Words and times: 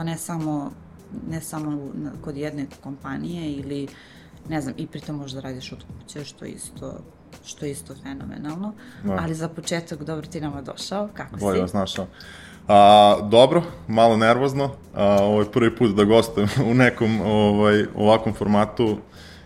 to 0.00 0.04
ne 0.04 0.16
samo, 0.18 0.70
ne 1.30 1.40
samo 1.40 1.78
kod 2.24 2.36
jedne 2.36 2.66
kompanije 2.80 3.52
ili 3.52 3.88
ne 4.48 4.60
znam, 4.60 4.74
i 4.76 4.86
pritom 4.86 5.16
možda 5.16 5.40
radiš 5.40 5.72
od 5.72 5.84
kuće, 5.84 6.24
što 6.24 6.44
isto 6.44 6.92
što 7.44 7.64
je 7.64 7.70
isto 7.70 7.94
fenomenalno. 8.02 8.72
Da. 9.04 9.18
Ali 9.20 9.34
za 9.34 9.48
početak, 9.48 10.02
dobro 10.02 10.26
ti 10.26 10.40
nama 10.40 10.62
došao, 10.62 11.08
kako 11.14 11.36
Bolje 11.36 11.56
si? 11.56 11.60
vas 11.60 11.72
našao. 11.72 12.06
A, 12.68 13.16
dobro, 13.30 13.62
malo 13.88 14.16
nervozno. 14.16 14.70
A, 14.94 15.16
ovo 15.22 15.40
je 15.40 15.52
prvi 15.52 15.76
put 15.76 15.96
da 15.96 16.04
gostujem 16.04 16.48
u 16.70 16.74
nekom 16.74 17.20
ovaj, 17.20 17.84
ovakvom 17.96 18.34
formatu 18.34 18.98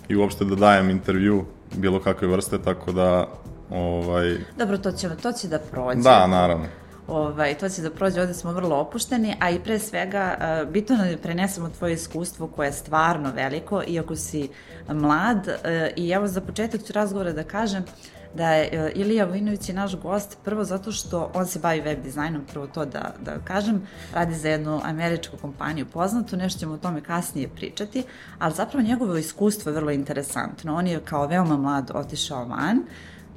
i 0.08 0.16
uopšte 0.16 0.44
da 0.44 0.54
dajem 0.54 0.90
intervju 0.90 1.44
bilo 1.76 2.00
kakve 2.00 2.29
vrste, 2.29 2.58
tako 2.58 2.93
da 2.93 3.29
ovaj, 3.71 4.39
Dobro, 4.58 4.79
to 4.79 4.93
će, 4.93 5.11
to 5.22 5.32
će 5.32 5.48
da 5.48 5.58
prođe. 5.58 6.00
da, 6.00 6.26
naravno. 6.26 6.66
Ovaj, 7.08 7.54
to 7.54 7.68
će 7.68 7.82
da 7.82 7.90
prođe, 7.90 8.21
ovde 8.21 8.35
smo 8.35 8.53
vrlo 8.53 8.76
opušteni, 8.76 9.35
a 9.40 9.50
i 9.50 9.58
pre 9.61 9.79
svega 9.79 10.36
uh, 10.39 10.72
bitno 10.72 10.96
da 10.96 11.17
prenesemo 11.22 11.68
tvoje 11.68 11.95
iskustvo 11.95 12.46
koje 12.46 12.67
je 12.67 12.72
stvarno 12.72 13.32
veliko, 13.35 13.82
iako 13.86 14.17
si 14.17 14.49
mlad. 14.89 15.48
Uh, 15.48 15.54
I 15.96 16.11
evo 16.11 16.26
za 16.26 16.40
početak 16.40 16.85
ću 16.85 16.93
razgovora 16.93 17.32
da 17.32 17.45
kažem 17.45 17.85
da 18.35 18.53
je 18.53 18.85
uh, 18.85 19.00
Ilija 19.00 19.25
Vojinović 19.25 19.68
je 19.68 19.75
naš 19.75 19.96
gost 19.96 20.39
prvo 20.45 20.64
zato 20.64 20.93
što 20.93 21.31
on 21.35 21.46
se 21.46 21.59
bavi 21.59 21.81
web 21.81 22.03
dizajnom, 22.03 22.43
prvo 22.53 22.67
to 22.67 22.85
da, 22.85 23.14
da 23.25 23.39
kažem, 23.45 23.82
radi 24.14 24.34
za 24.34 24.48
jednu 24.48 24.81
američku 24.84 25.36
kompaniju 25.36 25.86
poznatu, 25.86 26.36
nešto 26.36 26.61
ćemo 26.61 26.75
o 26.75 26.79
tome 26.79 27.00
kasnije 27.00 27.48
pričati, 27.48 28.03
ali 28.39 28.54
zapravo 28.54 28.86
njegovo 28.86 29.17
iskustvo 29.17 29.71
je 29.71 29.76
vrlo 29.76 29.90
interesantno. 29.90 30.76
On 30.76 30.86
je 30.86 31.00
kao 31.00 31.26
veoma 31.26 31.57
mlad 31.57 31.90
otišao 31.95 32.45
van, 32.45 32.83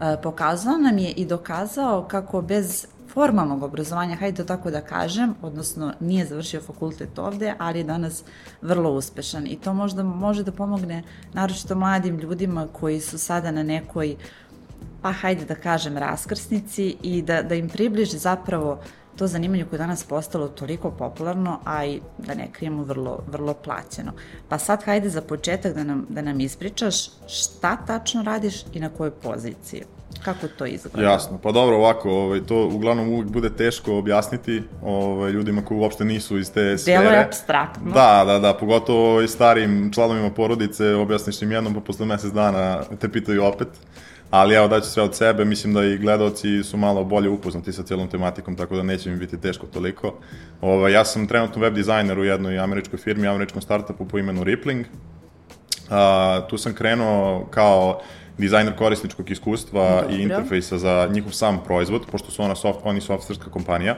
E, 0.02 0.18
pokazao 0.22 0.78
nam 0.78 0.98
je 0.98 1.12
i 1.12 1.26
dokazao 1.26 2.04
kako 2.04 2.42
bez 2.42 2.88
formalnog 3.18 3.64
obrazovanja, 3.64 4.16
hajde 4.16 4.38
to 4.38 4.44
tako 4.44 4.72
da 4.72 4.82
kažem, 4.82 5.34
odnosno 5.42 5.94
nije 6.00 6.26
završio 6.26 6.62
fakultet 6.62 7.20
ovde, 7.20 7.54
ali 7.58 7.80
je 7.80 7.84
danas 7.84 8.24
vrlo 8.62 8.92
uspešan 8.92 9.48
i 9.48 9.56
to 9.56 9.74
možda 9.74 10.04
može 10.04 10.44
da 10.44 10.52
pomogne 10.52 11.04
naročito 11.34 11.76
mladim 11.76 12.20
ljudima 12.20 12.68
koji 12.74 13.02
su 13.02 13.18
sada 13.18 13.52
na 13.52 13.64
nekoj 13.64 14.16
pa 15.02 15.12
hajde 15.12 15.46
da 15.46 15.56
kažem 15.56 15.98
raskrsnici 15.98 16.96
i 17.02 17.22
da, 17.22 17.42
da 17.42 17.56
im 17.56 17.70
približi 17.70 18.18
zapravo 18.18 18.80
to 19.16 19.28
zanimanje 19.28 19.66
koje 19.66 19.78
je 19.78 19.86
danas 19.88 20.04
postalo 20.04 20.48
toliko 20.48 20.92
popularno, 20.92 21.60
a 21.66 21.86
i 21.86 22.02
da 22.18 22.34
ne 22.34 22.52
krijemo 22.52 22.84
vrlo, 22.84 23.20
vrlo 23.32 23.54
plaćeno. 23.54 24.12
Pa 24.50 24.58
sad 24.58 24.84
hajde 24.84 25.10
za 25.10 25.22
početak 25.22 25.74
da 25.74 25.84
nam, 25.84 26.06
da 26.10 26.22
nam 26.22 26.40
ispričaš 26.40 27.10
šta 27.28 27.78
tačno 27.88 28.24
radiš 28.24 28.66
i 28.74 28.80
na 28.80 28.90
kojoj 28.90 29.12
poziciji. 29.12 29.97
Kako 30.24 30.48
to 30.48 30.66
izgleda? 30.66 31.12
Jasno, 31.12 31.40
pa 31.44 31.52
dobro 31.52 31.78
ovako, 31.78 32.12
ovaj, 32.12 32.42
to 32.46 32.68
uglavnom 32.68 33.10
uvijek 33.10 33.30
bude 33.30 33.50
teško 33.50 33.98
objasniti 33.98 34.64
ovaj, 34.82 35.32
ljudima 35.32 35.66
koji 35.66 35.78
uopšte 35.78 36.06
nisu 36.06 36.38
iz 36.38 36.52
te 36.52 36.78
sfere. 36.78 36.98
Delo 36.98 37.12
je 37.12 37.24
abstraktno. 37.24 37.92
Da, 37.92 38.24
da, 38.26 38.40
da, 38.40 38.54
pogotovo 38.54 39.12
ovaj, 39.12 39.28
starijim 39.28 39.92
članovima 39.94 40.30
porodice, 40.30 40.94
objasniš 40.94 41.42
im 41.42 41.52
jednom, 41.52 41.74
pa 41.74 41.80
posle 41.80 42.06
mesec 42.06 42.32
dana 42.32 42.84
te 43.00 43.10
pitaju 43.10 43.44
opet. 43.44 43.68
Ali 44.30 44.56
evo 44.56 44.68
daću 44.68 44.90
sve 44.90 45.04
od 45.04 45.16
sebe, 45.16 45.46
mislim 45.46 45.74
da 45.74 45.86
i 45.86 45.98
gledalci 45.98 46.64
su 46.64 46.78
malo 46.78 47.04
bolje 47.04 47.30
upoznati 47.30 47.74
sa 47.74 47.84
cijelom 47.84 48.08
tematikom, 48.08 48.56
tako 48.56 48.76
da 48.76 48.84
neće 48.84 49.10
mi 49.10 49.18
biti 49.18 49.42
teško 49.42 49.66
toliko. 49.66 50.14
Ovaj, 50.62 50.94
ja 50.94 51.06
sam 51.06 51.28
trenutno 51.28 51.62
web 51.62 51.74
dizajner 51.74 52.20
u 52.20 52.24
jednoj 52.24 52.60
američkoj 52.60 53.00
firmi, 53.00 53.28
američkom 53.28 53.62
startupu 53.62 54.06
po 54.08 54.18
imenu 54.18 54.44
Rippling. 54.44 54.86
A, 55.90 56.42
tu 56.50 56.58
sam 56.58 56.74
krenuo 56.74 57.48
kao 57.52 58.02
dizajner 58.38 58.76
korisničkog 58.76 59.32
iskustva 59.32 60.02
Dobro. 60.02 60.16
i 60.16 60.22
interfejsa 60.22 60.78
za 60.78 61.10
njihov 61.12 61.32
sam 61.32 61.60
proizvod, 61.66 62.06
pošto 62.12 62.32
su 62.32 62.44
ona 62.44 62.56
soft, 62.56 62.80
oni 62.84 63.02
softverska 63.02 63.50
kompanija. 63.50 63.96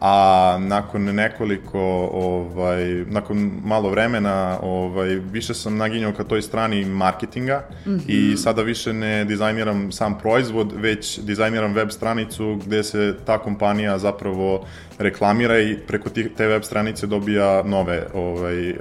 A 0.00 0.56
nakon 0.60 1.04
nekoliko, 1.04 1.80
ovaj, 2.12 2.84
nakon 3.06 3.60
malo 3.64 3.90
vremena, 3.90 4.58
ovaj, 4.62 5.08
više 5.08 5.54
sam 5.54 5.76
naginjao 5.76 6.12
ka 6.12 6.24
toj 6.24 6.42
strani 6.42 6.84
marketinga 6.84 7.64
mm 7.86 7.90
-hmm. 7.90 8.00
i 8.08 8.36
sada 8.36 8.62
više 8.62 8.92
ne 8.92 9.24
dizajniram 9.24 9.92
sam 9.92 10.18
proizvod, 10.18 10.72
već 10.76 11.18
dizajniram 11.18 11.72
web 11.72 11.90
stranicu 11.90 12.60
gde 12.66 12.82
se 12.82 13.14
ta 13.26 13.38
kompanija 13.38 13.98
zapravo 13.98 14.66
reklamira 14.98 15.60
i 15.60 15.76
preko 15.86 16.08
te 16.36 16.46
web 16.46 16.62
stranice 16.62 17.06
dobija 17.06 17.62
nove 17.62 18.06
ovaj, 18.14 18.74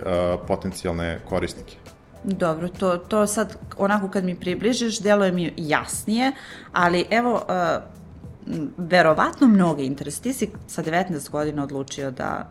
potencijalne 0.48 1.20
korisnike. 1.30 1.93
Dobro, 2.24 2.68
to, 2.70 2.98
to 2.98 3.28
sad 3.28 3.58
onako 3.78 4.10
kad 4.10 4.24
mi 4.24 4.36
približiš, 4.36 5.00
deluje 5.00 5.32
mi 5.32 5.54
jasnije, 5.58 6.32
ali 6.74 7.06
evo, 7.10 7.34
uh, 7.34 7.84
verovatno 8.78 9.48
mnoge 9.48 9.84
interes. 9.84 10.20
Ti 10.20 10.34
si 10.34 10.50
sa 10.68 10.84
19 10.84 11.30
godina 11.30 11.64
odlučio 11.64 12.12
da, 12.12 12.50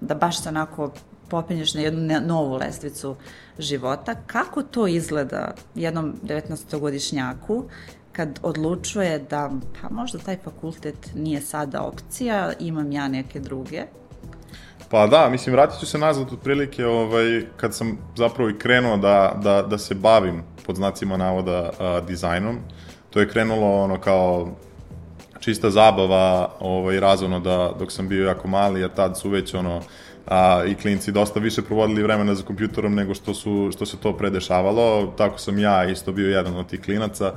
da 0.00 0.14
baš 0.14 0.42
se 0.42 0.48
onako 0.48 0.92
popenješ 1.28 1.74
na 1.74 1.80
jednu 1.80 2.20
novu 2.26 2.56
lestvicu 2.56 3.16
života. 3.58 4.14
Kako 4.26 4.62
to 4.62 4.86
izgleda 4.86 5.54
jednom 5.74 6.14
19-godišnjaku 6.22 7.62
kad 8.12 8.40
odlučuje 8.42 9.18
da 9.18 9.50
pa 9.82 9.88
možda 9.90 10.18
taj 10.18 10.38
fakultet 10.44 11.10
nije 11.14 11.40
sada 11.40 11.82
opcija, 11.82 12.52
imam 12.58 12.92
ja 12.92 13.08
neke 13.08 13.40
druge? 13.40 13.84
Pa 14.90 15.06
da, 15.06 15.28
mislim, 15.28 15.52
vratit 15.52 15.80
ću 15.80 15.86
se 15.86 15.98
nazad 15.98 16.32
otprilike 16.32 16.86
ovaj, 16.86 17.42
kad 17.56 17.74
sam 17.74 17.98
zapravo 18.16 18.50
i 18.50 18.58
krenuo 18.58 18.96
da, 18.96 19.38
da, 19.42 19.62
da 19.62 19.78
se 19.78 19.94
bavim 19.94 20.42
pod 20.66 20.76
znacima 20.76 21.16
navoda 21.16 21.70
a, 21.78 22.00
dizajnom. 22.00 22.58
To 23.10 23.20
je 23.20 23.28
krenulo 23.28 23.82
ono 23.82 24.00
kao 24.00 24.48
čista 25.40 25.70
zabava 25.70 26.50
ovaj, 26.60 27.00
razvojno 27.00 27.40
da 27.40 27.72
dok 27.78 27.92
sam 27.92 28.08
bio 28.08 28.26
jako 28.26 28.48
mali, 28.48 28.80
jer 28.80 28.90
tad 28.90 29.18
su 29.18 29.30
već 29.30 29.54
ono 29.54 29.80
a, 30.26 30.64
i 30.66 30.74
klinci 30.74 31.12
dosta 31.12 31.40
više 31.40 31.62
provodili 31.62 32.02
vremena 32.02 32.34
za 32.34 32.42
kompjuterom 32.42 32.94
nego 32.94 33.14
što, 33.14 33.34
su, 33.34 33.70
što 33.72 33.86
se 33.86 33.96
to 33.96 34.16
predešavalo. 34.16 35.14
Tako 35.18 35.38
sam 35.38 35.58
ja 35.58 35.84
isto 35.84 36.12
bio 36.12 36.28
jedan 36.28 36.56
od 36.56 36.66
tih 36.66 36.80
klinaca 36.80 37.32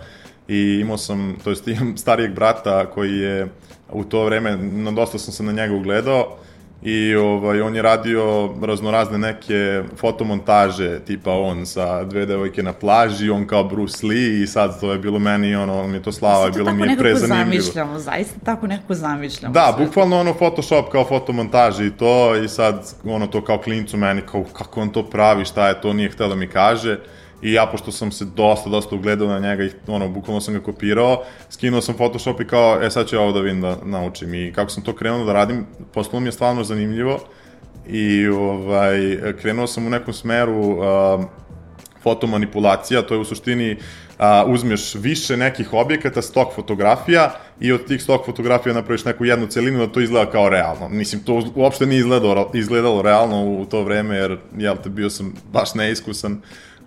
i 0.47 0.79
imao 0.81 0.97
sam, 0.97 1.35
to 1.43 1.49
jest 1.49 1.67
imam 1.67 1.97
starijeg 1.97 2.33
brata 2.33 2.85
koji 2.85 3.17
je 3.17 3.47
u 3.91 4.03
to 4.03 4.25
vreme, 4.25 4.57
no, 4.57 4.91
dosta 4.91 5.17
sam 5.17 5.33
se 5.33 5.43
na 5.43 5.51
njega 5.51 5.75
ugledao 5.75 6.37
i 6.85 7.15
ovaj, 7.15 7.61
on 7.61 7.75
je 7.75 7.81
radio 7.81 8.49
raznorazne 8.61 9.17
neke 9.17 9.83
fotomontaže, 9.97 10.99
tipa 10.99 11.31
on 11.31 11.65
sa 11.65 12.03
dve 12.03 12.25
devojke 12.25 12.63
na 12.63 12.73
plaži, 12.73 13.29
on 13.29 13.47
kao 13.47 13.63
Bruce 13.63 14.07
Lee 14.07 14.41
i 14.43 14.47
sad 14.47 14.79
to 14.79 14.91
je 14.91 14.99
bilo 14.99 15.19
meni, 15.19 15.55
ono, 15.55 15.87
mi 15.87 15.97
je 15.97 16.03
to 16.03 16.11
slava, 16.11 16.45
to 16.45 16.51
bilo 16.51 16.73
mi 16.73 16.81
je 16.81 16.87
nekako 16.87 17.03
prezanimljivo. 17.03 17.61
zamišljamo, 17.61 17.99
zaista 17.99 18.39
tako 18.43 18.67
nekako 18.67 18.93
zamišljamo. 18.93 19.53
Da, 19.53 19.73
sve. 19.77 19.85
bukvalno 19.85 20.19
ono 20.19 20.33
Photoshop 20.33 20.91
kao 20.91 21.05
fotomontaže 21.05 21.87
i 21.87 21.91
to 21.91 22.35
i 22.35 22.47
sad 22.47 22.93
ono 23.05 23.27
to 23.27 23.43
kao 23.43 23.57
klincu 23.57 23.97
meni 23.97 24.21
kao 24.21 24.43
kako 24.53 24.81
on 24.81 24.89
to 24.89 25.03
pravi, 25.03 25.45
šta 25.45 25.67
je 25.67 25.81
to, 25.81 25.93
nije 25.93 26.09
hteo 26.09 26.27
da 26.27 26.35
mi 26.35 26.47
kaže 26.47 26.99
i 27.43 27.53
ja 27.53 27.65
pošto 27.65 27.91
sam 27.91 28.11
se 28.11 28.25
dosta, 28.25 28.69
dosta 28.69 28.95
ugledao 28.95 29.27
na 29.27 29.39
njega 29.39 29.63
i 29.63 29.69
ono, 29.87 30.09
bukvalno 30.09 30.41
sam 30.41 30.53
ga 30.53 30.59
kopirao, 30.59 31.23
skinuo 31.49 31.81
sam 31.81 31.95
Photoshop 31.95 32.41
i 32.41 32.47
kao, 32.47 32.83
e 32.83 32.89
sad 32.89 33.07
ću 33.07 33.15
ja 33.15 33.21
ovo 33.21 33.31
da 33.31 33.39
vidim 33.39 33.61
da 33.61 33.77
naučim 33.85 34.33
i 34.33 34.51
kako 34.55 34.71
sam 34.71 34.83
to 34.83 34.95
krenuo 34.95 35.25
da 35.25 35.33
radim, 35.33 35.65
postalo 35.93 36.19
mi 36.19 36.27
je 36.27 36.31
stvarno 36.31 36.63
zanimljivo 36.63 37.19
i 37.87 38.27
ovaj, 38.27 39.19
krenuo 39.41 39.67
sam 39.67 39.87
u 39.87 39.89
nekom 39.89 40.13
smeru 40.13 40.59
uh, 40.59 41.23
fotomanipulacija, 42.03 43.01
to 43.01 43.13
je 43.13 43.19
u 43.19 43.25
suštini 43.25 43.77
a, 44.17 44.45
uzmeš 44.47 44.95
više 44.95 45.37
nekih 45.37 45.73
objekata, 45.73 46.21
stok 46.21 46.53
fotografija 46.55 47.31
i 47.59 47.71
od 47.71 47.87
tih 47.87 48.03
stok 48.03 48.25
fotografija 48.25 48.73
napraviš 48.73 49.05
neku 49.05 49.25
jednu 49.25 49.47
celinu 49.47 49.79
da 49.79 49.91
to 49.91 50.01
izgleda 50.01 50.31
kao 50.31 50.49
realno. 50.49 50.89
Mislim, 50.89 51.23
to 51.23 51.43
uopšte 51.55 51.85
nije 51.85 51.99
izgledalo, 51.99 52.51
izgledalo 52.53 53.01
realno 53.01 53.43
u 53.45 53.65
to 53.65 53.83
vreme, 53.83 54.15
jer, 54.17 54.37
jel 54.57 54.75
te, 54.83 54.89
bio 54.89 55.09
sam 55.09 55.33
baš 55.51 55.75
neiskusan, 55.75 56.41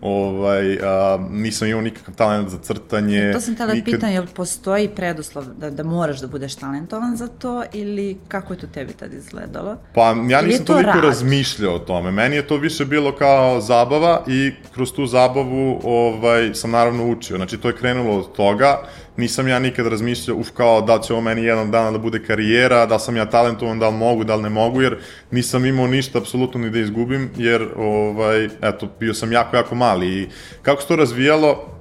ovaj, 0.06 0.78
a, 0.82 1.18
nisam 1.30 1.68
imao 1.68 1.82
nikakav 1.82 2.14
talent 2.14 2.48
za 2.48 2.58
crtanje. 2.58 3.32
To 3.32 3.40
sam 3.40 3.56
tada 3.56 3.74
nikad... 3.74 3.94
pitan, 3.94 4.12
jel 4.12 4.26
postoji 4.34 4.88
preduslov 4.88 5.44
da, 5.44 5.70
da 5.70 5.82
moraš 5.82 6.20
da 6.20 6.26
budeš 6.26 6.54
talentovan 6.54 7.16
za 7.16 7.26
to 7.26 7.64
ili 7.72 8.18
kako 8.28 8.52
je 8.52 8.58
to 8.58 8.66
tebi 8.66 8.92
tad 8.92 9.12
izgledalo? 9.12 9.76
Pa 9.94 10.14
ja 10.28 10.42
nisam 10.42 10.66
to 10.66 10.72
toliko 10.72 10.90
rad? 10.90 11.04
razmišljao 11.04 11.74
o 11.74 11.78
tome. 11.78 12.10
Meni 12.10 12.36
je 12.36 12.46
to 12.46 12.56
više 12.56 12.84
bilo 12.84 13.12
kao 13.12 13.60
zabava 13.60 14.22
i 14.26 14.52
kroz 14.74 14.92
tu 14.92 15.06
zabavu 15.06 15.80
ovaj, 15.84 16.54
sam 16.54 16.70
naravno 16.70 17.06
učio. 17.06 17.36
Znači 17.36 17.58
to 17.58 17.68
je 17.68 17.76
krenulo 17.76 18.18
od 18.18 18.32
toga. 18.32 18.78
Nisam 19.16 19.48
ja 19.48 19.58
nikad 19.58 19.86
razmišljao, 19.86 20.36
uf, 20.36 20.50
kao 20.50 20.80
da 20.80 20.98
će 20.98 21.12
ovo 21.12 21.22
meni 21.22 21.44
jednog 21.44 21.70
dana 21.70 21.90
da 21.90 21.98
bude 21.98 22.22
karijera, 22.22 22.86
da 22.86 22.98
sam 22.98 23.16
ja 23.16 23.24
talentovan, 23.26 23.78
da 23.78 23.88
li 23.88 23.96
mogu, 23.96 24.24
da 24.24 24.34
li 24.36 24.42
ne 24.42 24.48
mogu, 24.48 24.82
jer 24.82 24.96
nisam 25.30 25.66
imao 25.66 25.86
ništa 25.86 26.18
apsolutno 26.18 26.60
ni 26.60 26.70
da 26.70 26.78
izgubim, 26.78 27.30
jer, 27.36 27.68
ovaj, 27.76 28.48
eto, 28.62 28.88
bio 29.00 29.14
sam 29.14 29.32
jako, 29.32 29.56
jako 29.56 29.74
mali. 29.74 30.08
I 30.08 30.28
kako 30.62 30.82
se 30.82 30.88
to 30.88 30.96
razvijalo, 30.96 31.76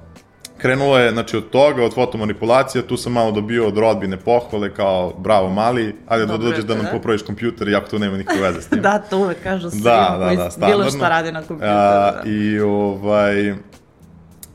krenulo 0.58 0.98
je, 0.98 1.12
znači, 1.12 1.36
od 1.36 1.50
toga, 1.50 1.84
od 1.84 1.94
fotomanipulacije, 1.94 2.86
tu 2.86 2.96
sam 2.96 3.12
malo 3.12 3.32
dobio 3.32 3.66
od 3.68 3.78
rodbine 3.78 4.16
pohvale, 4.16 4.74
kao, 4.74 5.14
bravo 5.18 5.50
mali, 5.50 5.96
ajde 6.06 6.26
da 6.26 6.36
dođeš 6.36 6.64
da 6.64 6.74
nam 6.74 6.86
popraviš 6.92 7.22
kompjuter, 7.22 7.68
iako 7.68 7.88
to 7.88 7.98
nema 7.98 8.16
nikakve 8.16 8.42
veze 8.42 8.62
s 8.62 8.68
tim. 8.68 8.82
Da, 8.86 8.98
to 8.98 9.18
uvek 9.18 9.42
kažu 9.42 9.70
svi 9.70 9.80
da, 9.80 10.16
da, 10.18 10.24
da, 10.24 10.32
bilo 10.34 10.50
standardno. 10.50 10.90
šta 10.90 11.08
radi 11.08 11.32
na 11.32 11.42
kompjuteru. 11.42 11.72
A, 11.72 12.10
da. 12.10 12.22
I, 12.30 12.60
ovaj, 12.60 13.54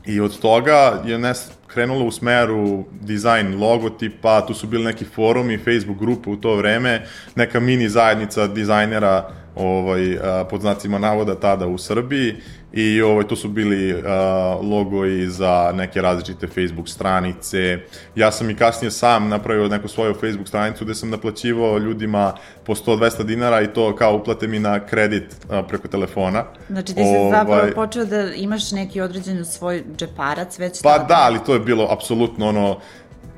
I 0.06 0.20
od 0.20 0.38
toga 0.40 1.02
je 1.04 1.18
nes, 1.18 1.50
krenulo 1.74 2.04
u 2.04 2.10
smeru 2.10 2.84
dizajn 3.00 3.58
logotipa, 3.60 4.46
tu 4.46 4.54
su 4.54 4.66
bili 4.66 4.84
neki 4.84 5.04
forumi, 5.04 5.58
Facebook 5.58 5.98
grupe 5.98 6.30
u 6.30 6.36
to 6.36 6.56
vreme, 6.56 7.06
neka 7.34 7.60
mini 7.60 7.88
zajednica 7.88 8.46
dizajnera 8.46 9.28
ovaj, 9.54 10.18
pod 10.50 10.60
znacima 10.60 10.98
navoda 10.98 11.34
tada 11.34 11.66
u 11.66 11.78
Srbiji 11.78 12.36
i 12.72 13.02
ovaj, 13.02 13.28
to 13.28 13.36
su 13.36 13.48
bili 13.48 13.94
uh, 13.94 14.02
logoji 14.70 15.26
za 15.26 15.72
neke 15.74 16.02
različite 16.02 16.46
Facebook 16.46 16.88
stranice. 16.88 17.78
Ja 18.14 18.32
sam 18.32 18.50
i 18.50 18.56
kasnije 18.56 18.90
sam 18.90 19.28
napravio 19.28 19.68
neku 19.68 19.88
svoju 19.88 20.14
Facebook 20.14 20.48
stranicu 20.48 20.84
gde 20.84 20.94
sam 20.94 21.10
naplaćivao 21.10 21.78
ljudima 21.78 22.34
po 22.64 22.74
100-200 22.74 23.22
dinara 23.22 23.62
i 23.62 23.72
to 23.72 23.96
kao 23.96 24.16
uplate 24.16 24.46
mi 24.46 24.58
na 24.58 24.86
kredit 24.86 25.24
uh, 25.24 25.66
preko 25.68 25.88
telefona. 25.88 26.44
Znači 26.68 26.94
ti 26.94 27.04
si 27.04 27.16
ovaj, 27.16 27.30
zapravo 27.30 27.68
počeo 27.74 28.04
da 28.04 28.32
imaš 28.34 28.72
neki 28.72 29.00
određen 29.00 29.44
svoj 29.44 29.84
džeparac 29.96 30.58
već 30.58 30.82
Pa 30.82 30.92
tada. 30.92 31.04
da, 31.04 31.20
ali 31.22 31.38
to 31.46 31.54
je 31.54 31.60
bilo 31.60 31.88
apsolutno 31.90 32.48
ono 32.48 32.78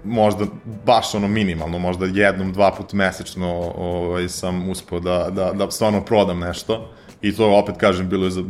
možda 0.05 0.45
baš 0.87 1.15
ono 1.15 1.29
minimalno, 1.29 1.79
možda 1.79 2.07
jednom, 2.07 2.53
dva 2.53 2.71
put 2.71 2.93
mesečno 2.93 3.73
ovaj, 3.77 4.29
sam 4.29 4.69
uspeo 4.71 5.01
da, 5.01 5.31
da, 5.31 5.53
da 5.53 5.71
stvarno 5.71 6.05
prodam 6.05 6.39
nešto. 6.39 6.91
I 7.25 7.33
to 7.37 7.59
opet 7.59 7.77
kažem 7.77 8.09
bilo 8.09 8.25
je 8.25 8.31
za 8.31 8.43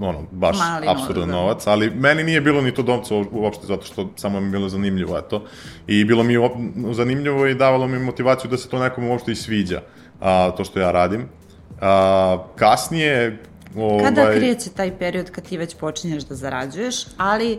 ono 0.00 0.24
baš 0.30 0.56
apsurdan 0.86 1.28
da. 1.28 1.34
novac, 1.34 1.66
ali 1.66 1.90
meni 1.90 2.24
nije 2.24 2.40
bilo 2.40 2.60
ni 2.60 2.74
to 2.74 2.82
domca 2.82 3.14
uopšte 3.32 3.66
zato 3.66 3.82
što 3.82 4.10
samo 4.16 4.40
mi 4.40 4.46
je 4.46 4.50
bilo 4.50 4.68
zanimljivo 4.68 5.18
eto. 5.18 5.42
I 5.86 6.04
bilo 6.04 6.22
mi 6.22 6.36
op, 6.36 6.52
zanimljivo 6.92 7.46
i 7.46 7.54
davalo 7.54 7.88
mi 7.88 7.98
motivaciju 7.98 8.50
da 8.50 8.56
se 8.56 8.68
to 8.68 8.78
nekom 8.78 9.08
uopšte 9.08 9.32
i 9.32 9.34
sviđa 9.34 9.80
a, 10.20 10.50
to 10.56 10.64
što 10.64 10.80
ja 10.80 10.90
radim. 10.90 11.28
A, 11.80 12.38
kasnije 12.56 13.42
ovaj 13.76 14.04
Kada 14.04 14.30
kreće 14.30 14.70
taj 14.70 14.98
period 14.98 15.30
kad 15.30 15.44
ti 15.44 15.58
već 15.58 15.74
počinješ 15.76 16.22
da 16.22 16.34
zarađuješ, 16.34 17.04
ali 17.16 17.58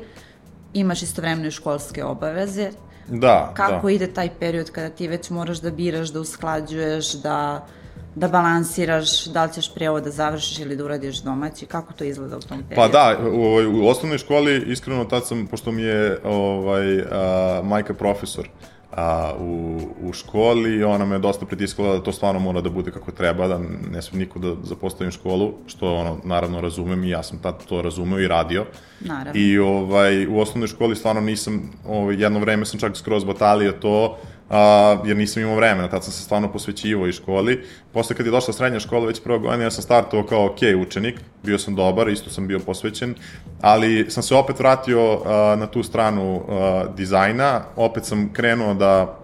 imaš 0.73 1.01
istovremeno 1.01 1.47
i 1.47 1.51
školske 1.51 2.03
obaveze? 2.03 2.71
Da, 3.07 3.51
Kako 3.55 3.87
da. 3.87 3.93
ide 3.93 4.13
taj 4.13 4.29
period 4.39 4.71
kada 4.71 4.89
ti 4.89 5.07
već 5.07 5.29
moraš 5.29 5.57
da 5.57 5.71
biraš, 5.71 6.09
da 6.09 6.19
usklađuješ, 6.19 7.13
da 7.13 7.67
da 8.15 8.27
balansiraš 8.27 9.25
da 9.25 9.45
li 9.45 9.53
ćeš 9.53 9.73
pre 9.73 9.89
ovo 9.89 9.99
da 10.01 10.09
završiš 10.09 10.59
ili 10.59 10.75
da 10.75 10.85
uradiš 10.85 11.21
domaći, 11.21 11.65
kako 11.65 11.93
to 11.93 12.03
izgleda 12.03 12.37
u 12.37 12.39
tom 12.39 12.63
periodu? 12.69 12.75
Pa 12.75 12.87
da, 12.87 13.29
u, 13.29 13.83
u 13.83 13.87
osnovnoj 13.87 14.17
školi, 14.17 14.63
iskreno 14.67 15.05
tad 15.05 15.27
sam, 15.27 15.47
pošto 15.47 15.71
mi 15.71 15.81
je 15.81 16.19
ovaj, 16.23 16.99
a, 16.99 17.61
majka 17.63 17.93
profesor, 17.93 18.49
a, 18.91 19.33
u, 19.39 19.79
u 20.01 20.13
školi, 20.13 20.83
ona 20.83 21.05
me 21.05 21.19
dosta 21.19 21.45
pritiskala 21.45 21.97
da 21.97 22.03
to 22.03 22.11
stvarno 22.11 22.39
mora 22.39 22.61
da 22.61 22.69
bude 22.69 22.91
kako 22.91 23.11
treba, 23.11 23.47
da 23.47 23.59
ne 23.91 24.01
smem 24.01 24.19
niko 24.19 24.39
da 24.39 24.55
zapostavim 24.63 25.11
školu, 25.11 25.53
što 25.67 25.93
ono, 25.95 26.17
naravno 26.23 26.61
razumem 26.61 27.03
i 27.03 27.09
ja 27.09 27.23
sam 27.23 27.39
tad 27.39 27.65
to 27.65 27.81
razumeo 27.81 28.19
i 28.19 28.27
radio. 28.27 28.65
Naravno. 28.99 29.41
I 29.41 29.59
ovaj, 29.59 30.27
u 30.27 30.39
osnovnoj 30.39 30.67
školi 30.67 30.95
stvarno 30.95 31.21
nisam, 31.21 31.69
ovaj, 31.87 32.15
jedno 32.15 32.39
vreme 32.39 32.65
sam 32.65 32.79
čak 32.79 32.97
skroz 32.97 33.23
batalio 33.23 33.71
to, 33.71 34.17
a, 34.51 34.97
jer 35.05 35.17
nisam 35.17 35.43
imao 35.43 35.55
vremena, 35.55 35.87
tad 35.87 36.03
sam 36.03 36.13
se 36.13 36.23
stvarno 36.23 36.51
posvećivao 36.51 37.07
i 37.07 37.11
školi. 37.11 37.63
Posle 37.93 38.15
kad 38.15 38.25
je 38.25 38.31
došla 38.31 38.53
srednja 38.53 38.79
škola, 38.79 39.05
već 39.05 39.23
prvo 39.23 39.39
godine, 39.39 39.63
ja 39.63 39.71
sam 39.71 39.83
startovao 39.83 40.25
kao 40.25 40.45
ok 40.45 40.87
učenik, 40.87 41.19
bio 41.43 41.57
sam 41.57 41.75
dobar, 41.75 42.09
isto 42.09 42.29
sam 42.29 42.47
bio 42.47 42.59
posvećen, 42.59 43.15
ali 43.61 44.05
sam 44.09 44.23
se 44.23 44.35
opet 44.35 44.59
vratio 44.59 45.21
a, 45.25 45.55
na 45.59 45.67
tu 45.67 45.83
stranu 45.83 46.43
a, 46.49 46.85
dizajna, 46.97 47.61
opet 47.75 48.05
sam 48.05 48.33
krenuo 48.33 48.73
da, 48.73 49.19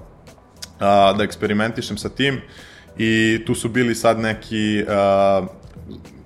a, 0.80 1.14
da 1.18 1.24
eksperimentišem 1.24 1.98
sa 1.98 2.10
tim 2.10 2.42
i 2.98 3.44
tu 3.46 3.56
su 3.56 3.70
bili 3.70 3.96
sad 3.96 4.20
neki 4.20 4.86
a, 4.90 5.46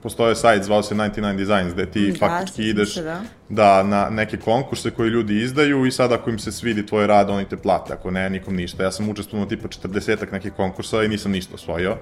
postoje 0.03 0.35
sajt, 0.35 0.63
zvao 0.63 0.83
se 0.83 0.95
99 0.95 1.37
Designs, 1.37 1.73
gde 1.73 1.85
ti 1.85 2.11
da, 2.11 2.17
faktički 2.17 2.69
ideš 2.69 2.93
se, 2.93 3.01
da. 3.03 3.21
da. 3.49 3.83
na 3.83 4.09
neke 4.09 4.37
konkurse 4.37 4.91
koje 4.91 5.09
ljudi 5.09 5.41
izdaju 5.41 5.85
i 5.85 5.91
sad 5.91 6.11
ako 6.11 6.29
im 6.29 6.39
se 6.39 6.51
svidi 6.51 6.85
tvoj 6.85 7.07
rad, 7.07 7.29
oni 7.29 7.45
te 7.45 7.57
plate, 7.57 7.93
ako 7.93 8.11
ne, 8.11 8.29
nikom 8.29 8.55
ništa. 8.55 8.83
Ja 8.83 8.91
sam 8.91 9.09
učestvovao 9.09 9.47
tipa 9.47 9.67
40 9.67 10.31
nekih 10.31 10.53
konkursa 10.53 11.03
i 11.03 11.07
nisam 11.07 11.31
ništa 11.31 11.55
osvojio. 11.55 11.97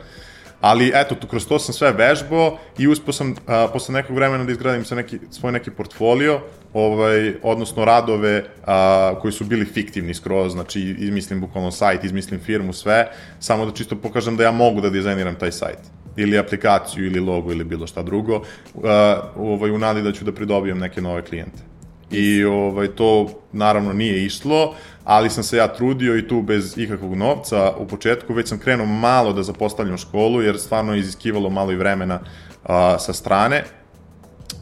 Ali 0.62 0.92
eto, 0.96 1.16
tu, 1.16 1.28
kroz 1.28 1.48
to 1.48 1.60
sam 1.60 1.74
sve 1.74 1.92
vežbao 1.92 2.58
i 2.78 2.88
uspio 2.88 3.14
sam 3.14 3.36
a, 3.48 3.68
posle 3.74 3.94
nekog 3.94 4.16
vremena 4.16 4.44
da 4.44 4.52
izgradim 4.52 4.86
se 4.86 4.96
neki, 4.96 5.20
svoj 5.32 5.52
neki 5.52 5.72
portfolio, 5.72 6.42
ovaj, 6.74 7.34
odnosno 7.44 7.86
radove 7.86 8.44
a, 8.66 9.14
koji 9.22 9.32
su 9.32 9.46
bili 9.46 9.66
fiktivni 9.66 10.14
skroz, 10.14 10.52
znači 10.52 10.82
izmislim 11.00 11.42
bukvalno 11.42 11.72
sajt, 11.72 12.04
izmislim 12.04 12.40
firmu, 12.40 12.74
sve, 12.74 13.12
samo 13.40 13.66
da 13.66 13.72
čisto 13.72 13.96
pokažem 13.96 14.38
da 14.38 14.44
ja 14.44 14.52
mogu 14.52 14.82
da 14.82 14.90
dizajniram 14.90 15.36
taj 15.36 15.52
sajt 15.52 15.80
ili 16.22 16.38
aplikaciju 16.38 17.06
ili 17.06 17.20
logo 17.20 17.52
ili 17.52 17.64
bilo 17.64 17.88
šta 17.88 18.04
drugo, 18.04 18.36
uh, 18.36 18.84
ovaj, 19.36 19.72
u 19.72 19.78
nadi 19.78 20.02
da 20.02 20.12
ću 20.12 20.26
da 20.26 20.32
pridobijem 20.32 20.80
neke 20.80 21.02
nove 21.02 21.22
klijente. 21.22 21.64
I 22.12 22.44
ovaj, 22.44 22.88
to 22.88 23.30
naravno 23.52 23.94
nije 23.94 24.26
išlo, 24.26 24.76
ali 25.04 25.30
sam 25.30 25.44
se 25.44 25.58
ja 25.58 25.68
trudio 25.68 26.18
i 26.18 26.28
tu 26.28 26.42
bez 26.42 26.78
ikakvog 26.78 27.16
novca 27.16 27.74
u 27.78 27.88
početku, 27.88 28.34
već 28.34 28.48
sam 28.48 28.60
krenuo 28.60 28.86
malo 28.86 29.34
da 29.34 29.44
zapostavljam 29.44 29.98
školu, 29.98 30.42
jer 30.42 30.60
stvarno 30.60 30.94
je 30.94 31.00
iziskivalo 31.00 31.50
malo 31.50 31.72
i 31.72 31.76
vremena 31.76 32.20
a, 32.64 33.00
sa 33.00 33.14
strane. 33.14 33.64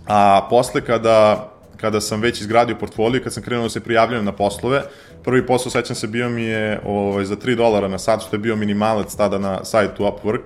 A 0.08 0.48
posle 0.50 0.82
kada, 0.82 1.50
kada 1.78 2.02
sam 2.02 2.22
već 2.22 2.42
izgradio 2.42 2.76
portfolio, 2.76 3.24
kad 3.24 3.34
sam 3.34 3.44
krenuo 3.44 3.64
da 3.64 3.70
se 3.70 3.84
prijavljujem 3.84 4.26
na 4.26 4.32
poslove, 4.32 4.84
prvi 5.24 5.46
posao, 5.46 5.72
sećam 5.72 5.96
se, 5.96 6.08
bio 6.08 6.30
mi 6.30 6.44
je 6.44 6.80
ovaj, 6.86 7.26
za 7.26 7.36
3 7.36 7.56
dolara 7.56 7.88
na 7.88 7.98
sat, 7.98 8.22
što 8.22 8.36
je 8.36 8.40
bio 8.40 8.56
minimalac 8.56 9.16
tada 9.16 9.38
na 9.38 9.66
sajtu 9.66 10.04
Upwork, 10.04 10.44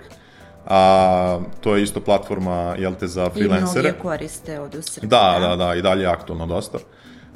a 0.74 1.40
to 1.62 1.76
je 1.76 1.84
isto 1.84 2.00
platforma, 2.00 2.76
jel 2.80 2.94
te, 2.96 3.08
za 3.08 3.30
freelancere. 3.30 3.90
I 3.90 3.92
mnogi 3.92 4.02
koriste 4.02 4.60
od 4.60 4.76
u 4.76 4.82
Da, 5.02 5.38
da, 5.40 5.56
da, 5.56 5.76
i 5.76 5.82
dalje 5.82 6.02
je 6.02 6.08
aktualno 6.08 6.46
dosta. 6.46 6.78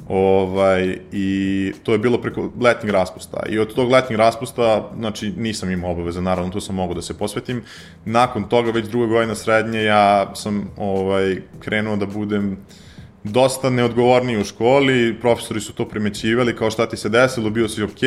Ovaj, 0.08 0.98
I 1.12 1.72
to 1.82 1.92
je 1.92 1.98
bilo 1.98 2.18
preko 2.18 2.50
letnjeg 2.60 2.92
raspusta. 2.92 3.42
I 3.48 3.58
od 3.58 3.74
tog 3.74 3.90
letnjeg 3.90 4.18
raspusta, 4.18 4.90
znači, 4.98 5.32
nisam 5.36 5.70
imao 5.70 5.90
obaveze, 5.90 6.20
naravno, 6.20 6.52
tu 6.52 6.60
sam 6.60 6.74
mogu 6.74 6.94
da 6.94 7.02
se 7.02 7.18
posvetim. 7.18 7.64
Nakon 8.04 8.48
toga, 8.48 8.70
već 8.70 8.86
druga 8.86 9.06
godina 9.06 9.34
srednje, 9.34 9.82
ja 9.82 10.34
sam 10.34 10.70
ovaj, 10.76 11.42
krenuo 11.60 11.96
da 11.96 12.06
budem 12.06 12.52
uh, 12.52 12.58
dosta 13.30 13.70
neodgovorniji 13.70 14.40
u 14.40 14.44
školi, 14.44 15.16
profesori 15.20 15.60
su 15.60 15.72
to 15.72 15.88
primećivali, 15.88 16.56
kao 16.56 16.70
šta 16.70 16.88
ti 16.88 16.96
se 16.96 17.08
desilo, 17.08 17.50
bio 17.50 17.68
si 17.68 17.82
ok, 17.82 18.00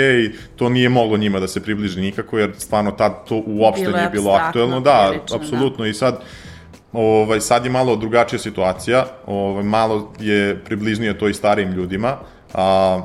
to 0.55 0.69
nije 0.69 0.89
moglo 0.89 1.17
njima 1.17 1.39
da 1.39 1.47
se 1.47 1.63
približi 1.63 2.01
nikako, 2.01 2.39
jer 2.39 2.51
stvarno 2.57 2.91
tad 2.91 3.27
to 3.27 3.43
uopšte 3.45 3.85
bilo 3.85 3.97
nije 3.97 4.09
bilo 4.09 4.31
aktuelno. 4.31 4.79
Da, 4.79 5.13
da. 5.29 5.35
apsolutno, 5.35 5.83
da. 5.83 5.89
i 5.89 5.93
sad, 5.93 6.21
ovaj, 6.93 7.41
sad 7.41 7.65
je 7.65 7.71
malo 7.71 7.95
drugačija 7.95 8.39
situacija, 8.39 9.05
ovaj, 9.25 9.63
malo 9.63 10.13
je 10.19 10.59
približnije 10.65 11.17
to 11.17 11.27
i 11.27 11.33
starijim 11.33 11.71
ljudima, 11.71 12.17
a, 12.53 13.01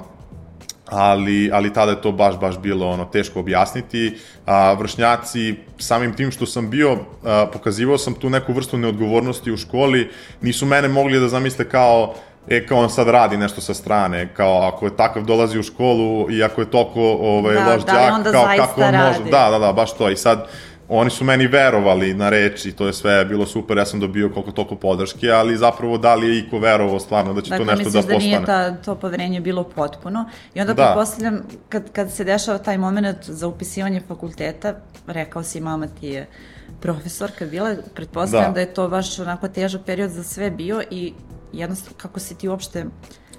ali, 0.86 1.50
ali 1.52 1.72
tada 1.72 1.90
je 1.90 2.02
to 2.02 2.12
baš, 2.12 2.38
baš 2.38 2.58
bilo 2.58 2.88
ono, 2.88 3.04
teško 3.04 3.40
objasniti. 3.40 4.18
A, 4.46 4.72
vršnjaci, 4.72 5.54
samim 5.78 6.16
tim 6.16 6.30
što 6.30 6.46
sam 6.46 6.70
bio, 6.70 6.98
a, 7.24 7.46
pokazivao 7.52 7.98
sam 7.98 8.14
tu 8.14 8.30
neku 8.30 8.52
vrstu 8.52 8.78
neodgovornosti 8.78 9.52
u 9.52 9.56
školi, 9.56 10.10
nisu 10.40 10.66
mene 10.66 10.88
mogli 10.88 11.20
da 11.20 11.28
zamisle 11.28 11.68
kao 11.68 12.14
e, 12.48 12.66
kao 12.66 12.78
on 12.78 12.90
sad 12.90 13.08
radi 13.08 13.36
nešto 13.36 13.60
sa 13.60 13.74
strane, 13.74 14.28
kao 14.34 14.62
ako 14.62 14.86
je 14.86 14.96
takav 14.96 15.22
dolazi 15.24 15.58
u 15.58 15.62
školu 15.62 16.30
i 16.30 16.42
ako 16.42 16.60
je 16.60 16.70
toliko 16.70 17.00
ovaj, 17.00 17.54
da, 17.54 17.74
loš 17.74 17.84
da, 17.84 18.22
kao 18.32 18.46
kako 18.56 18.80
on 18.80 18.92
radi. 18.92 19.18
može, 19.18 19.30
da, 19.30 19.50
da, 19.50 19.58
da, 19.58 19.72
baš 19.72 19.96
to 19.96 20.10
i 20.10 20.16
sad 20.16 20.46
oni 20.98 21.10
su 21.10 21.24
meni 21.24 21.46
verovali 21.46 22.14
na 22.14 22.30
reči, 22.30 22.72
to 22.72 22.86
je 22.86 22.92
sve 22.92 23.24
bilo 23.24 23.46
super, 23.46 23.78
ja 23.78 23.86
sam 23.86 24.00
dobio 24.00 24.28
koliko 24.28 24.52
toliko 24.52 24.76
podrške, 24.76 25.30
ali 25.30 25.56
zapravo 25.56 25.98
da 25.98 26.14
li 26.14 26.28
je 26.28 26.38
iko 26.38 26.58
verovao 26.58 27.00
stvarno 27.00 27.32
da 27.32 27.42
će 27.42 27.50
dakle, 27.50 27.66
to 27.66 27.72
nešto 27.72 27.90
da 27.90 27.98
postane. 27.98 28.02
Dakle, 28.02 28.16
misliš 28.16 28.46
da 28.46 28.56
nije 28.58 28.76
ta, 28.76 28.82
to 28.82 28.94
poverenje 28.94 29.40
bilo 29.40 29.64
potpuno 29.64 30.30
i 30.54 30.60
onda 30.60 30.74
da. 30.74 30.84
pretpostavljam, 30.84 31.42
kad, 31.68 31.92
kad 31.92 32.12
se 32.12 32.24
dešava 32.24 32.58
taj 32.58 32.78
moment 32.78 33.16
za 33.22 33.46
upisivanje 33.46 34.00
fakulteta, 34.08 34.74
rekao 35.06 35.42
si 35.42 35.60
mama 35.60 35.86
ti 35.86 36.06
je 36.06 36.26
profesorka 36.80 37.46
bila, 37.46 37.74
pretpostavljam 37.94 38.50
da. 38.50 38.54
da 38.54 38.60
je 38.60 38.74
to 38.74 38.88
baš 38.88 39.18
onako 39.18 39.48
težak 39.48 39.80
period 39.86 40.10
za 40.10 40.24
sve 40.24 40.50
bio 40.50 40.82
i 40.90 41.12
jednostavno 41.58 41.98
kako 41.98 42.20
si 42.20 42.38
ti 42.38 42.48
uopšte 42.48 42.84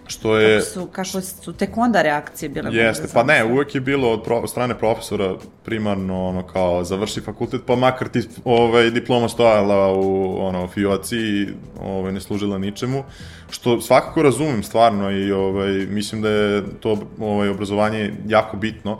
Što 0.07 0.37
je... 0.37 0.59
Kako 0.59 0.71
su, 0.71 0.87
kako 0.91 1.21
su 1.21 1.53
tek 1.53 1.77
onda 1.77 2.01
reakcije 2.01 2.49
bile? 2.49 2.69
Jeste, 2.73 3.07
pa 3.13 3.23
ne, 3.23 3.43
uvek 3.43 3.75
je 3.75 3.81
bilo 3.81 4.11
od, 4.11 4.23
pro, 4.23 4.47
strane 4.47 4.77
profesora 4.77 5.35
primarno 5.63 6.27
ono 6.27 6.43
kao 6.47 6.83
završi 6.83 7.21
fakultet, 7.21 7.61
pa 7.65 7.75
makar 7.75 8.07
ti 8.07 8.21
ovaj, 8.43 8.91
diploma 8.91 9.29
stojala 9.29 9.93
u 9.93 10.37
ono, 10.39 10.67
fioci 10.67 11.17
i 11.17 11.47
ovaj, 11.81 12.11
ne 12.11 12.21
služila 12.21 12.57
ničemu, 12.57 13.03
što 13.49 13.81
svakako 13.81 14.21
razumem 14.21 14.63
stvarno 14.63 15.11
i 15.11 15.31
ovaj, 15.31 15.71
mislim 15.71 16.21
da 16.21 16.29
je 16.29 16.63
to 16.79 16.97
ovaj, 17.19 17.49
obrazovanje 17.49 18.13
jako 18.27 18.57
bitno, 18.57 18.97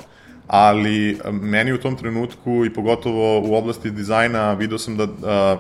ali 0.47 1.19
meni 1.31 1.73
u 1.73 1.77
tom 1.77 1.95
trenutku 1.95 2.65
i 2.65 2.73
pogotovo 2.73 3.41
u 3.41 3.55
oblasti 3.55 3.91
dizajna 3.91 4.53
video 4.53 4.77
sam 4.77 4.97
da 4.97 5.07
a, 5.23 5.57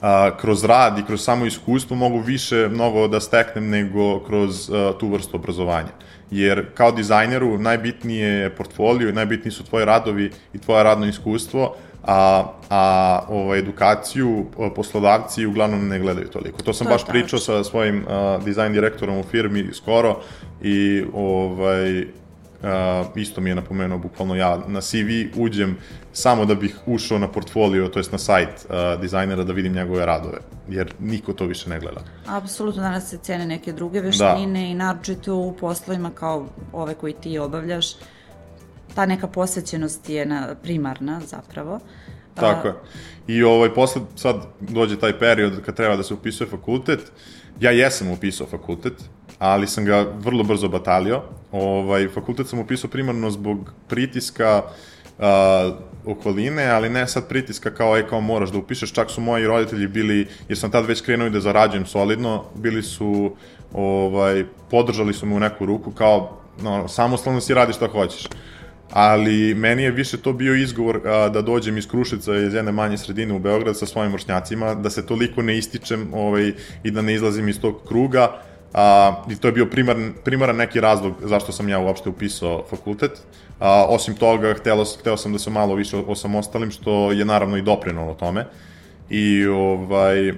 a, 0.00 0.36
kroz 0.40 0.64
rad 0.64 0.98
i 0.98 1.02
kroz 1.02 1.24
samo 1.24 1.46
iskustvo 1.46 1.96
mogu 1.96 2.18
više 2.18 2.68
mnogo 2.68 3.08
da 3.08 3.20
steknem 3.20 3.68
nego 3.68 4.20
kroz 4.20 4.70
a, 4.70 4.92
tu 5.00 5.08
vrstu 5.08 5.36
obrazovanja. 5.36 5.92
Jer 6.30 6.66
kao 6.74 6.92
dizajneru 6.92 7.58
najbitnije 7.58 8.28
je 8.28 8.50
portfolio 8.50 9.12
najbitniji 9.12 9.52
su 9.52 9.64
tvoji 9.64 9.84
radovi 9.84 10.30
i 10.52 10.58
tvoje 10.58 10.84
radno 10.84 11.06
iskustvo, 11.06 11.74
a, 12.04 12.44
a 12.70 13.20
ovo, 13.28 13.54
edukaciju 13.54 14.46
poslodavci 14.76 15.46
uglavnom 15.46 15.88
ne 15.88 15.98
gledaju 15.98 16.28
toliko. 16.28 16.62
To 16.62 16.72
sam 16.72 16.86
to 16.86 16.92
baš 16.92 17.04
tač. 17.04 17.10
pričao 17.10 17.38
sa 17.38 17.64
svojim 17.64 18.04
a, 18.08 18.38
dizajn 18.44 18.72
direktorom 18.72 19.18
u 19.18 19.22
firmi 19.22 19.68
skoro 19.72 20.20
i 20.62 21.04
ovaj, 21.14 22.06
isto 23.16 23.40
mi 23.40 23.50
je 23.50 23.54
napomenuo, 23.54 23.98
bukvalno 23.98 24.34
ja 24.34 24.58
na 24.66 24.80
CV 24.80 25.40
uđem 25.40 25.76
samo 26.12 26.44
da 26.44 26.54
bih 26.54 26.78
ušao 26.86 27.18
na 27.18 27.28
portfolio, 27.28 27.88
to 27.88 27.98
jest 27.98 28.12
na 28.12 28.18
sajt 28.18 28.48
uh, 28.48 29.00
dizajnera 29.00 29.44
da 29.44 29.52
vidim 29.52 29.72
njegove 29.72 30.06
radove, 30.06 30.38
jer 30.68 30.94
niko 30.98 31.32
to 31.32 31.46
više 31.46 31.70
ne 31.70 31.80
gleda. 31.80 32.00
Apsolutno, 32.26 32.82
danas 32.82 33.10
se 33.10 33.18
cene 33.22 33.46
neke 33.46 33.72
druge 33.72 34.00
veštine 34.00 34.60
da. 34.60 34.66
i 34.66 34.74
naročito 34.74 35.34
u 35.34 35.52
poslovima 35.52 36.10
kao 36.10 36.46
ove 36.72 36.94
koji 36.94 37.12
ti 37.12 37.38
obavljaš, 37.38 37.86
ta 38.94 39.06
neka 39.06 39.26
posvećenost 39.26 40.08
je 40.08 40.26
na, 40.26 40.54
primarna 40.62 41.20
zapravo. 41.20 41.80
Tako 42.34 42.68
je. 42.68 42.74
I 43.26 43.42
ovaj, 43.42 43.74
posle 43.74 44.02
sad 44.16 44.36
dođe 44.60 44.98
taj 44.98 45.18
period 45.18 45.62
kad 45.66 45.76
treba 45.76 45.96
da 45.96 46.02
se 46.02 46.14
upisuje 46.14 46.50
fakultet, 46.50 47.12
ja 47.60 47.70
jesam 47.70 48.10
upisao 48.10 48.46
fakultet, 48.46 48.92
ali 49.38 49.66
sam 49.66 49.84
ga 49.84 50.06
vrlo 50.18 50.44
brzo 50.44 50.68
batalio. 50.68 51.22
Ovaj, 51.52 52.08
fakultet 52.08 52.48
sam 52.48 52.58
upisao 52.58 52.90
primarno 52.90 53.30
zbog 53.30 53.72
pritiska 53.88 54.62
uh, 55.18 55.24
okoline, 56.06 56.66
ali 56.70 56.88
ne 56.88 57.06
sad 57.06 57.28
pritiska 57.28 57.74
kao, 57.74 57.98
e, 57.98 58.06
kao 58.08 58.20
moraš 58.20 58.50
da 58.50 58.58
upišeš, 58.58 58.92
čak 58.92 59.10
su 59.10 59.20
moji 59.20 59.46
roditelji 59.46 59.86
bili, 59.86 60.26
jer 60.48 60.58
sam 60.58 60.70
tad 60.70 60.86
već 60.86 61.00
krenuo 61.00 61.30
da 61.30 61.40
zarađujem 61.40 61.86
solidno, 61.86 62.44
bili 62.54 62.82
su, 62.82 63.36
ovaj, 63.72 64.44
podržali 64.70 65.14
su 65.14 65.26
me 65.26 65.34
u 65.34 65.40
neku 65.40 65.66
ruku, 65.66 65.90
kao, 65.90 66.40
no, 66.62 66.88
samostalno 66.88 67.40
si 67.40 67.54
radi 67.54 67.72
šta 67.72 67.88
hoćeš 67.88 68.28
ali 68.90 69.54
meni 69.54 69.82
je 69.82 69.90
više 69.90 70.16
to 70.16 70.32
bio 70.32 70.54
izgovor 70.54 71.00
a, 71.04 71.28
da 71.28 71.42
dođem 71.42 71.78
iz 71.78 71.88
Krušica 71.88 72.36
iz 72.36 72.54
jedne 72.54 72.72
manje 72.72 72.98
sredine 72.98 73.34
u 73.34 73.38
Beograd 73.38 73.76
sa 73.76 73.86
svojim 73.86 74.12
vršnjacima, 74.12 74.74
da 74.74 74.90
se 74.90 75.06
toliko 75.06 75.42
ne 75.42 75.58
ističem 75.58 76.14
ovaj, 76.14 76.52
i 76.82 76.90
da 76.90 77.02
ne 77.02 77.14
izlazim 77.14 77.48
iz 77.48 77.60
tog 77.60 77.80
kruga, 77.88 78.40
a, 78.74 79.14
i 79.30 79.36
to 79.36 79.48
je 79.48 79.52
bio 79.52 79.66
primaran, 79.66 80.14
primaran 80.24 80.56
neki 80.56 80.80
razlog 80.80 81.14
zašto 81.22 81.52
sam 81.52 81.68
ja 81.68 81.78
uopšte 81.78 82.08
upisao 82.08 82.64
fakultet. 82.70 83.12
A, 83.60 83.86
osim 83.88 84.14
toga, 84.14 84.54
hteo, 84.54 84.84
hteo 85.00 85.16
sam 85.16 85.32
da 85.32 85.38
se 85.38 85.50
malo 85.50 85.74
više 85.74 85.96
osamostalim, 85.96 86.70
što 86.70 87.12
je 87.12 87.24
naravno 87.24 87.56
i 87.56 87.62
doprinulo 87.62 88.14
tome. 88.14 88.46
I 89.10 89.46
ovaj, 89.46 90.32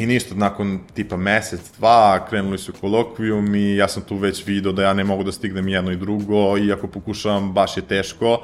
I 0.00 0.06
ništa, 0.06 0.34
nakon 0.34 0.78
tipa 0.94 1.16
mesec, 1.16 1.60
dva, 1.78 2.26
krenuli 2.28 2.58
su 2.58 2.72
kolokvijum 2.80 3.54
i 3.54 3.76
ja 3.76 3.88
sam 3.88 4.02
tu 4.02 4.16
već 4.16 4.46
video 4.46 4.72
da 4.72 4.82
ja 4.82 4.94
ne 4.94 5.04
mogu 5.04 5.24
da 5.24 5.32
stignem 5.32 5.68
jedno 5.68 5.92
i 5.92 5.96
drugo, 5.96 6.58
iako 6.58 6.86
pokušavam, 6.86 7.52
baš 7.52 7.76
je 7.76 7.82
teško, 7.82 8.38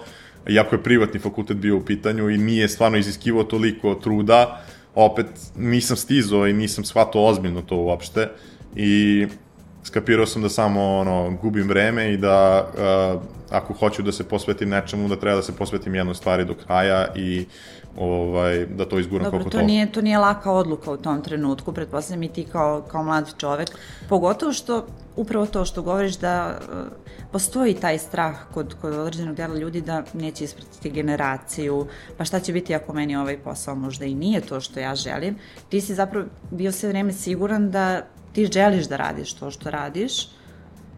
iako 0.48 0.74
je 0.74 0.82
privatni 0.82 1.20
fakultet 1.20 1.56
bio 1.56 1.76
u 1.76 1.84
pitanju 1.84 2.30
i 2.30 2.38
nije 2.38 2.68
stvarno 2.68 2.98
iziskivo 2.98 3.44
toliko 3.44 3.94
truda, 3.94 4.60
opet 4.94 5.26
nisam 5.56 5.96
stizao 5.96 6.46
i 6.46 6.52
nisam 6.52 6.84
shvatao 6.84 7.24
ozbiljno 7.24 7.62
to 7.62 7.76
uopšte. 7.76 8.28
I 8.74 9.26
skapirao 9.84 10.26
sam 10.26 10.42
da 10.42 10.48
samo 10.48 10.98
ono, 10.98 11.38
gubim 11.42 11.68
vreme 11.68 12.12
i 12.12 12.16
da 12.16 12.68
uh, 12.68 13.22
ako 13.50 13.74
hoću 13.74 14.02
da 14.02 14.12
se 14.12 14.28
posvetim 14.28 14.68
nečemu, 14.68 15.08
da 15.08 15.16
treba 15.16 15.36
da 15.36 15.42
se 15.42 15.56
posvetim 15.56 15.94
jednoj 15.94 16.14
stvari 16.14 16.44
do 16.44 16.54
kraja 16.54 17.06
i 17.14 17.46
ovaj, 17.98 18.66
da 18.66 18.88
to 18.88 18.98
izguram 18.98 19.24
Dobro, 19.24 19.30
koliko 19.38 19.50
to. 19.50 19.56
Dobro, 19.56 19.66
to 19.66 19.66
nije, 19.66 19.92
to 19.92 20.00
nije 20.00 20.18
laka 20.18 20.52
odluka 20.52 20.90
u 20.90 20.96
tom 20.96 21.22
trenutku, 21.22 21.72
pretpostavljam 21.72 22.22
i 22.22 22.28
ti 22.28 22.44
kao, 22.52 22.82
kao 22.82 23.02
mlad 23.02 23.34
čovek, 23.38 23.70
pogotovo 24.08 24.52
što, 24.52 24.86
upravo 25.16 25.46
to 25.46 25.64
što 25.64 25.82
govoriš 25.82 26.18
da 26.18 26.58
uh, 26.58 26.78
postoji 27.32 27.74
taj 27.74 27.98
strah 27.98 28.36
kod, 28.54 28.74
kod 28.80 28.92
određenog 28.92 29.36
dela 29.36 29.54
ljudi 29.54 29.80
da 29.80 30.02
neće 30.14 30.44
ispratiti 30.44 30.90
generaciju, 30.90 31.86
pa 32.16 32.24
šta 32.24 32.40
će 32.40 32.52
biti 32.52 32.74
ako 32.74 32.92
meni 32.92 33.16
ovaj 33.16 33.38
posao 33.38 33.74
možda 33.74 34.04
i 34.04 34.14
nije 34.14 34.40
to 34.40 34.60
što 34.60 34.80
ja 34.80 34.94
želim. 34.94 35.38
Ti 35.68 35.80
si 35.80 35.94
zapravo 35.94 36.26
bio 36.50 36.72
sve 36.72 36.88
vreme 36.88 37.12
siguran 37.12 37.70
da 37.70 38.02
ti 38.32 38.46
želiš 38.46 38.88
da 38.88 38.96
radiš 38.96 39.32
to 39.32 39.50
što 39.50 39.70
radiš 39.70 40.28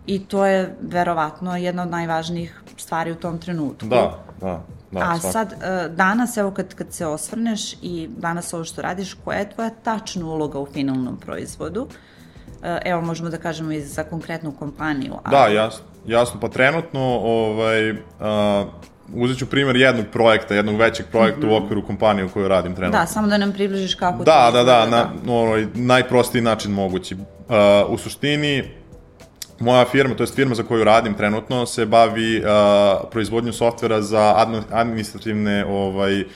i 0.09 0.19
to 0.19 0.47
je 0.47 0.77
verovatno 0.81 1.57
jedna 1.57 1.83
od 1.83 1.88
najvažnijih 1.91 2.62
stvari 2.77 3.12
u 3.12 3.15
tom 3.15 3.38
trenutku. 3.38 3.87
Da, 3.87 4.25
da. 4.41 4.62
Da, 4.91 5.00
A 5.00 5.19
svak. 5.19 5.33
sad, 5.33 5.53
e, 5.53 5.88
danas, 5.88 6.37
evo 6.37 6.50
kad, 6.50 6.75
kad 6.75 6.93
se 6.93 7.07
osvrneš 7.07 7.73
i 7.83 8.09
danas 8.17 8.55
ovo 8.55 8.65
što 8.65 8.83
radiš, 8.83 9.15
koja 9.25 9.38
je 9.38 9.50
tvoja 9.50 9.71
tačna 9.71 10.27
uloga 10.27 10.59
u 10.59 10.67
finalnom 10.67 11.17
proizvodu? 11.17 11.88
E, 12.62 12.79
evo, 12.85 13.00
možemo 13.00 13.31
da 13.31 13.37
kažemo 13.37 13.73
i 13.73 13.81
za 13.81 14.05
konkretnu 14.05 14.53
kompaniju. 14.53 15.15
Ali... 15.25 15.37
Da, 15.37 15.61
jasno, 15.61 15.85
jasno. 16.07 16.41
Pa 16.41 16.49
trenutno, 16.49 17.00
ovaj, 17.23 17.91
uh, 17.91 17.99
uzet 19.15 19.38
ću 19.38 19.47
primjer 19.47 19.77
jednog 19.77 20.07
projekta, 20.12 20.55
jednog 20.55 20.77
većeg 20.77 21.07
projekta 21.07 21.47
mm 21.47 21.50
-hmm. 21.50 21.53
u 21.53 21.57
mhm. 21.57 21.65
okviru 21.65 21.87
kompanije 21.87 22.25
u 22.25 22.29
kojoj 22.29 22.49
radim 22.49 22.75
trenutno. 22.75 23.00
Da, 23.00 23.07
samo 23.07 23.27
da 23.27 23.38
nam 23.38 23.53
približiš 23.53 23.95
kako 23.95 24.25
da, 24.25 24.50
to 24.50 24.53
Da, 24.53 24.65
da, 24.65 24.87
da, 24.87 24.87
na 24.87 25.33
ovaj, 25.33 25.67
najprostiji 25.75 26.43
način 26.43 26.73
mogući. 26.73 27.15
Uh, 27.15 27.21
u 27.88 27.99
suštini, 27.99 28.77
moja 29.61 29.85
firma, 29.85 30.15
to 30.15 30.23
je 30.23 30.27
firma 30.27 30.55
za 30.55 30.62
koju 30.62 30.85
radim 30.85 31.15
trenutno, 31.15 31.67
se 31.67 31.87
bavi 31.87 32.38
uh, 32.38 32.45
proizvodnjom 33.11 33.53
softvera 33.53 34.03
za 34.03 34.47
administrativne 34.71 35.65
ovaj, 35.65 36.21
uh, 36.21 36.27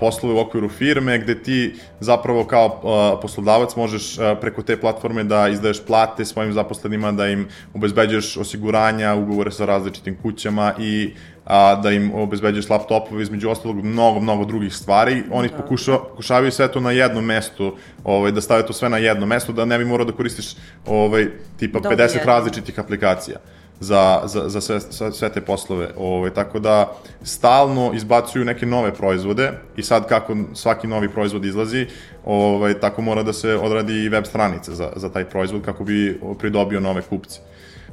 poslove 0.00 0.34
u 0.34 0.38
okviru 0.38 0.68
firme, 0.68 1.18
gde 1.18 1.42
ti 1.42 1.74
zapravo 2.00 2.44
kao 2.44 2.66
uh, 2.66 3.20
poslodavac 3.22 3.76
možeš 3.76 4.18
uh, 4.18 4.24
preko 4.40 4.62
te 4.62 4.80
platforme 4.80 5.24
da 5.24 5.48
izdaješ 5.48 5.84
plate 5.86 6.24
svojim 6.24 6.52
zaposlenima, 6.52 7.12
da 7.12 7.28
im 7.28 7.48
obezbeđuješ 7.74 8.36
osiguranja, 8.36 9.14
ugovore 9.14 9.50
sa 9.50 9.64
različitim 9.64 10.16
kućama 10.22 10.74
i 10.78 11.14
a, 11.46 11.80
da 11.82 11.90
im 11.90 12.14
obezbeđuješ 12.14 12.70
laptopove, 12.70 13.22
između 13.22 13.50
ostalog 13.50 13.84
mnogo, 13.84 14.20
mnogo 14.20 14.44
drugih 14.44 14.74
stvari. 14.74 15.22
Oni 15.30 15.48
da. 15.48 15.56
pokuša, 15.56 15.98
pokušavaju 15.98 16.52
sve 16.52 16.72
to 16.72 16.80
na 16.80 16.90
jednom 16.90 17.24
mestu, 17.24 17.76
ovaj, 18.04 18.32
da 18.32 18.40
stave 18.40 18.66
to 18.66 18.72
sve 18.72 18.88
na 18.88 18.98
jedno 18.98 19.26
mesto, 19.26 19.52
da 19.52 19.64
ne 19.64 19.78
bi 19.78 19.84
morao 19.84 20.06
da 20.06 20.12
koristiš 20.12 20.56
ovaj, 20.86 21.28
tipa 21.56 21.80
Dobre, 21.80 21.96
50 21.96 22.02
jedno. 22.02 22.32
različitih 22.32 22.80
aplikacija 22.80 23.36
za, 23.80 24.22
za, 24.24 24.48
za 24.48 24.60
sve, 24.60 24.80
sve, 24.80 25.12
sve 25.12 25.28
te 25.28 25.40
poslove. 25.40 25.88
Ovaj, 25.96 26.30
tako 26.30 26.58
da 26.58 26.92
stalno 27.22 27.92
izbacuju 27.94 28.44
neke 28.44 28.66
nove 28.66 28.94
proizvode 28.94 29.52
i 29.76 29.82
sad 29.82 30.08
kako 30.08 30.36
svaki 30.54 30.86
novi 30.86 31.08
proizvod 31.08 31.44
izlazi, 31.44 31.86
ovaj, 32.24 32.74
tako 32.74 33.02
mora 33.02 33.22
da 33.22 33.32
se 33.32 33.54
odradi 33.54 34.04
i 34.04 34.08
web 34.08 34.24
stranica 34.24 34.74
za, 34.74 34.92
za 34.96 35.08
taj 35.08 35.24
proizvod 35.24 35.62
kako 35.64 35.84
bi 35.84 36.20
pridobio 36.38 36.80
nove 36.80 37.02
kupce. 37.02 37.40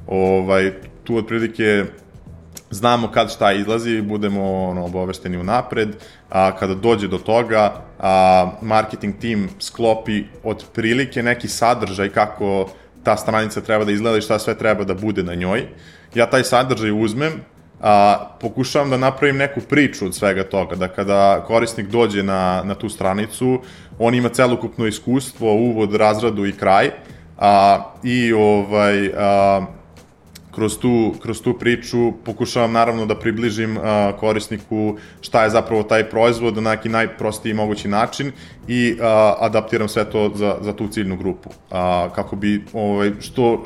Ovaj, 0.07 0.71
tu 1.03 1.17
otprilike 1.17 1.85
znamo 2.73 3.11
kad 3.11 3.31
šta 3.31 3.51
izlazi, 3.51 4.01
budemo 4.01 4.69
ono, 4.69 4.85
obavešteni 4.85 5.37
unapred, 5.37 5.89
a 6.29 6.51
kada 6.55 6.73
dođe 6.73 7.07
do 7.07 7.17
toga, 7.17 7.73
a, 7.99 8.51
marketing 8.61 9.15
tim 9.19 9.49
sklopi 9.59 10.23
od 10.43 10.65
prilike 10.73 11.23
neki 11.23 11.47
sadržaj 11.47 12.09
kako 12.09 12.69
ta 13.03 13.17
stranica 13.17 13.61
treba 13.61 13.85
da 13.85 13.91
izgleda 13.91 14.17
i 14.17 14.21
šta 14.21 14.39
sve 14.39 14.57
treba 14.57 14.83
da 14.83 14.93
bude 14.93 15.23
na 15.23 15.35
njoj. 15.35 15.67
Ja 16.15 16.25
taj 16.29 16.43
sadržaj 16.43 17.03
uzmem, 17.03 17.33
a, 17.81 18.17
pokušavam 18.41 18.89
da 18.89 18.97
napravim 18.97 19.37
neku 19.37 19.61
priču 19.61 20.05
od 20.05 20.15
svega 20.15 20.43
toga, 20.43 20.75
da 20.75 20.87
kada 20.87 21.43
korisnik 21.47 21.87
dođe 21.87 22.23
na, 22.23 22.63
na 22.65 22.75
tu 22.75 22.89
stranicu, 22.89 23.61
on 23.99 24.15
ima 24.15 24.29
celokupno 24.29 24.87
iskustvo, 24.87 25.53
uvod, 25.53 25.95
razradu 25.95 26.45
i 26.45 26.51
kraj, 26.51 26.91
a, 27.37 27.83
i 28.03 28.33
ovaj, 28.33 29.11
a, 29.17 29.65
kroz 30.55 30.77
tu, 30.77 31.13
kroz 31.21 31.41
tu 31.41 31.53
priču 31.59 32.11
pokušavam 32.25 32.71
naravno 32.71 33.05
da 33.05 33.19
približim 33.19 33.77
a, 33.77 34.11
korisniku 34.19 34.97
šta 35.21 35.43
je 35.43 35.49
zapravo 35.49 35.83
taj 35.83 36.09
proizvod 36.09 36.55
na 36.55 36.71
neki 36.71 36.89
najprostiji 36.89 37.53
mogući 37.53 37.87
način 37.87 38.31
i 38.67 38.97
a, 39.01 39.35
adaptiram 39.39 39.87
sve 39.87 40.05
to 40.09 40.31
za, 40.35 40.57
za 40.61 40.73
tu 40.73 40.87
ciljnu 40.87 41.17
grupu. 41.17 41.49
A, 41.71 42.09
kako 42.15 42.35
bi 42.35 42.65
ovaj, 42.73 43.11
što, 43.19 43.63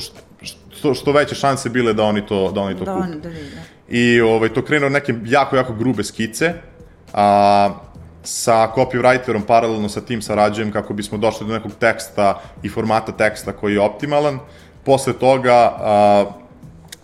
što, 0.72 0.94
što 0.94 1.12
veće 1.12 1.36
šanse 1.36 1.70
bile 1.70 1.94
da 1.94 2.04
oni 2.04 2.26
to, 2.26 2.52
da 2.52 2.62
oni 2.62 2.78
to 2.78 2.86
da 2.86 2.94
kupe. 2.94 3.04
On, 3.04 3.20
da 3.22 3.30
vide. 3.30 3.62
I 3.90 4.22
ovaj, 4.22 4.50
to 4.50 4.62
krenu 4.62 4.90
neke 4.90 5.14
jako, 5.26 5.56
jako 5.56 5.74
grube 5.74 6.04
skice, 6.04 6.54
a, 7.14 7.70
sa 8.24 8.72
copywriterom 8.76 9.46
paralelno 9.48 9.90
sa 9.90 10.02
tim 10.02 10.22
sarađujem 10.22 10.72
kako 10.72 10.94
bismo 10.94 11.18
došli 11.18 11.48
do 11.48 11.54
nekog 11.54 11.72
teksta 11.80 12.42
i 12.64 12.70
formata 12.70 13.12
teksta 13.12 13.52
koji 13.52 13.74
je 13.74 13.80
optimalan. 13.80 14.40
Posle 14.84 15.14
toga 15.14 15.78
a, 15.80 16.26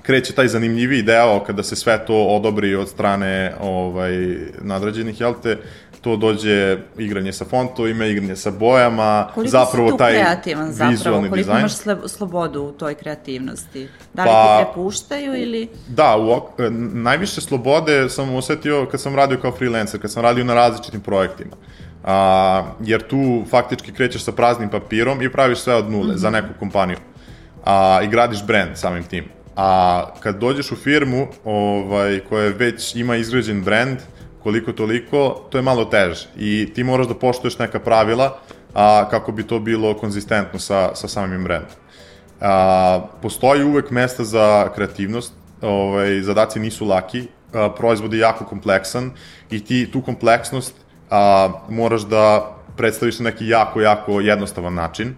kreće 0.04 0.34
taj 0.34 0.48
zanimljiviji 0.48 1.02
deo 1.02 1.44
kada 1.44 1.64
se 1.64 1.76
sve 1.76 2.06
to 2.06 2.26
odobri 2.26 2.76
od 2.76 2.90
strane 2.90 3.54
ovaj, 3.62 4.14
nadrađenih, 4.62 5.22
jel 5.22 5.34
te, 5.44 5.58
to 6.04 6.16
dođe 6.16 6.78
igranje 6.98 7.34
sa 7.34 7.46
fontovima, 7.46 8.06
igranje 8.06 8.36
sa 8.36 8.52
bojama, 8.52 9.30
koliko 9.34 9.52
zapravo 9.52 9.92
taj 9.92 10.14
kreativan 10.14 10.72
zapravo, 10.72 11.18
koliko 11.18 11.36
dizajn. 11.36 11.60
imaš 11.60 11.74
slobodu 12.08 12.62
u 12.62 12.72
toj 12.72 12.96
kreativnosti? 12.96 13.88
Da 14.14 14.24
li 14.24 14.30
pa, 14.30 14.58
ti 14.58 14.66
prepuštaju 14.66 15.42
ili... 15.42 15.68
Da, 15.88 16.18
u, 16.18 16.62
e, 16.62 16.70
najviše 16.94 17.42
slobode 17.42 18.10
sam 18.10 18.36
osetio 18.36 18.88
kad 18.92 19.02
sam 19.02 19.16
radio 19.16 19.38
kao 19.42 19.52
freelancer, 19.52 20.02
kad 20.02 20.12
sam 20.12 20.24
radio 20.24 20.44
na 20.44 20.54
različitim 20.54 21.02
projektima. 21.02 21.56
A, 22.04 22.64
jer 22.80 23.08
tu 23.08 23.44
faktički 23.50 23.94
krećeš 23.94 24.24
sa 24.24 24.32
praznim 24.32 24.70
papirom 24.70 25.22
i 25.22 25.32
praviš 25.32 25.60
sve 25.60 25.76
od 25.76 25.92
nule 25.92 26.08
mm 26.08 26.10
-hmm. 26.10 26.18
za 26.18 26.30
neku 26.30 26.50
kompaniju. 26.60 26.98
A, 27.66 28.00
I 28.04 28.08
gradiš 28.08 28.46
brand 28.46 28.78
samim 28.78 29.04
tim. 29.04 29.43
A 29.56 30.06
kad 30.20 30.40
dođeš 30.40 30.72
u 30.72 30.76
firmu 30.76 31.28
ovaj, 31.44 32.20
koja 32.30 32.50
već 32.50 32.96
ima 32.96 33.16
izgrađen 33.16 33.62
brand, 33.62 33.98
koliko 34.44 34.72
toliko, 34.72 35.48
to 35.50 35.58
je 35.58 35.62
malo 35.62 35.86
teže. 35.86 36.28
I 36.38 36.74
ti 36.76 36.84
moraš 36.84 37.08
da 37.08 37.14
poštuješ 37.14 37.60
neka 37.60 37.80
pravila 37.80 38.40
a, 38.74 39.10
kako 39.10 39.32
bi 39.32 39.48
to 39.48 39.60
bilo 39.60 39.94
konzistentno 39.94 40.60
sa, 40.60 40.96
sa 40.96 41.08
samim 41.08 41.44
brandom. 41.44 41.78
A, 42.42 43.02
postoji 43.22 43.64
uvek 43.64 43.92
mesta 43.92 44.24
za 44.24 44.70
kreativnost, 44.76 45.34
ovaj, 45.62 46.22
zadaci 46.22 46.60
nisu 46.60 46.86
laki, 46.86 47.28
a, 47.54 47.70
proizvod 47.70 48.14
je 48.14 48.20
jako 48.20 48.46
kompleksan 48.46 49.12
i 49.52 49.66
ti 49.66 49.92
tu 49.92 50.02
kompleksnost 50.02 50.76
a, 51.10 51.50
moraš 51.70 52.02
da 52.02 52.56
predstaviš 52.78 53.20
na 53.20 53.24
neki 53.24 53.48
jako, 53.48 53.82
jako 53.82 54.20
jednostavan 54.20 54.74
način. 54.74 55.16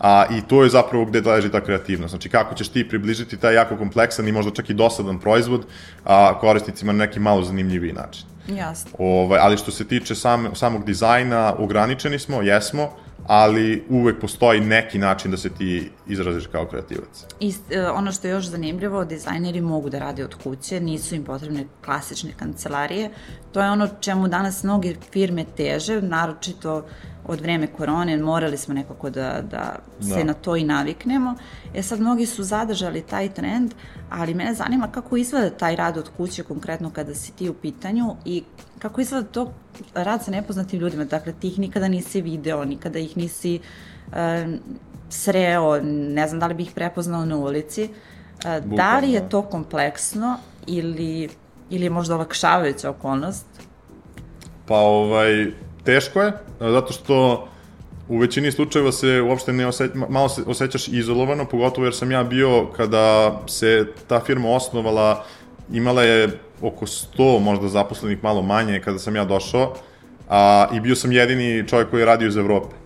A, 0.00 0.24
I 0.30 0.42
to 0.42 0.62
je 0.62 0.70
zapravo 0.70 1.04
gde 1.04 1.20
leži 1.20 1.50
ta 1.50 1.60
kreativnost. 1.60 2.10
Znači, 2.10 2.28
kako 2.28 2.54
ćeš 2.54 2.68
ti 2.68 2.88
približiti 2.88 3.36
taj 3.36 3.54
jako 3.54 3.76
kompleksan 3.76 4.28
i 4.28 4.32
možda 4.32 4.50
čak 4.50 4.70
i 4.70 4.74
dosadan 4.74 5.18
proizvod 5.18 5.66
a, 6.04 6.38
korisnicima 6.40 6.92
na 6.92 6.98
neki 6.98 7.20
malo 7.20 7.42
zanimljiviji 7.42 7.92
način. 7.92 8.26
Jasno. 8.48 8.90
Ovaj, 8.98 9.38
ali 9.42 9.56
što 9.56 9.70
se 9.70 9.84
tiče 9.84 10.14
sam, 10.14 10.54
samog 10.54 10.84
dizajna, 10.84 11.54
ograničeni 11.58 12.18
smo, 12.18 12.42
jesmo, 12.42 12.90
ali 13.26 13.84
uvek 13.88 14.20
postoji 14.20 14.60
neki 14.60 14.98
način 14.98 15.30
da 15.30 15.36
se 15.36 15.50
ti 15.50 15.90
izraziš 16.06 16.46
kao 16.46 16.66
kreativac. 16.66 17.26
I 17.40 17.54
e, 17.70 17.88
ono 17.90 18.12
što 18.12 18.26
je 18.26 18.30
još 18.30 18.44
zanimljivo, 18.44 19.04
dizajneri 19.04 19.60
mogu 19.60 19.90
da 19.90 19.98
rade 19.98 20.24
od 20.24 20.34
kuće, 20.34 20.80
nisu 20.80 21.14
im 21.14 21.24
potrebne 21.24 21.66
klasične 21.84 22.30
kancelarije. 22.38 23.10
To 23.52 23.60
je 23.60 23.70
ono 23.70 23.88
čemu 24.00 24.28
danas 24.28 24.62
mnoge 24.62 24.94
firme 25.12 25.44
teže, 25.56 26.02
naročito 26.02 26.86
od 27.28 27.40
vreme 27.40 27.66
korone, 27.66 28.16
morali 28.16 28.56
smo 28.56 28.74
nekako 28.74 29.10
da, 29.10 29.42
da 29.50 29.76
se 30.00 30.18
da. 30.18 30.24
na 30.24 30.34
to 30.34 30.56
i 30.56 30.64
naviknemo. 30.64 31.34
E 31.74 31.82
sad, 31.82 32.00
mnogi 32.00 32.26
su 32.26 32.42
zadržali 32.42 33.02
taj 33.02 33.28
trend, 33.28 33.74
ali 34.10 34.34
mene 34.34 34.54
zanima 34.54 34.88
kako 34.88 35.16
izgleda 35.16 35.50
taj 35.50 35.76
rad 35.76 35.96
od 35.96 36.10
kuće, 36.16 36.42
konkretno 36.42 36.90
kada 36.90 37.14
si 37.14 37.32
ti 37.32 37.48
u 37.48 37.54
pitanju 37.54 38.16
i 38.24 38.42
kako 38.78 39.00
izgleda 39.00 39.26
to 39.28 39.52
rad 39.94 40.24
sa 40.24 40.30
nepoznatim 40.30 40.80
ljudima. 40.80 41.04
Dakle, 41.04 41.32
ti 41.32 41.48
ih 41.48 41.58
nikada 41.58 41.88
nisi 41.88 42.20
video, 42.20 42.64
nikada 42.64 42.98
ih 42.98 43.16
nisi 43.16 43.60
e, 44.12 44.46
sreo, 45.08 45.80
ne 45.82 46.28
znam 46.28 46.40
da 46.40 46.46
li 46.46 46.54
bih 46.54 46.66
ih 46.66 46.74
prepoznao 46.74 47.24
na 47.24 47.36
ulici. 47.36 47.88
E, 48.44 48.60
da 48.60 48.98
li 48.98 49.12
je 49.12 49.20
da. 49.20 49.28
to 49.28 49.42
kompleksno 49.42 50.36
ili, 50.66 51.28
ili 51.70 51.84
je 51.84 51.90
možda 51.90 52.14
olakšavajuća 52.14 52.90
okolnost? 52.90 53.46
Pa 54.66 54.76
ovaj, 54.76 55.52
teško 55.84 56.22
je, 56.22 56.32
zato 56.60 56.92
što 56.92 57.48
u 58.08 58.18
većini 58.18 58.52
slučajeva 58.52 58.92
se 58.92 59.20
uopšte 59.20 59.52
ne 59.52 59.66
oseć, 59.66 59.90
malo 60.08 60.28
se 60.28 60.42
osjećaš 60.46 60.88
izolovano, 60.88 61.44
pogotovo 61.44 61.86
jer 61.86 61.94
sam 61.94 62.10
ja 62.10 62.24
bio 62.24 62.66
kada 62.76 63.38
se 63.46 63.86
ta 64.06 64.20
firma 64.20 64.50
osnovala, 64.50 65.24
imala 65.72 66.02
je 66.02 66.28
oko 66.62 66.86
100 66.86 67.40
možda 67.40 67.68
zaposlenih 67.68 68.18
malo 68.22 68.42
manje 68.42 68.80
kada 68.80 68.98
sam 68.98 69.16
ja 69.16 69.24
došao, 69.24 69.74
a, 70.28 70.66
i 70.74 70.80
bio 70.80 70.94
sam 70.94 71.12
jedini 71.12 71.68
čovjek 71.68 71.90
koji 71.90 72.00
je 72.00 72.06
radio 72.06 72.28
iz 72.28 72.36
Evrope. 72.36 72.76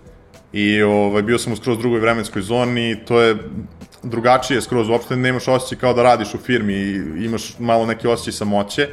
I 0.53 0.83
ovaj, 0.83 1.23
bio 1.23 1.39
sam 1.39 1.53
u 1.53 1.57
skroz 1.57 1.79
drugoj 1.79 2.01
vremenskoj 2.01 2.43
zoni, 2.43 2.97
to 3.09 3.21
je 3.21 3.37
drugačije 4.03 4.61
skroz, 4.61 4.89
uopšte 4.89 5.17
nemaš 5.17 5.49
osjećaj 5.49 5.79
kao 5.79 5.95
da 5.95 6.03
radiš 6.03 6.35
u 6.35 6.39
firmi 6.39 6.75
imaš 7.25 7.59
malo 7.59 7.87
neki 7.87 8.09
osjećaj 8.09 8.33
samoće. 8.33 8.89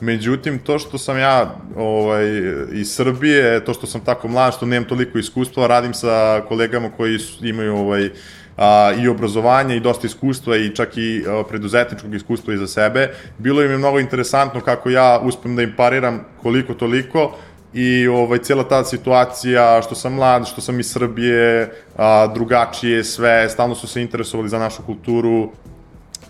Međutim, 0.00 0.58
to 0.58 0.78
što 0.78 0.98
sam 0.98 1.18
ja 1.18 1.54
ovaj, 1.76 2.24
iz 2.72 2.94
Srbije, 2.94 3.64
to 3.64 3.74
što 3.74 3.86
sam 3.86 4.00
tako 4.00 4.28
mlad, 4.28 4.54
što 4.54 4.66
nemam 4.66 4.88
toliko 4.88 5.18
iskustva, 5.18 5.66
radim 5.66 5.94
sa 5.94 6.42
kolegama 6.48 6.90
koji 6.96 7.18
su, 7.18 7.46
imaju 7.46 7.76
ovaj, 7.76 8.10
a, 8.56 8.92
i 9.02 9.08
obrazovanje 9.08 9.76
i 9.76 9.80
dosta 9.80 10.06
iskustva 10.06 10.56
i 10.56 10.74
čak 10.74 10.96
i 10.96 11.24
a, 11.28 11.42
preduzetničkog 11.48 12.14
iskustva 12.14 12.54
iza 12.54 12.66
sebe. 12.66 13.10
Bilo 13.38 13.62
im 13.62 13.70
je 13.70 13.78
mnogo 13.78 14.00
interesantno 14.00 14.60
kako 14.60 14.90
ja 14.90 15.20
uspem 15.22 15.56
da 15.56 15.62
im 15.62 15.74
pariram 15.76 16.24
koliko 16.42 16.74
toliko, 16.74 17.36
i 17.74 18.08
ovaj, 18.08 18.38
cijela 18.38 18.64
ta 18.68 18.84
situacija, 18.84 19.82
što 19.82 19.94
sam 19.94 20.14
mlad, 20.14 20.48
što 20.48 20.60
sam 20.60 20.80
iz 20.80 20.90
Srbije, 20.90 21.72
a, 21.96 22.26
drugačije 22.34 23.04
sve, 23.04 23.48
stalno 23.48 23.74
su 23.74 23.86
se 23.86 24.02
interesovali 24.02 24.48
za 24.48 24.58
našu 24.58 24.82
kulturu, 24.82 25.50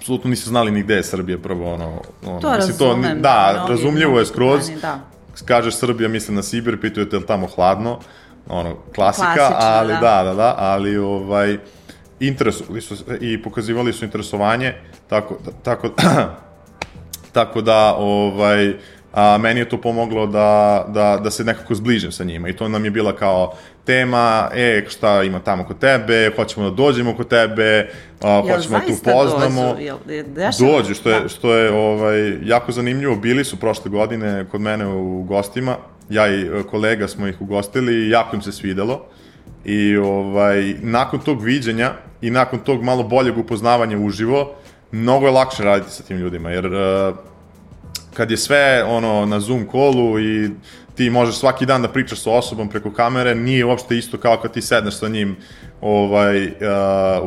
apsolutno 0.00 0.30
nisu 0.30 0.49
znali 0.49 0.71
ni 0.71 0.83
gde 0.83 0.95
je 0.95 1.02
Srbija 1.02 1.39
prvo, 1.39 1.75
ono... 1.75 2.02
ono 2.26 2.41
to 2.41 2.50
mislim, 2.50 2.69
razumem. 2.69 3.17
To, 3.17 3.23
da, 3.23 3.67
razumljivo 3.69 4.19
je 4.19 4.26
skroz. 4.26 4.71
Da. 4.82 5.00
Kažeš 5.45 5.76
Srbija, 5.76 6.08
mislim 6.08 6.36
na 6.36 6.43
Sibir, 6.43 6.80
pitujete 6.80 7.17
li 7.17 7.26
tamo 7.26 7.47
hladno, 7.47 7.99
ono, 8.49 8.76
klasika, 8.95 9.34
Klasično, 9.34 9.56
ali 9.60 9.93
da. 9.93 10.00
da, 10.00 10.23
da, 10.23 10.34
da, 10.34 10.54
ali 10.58 10.97
ovaj, 10.99 11.58
interesovali 12.21 12.80
su 12.80 12.95
i 13.21 13.43
pokazivali 13.43 13.93
su 13.93 14.04
interesovanje, 14.04 14.75
tako, 15.08 15.39
tako, 15.63 15.89
tako 17.32 17.60
da, 17.63 17.95
ovaj, 17.99 18.75
a, 19.12 19.38
meni 19.38 19.60
je 19.60 19.68
to 19.68 19.80
pomoglo 19.80 20.26
da, 20.26 20.84
da, 20.88 21.20
da 21.25 21.30
se 21.30 21.44
nekako 21.44 21.75
zbližim 21.75 22.12
sa 22.12 22.25
njima 22.25 22.49
i 22.49 22.56
to 22.56 22.68
nam 22.68 22.84
je 22.84 22.90
bila 22.90 23.16
kao 23.16 23.54
tema, 23.84 24.49
e, 24.54 24.84
šta 24.88 25.23
ima 25.23 25.38
tamo 25.38 25.64
kod 25.64 25.78
tebe, 25.78 26.30
hoćemo 26.36 26.70
da 26.70 26.76
dođemo 26.76 27.16
kod 27.16 27.28
tebe, 27.28 27.90
a, 28.23 28.42
hoćemo 28.42 28.78
da 28.78 28.86
tu 28.86 28.92
poznamo. 29.04 29.62
Dođu, 29.62 29.82
jel, 29.82 29.96
dođu, 30.60 30.94
što 30.94 31.10
je, 31.10 31.20
da. 31.20 31.28
što 31.28 31.54
je 31.54 31.70
ovaj, 31.70 32.38
jako 32.42 32.73
zanimljivo, 32.73 33.16
bili 33.16 33.44
su 33.44 33.56
prošle 33.56 33.90
godine 33.90 34.46
kod 34.50 34.60
mene 34.60 34.86
u 34.86 35.23
gostima, 35.23 35.76
ja 36.08 36.28
i 36.28 36.40
e, 36.42 36.62
kolega 36.70 37.08
smo 37.08 37.26
ih 37.26 37.40
ugostili 37.40 37.94
i 37.94 38.10
jako 38.10 38.36
im 38.36 38.42
se 38.42 38.52
svidelo. 38.52 39.06
I 39.64 39.96
ovaj, 39.96 40.75
nakon 40.80 41.20
tog 41.20 41.42
viđenja 41.42 41.92
i 42.20 42.30
nakon 42.30 42.58
tog 42.58 42.82
malo 42.82 43.02
boljeg 43.02 43.38
upoznavanja 43.38 43.99
uživo, 43.99 44.54
mnogo 44.92 45.26
je 45.26 45.32
lakše 45.32 45.64
raditi 45.64 45.90
sa 45.90 46.02
tim 46.02 46.16
ljudima, 46.16 46.50
jer 46.50 46.66
uh, 46.66 47.16
kad 48.14 48.30
je 48.30 48.36
sve 48.36 48.84
ono 48.84 49.26
na 49.26 49.40
Zoom 49.40 49.66
kolu 49.66 50.20
i 50.20 50.50
ti 50.94 51.10
možeš 51.10 51.38
svaki 51.38 51.66
dan 51.66 51.82
da 51.82 51.88
pričaš 51.88 52.20
sa 52.20 52.30
osobom 52.30 52.68
preko 52.68 52.92
kamere, 52.92 53.34
nije 53.34 53.64
uopšte 53.64 53.99
isto 53.99 54.18
kao 54.18 54.36
kad 54.36 54.52
ti 54.52 54.62
sedneš 54.62 54.99
sa 54.99 55.08
njim 55.08 55.36
ovaj, 55.80 56.46
uh, 56.46 56.52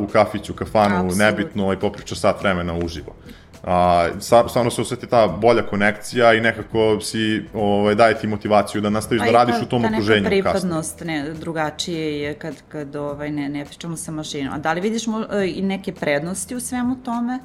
u 0.04 0.08
kafiću, 0.08 0.54
kafanu, 0.54 0.96
Absolut. 0.96 1.18
nebitno 1.18 1.74
i 1.74 1.80
popričaš 1.80 2.20
sat 2.20 2.42
vremena 2.42 2.74
uživo. 2.74 3.16
A, 3.64 4.10
stvarno 4.20 4.72
se 4.72 4.82
oseti 4.82 5.08
ta 5.08 5.28
bolja 5.28 5.66
konekcija 5.66 6.34
i 6.34 6.42
nekako 6.42 7.00
si 7.02 7.44
ovaj, 7.54 7.96
daje 7.96 8.20
ti 8.20 8.28
motivaciju 8.28 8.82
da 8.82 8.90
nastaviš 8.90 9.24
da 9.24 9.32
radiš 9.32 9.56
ta, 9.56 9.62
u 9.62 9.66
tom 9.66 9.86
okruženju. 9.86 10.16
A 10.16 10.20
i 10.20 10.24
ta 10.24 10.30
neka 10.30 10.52
pripadnost 10.52 11.04
ne, 11.06 11.34
drugačije 11.34 12.22
je 12.22 12.34
kad, 12.34 12.56
kad 12.70 12.96
ovaj, 12.96 13.32
ne, 13.32 13.50
ne 13.50 13.66
pričamo 13.66 13.98
sa 13.98 14.12
mašinom. 14.12 14.54
A 14.54 14.58
da 14.58 14.74
li 14.74 14.82
vidiš 14.82 15.08
mo, 15.08 15.26
e, 15.32 15.48
i 15.48 15.62
neke 15.62 15.94
prednosti 15.94 16.56
u 16.56 16.60
svemu 16.60 16.96
tome 16.96 17.40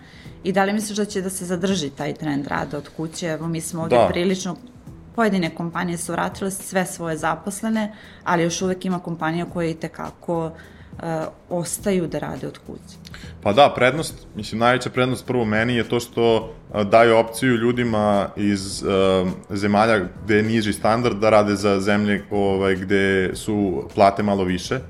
i 0.44 0.52
da 0.52 0.64
li 0.64 0.72
misliš 0.72 0.96
da 0.98 1.04
će 1.04 1.20
da 1.22 1.30
se 1.30 1.44
zadrži 1.44 1.90
taj 1.90 2.14
trend 2.14 2.46
rada 2.46 2.78
od 2.78 2.88
kuće? 2.96 3.26
Evo 3.26 3.48
mi 3.48 3.60
smo 3.60 3.82
ovde 3.82 3.96
da. 3.96 4.08
prilično 4.08 4.56
pojedine 5.18 5.54
kompanije 5.54 5.98
su 5.98 6.12
vratile 6.12 6.50
sve 6.50 6.86
svoje 6.86 7.16
zaposlene, 7.16 7.92
ali 8.24 8.42
još 8.42 8.62
uvek 8.62 8.84
ima 8.84 8.98
kompanija 8.98 9.46
koje 9.52 9.70
i 9.70 9.74
tekako 9.74 10.46
uh, 10.46 10.52
ostaju 11.50 12.06
da 12.06 12.18
rade 12.18 12.46
od 12.46 12.58
kuće. 12.66 12.96
Pa 13.42 13.52
da, 13.52 13.72
prednost, 13.74 14.14
mislim, 14.36 14.58
najveća 14.58 14.90
prednost 14.90 15.26
prvo 15.26 15.44
meni 15.44 15.74
je 15.74 15.88
to 15.88 16.00
što 16.00 16.54
daju 16.90 17.16
opciju 17.16 17.56
ljudima 17.56 18.28
iz 18.36 18.82
uh, 18.82 19.28
zemalja 19.50 20.00
gde 20.24 20.36
je 20.36 20.42
niži 20.42 20.72
standard 20.72 21.18
da 21.18 21.30
rade 21.30 21.56
za 21.56 21.80
zemlje 21.80 22.24
ovaj, 22.30 22.76
gde 22.76 23.30
su 23.34 23.88
plate 23.94 24.22
malo 24.22 24.44
više. 24.44 24.80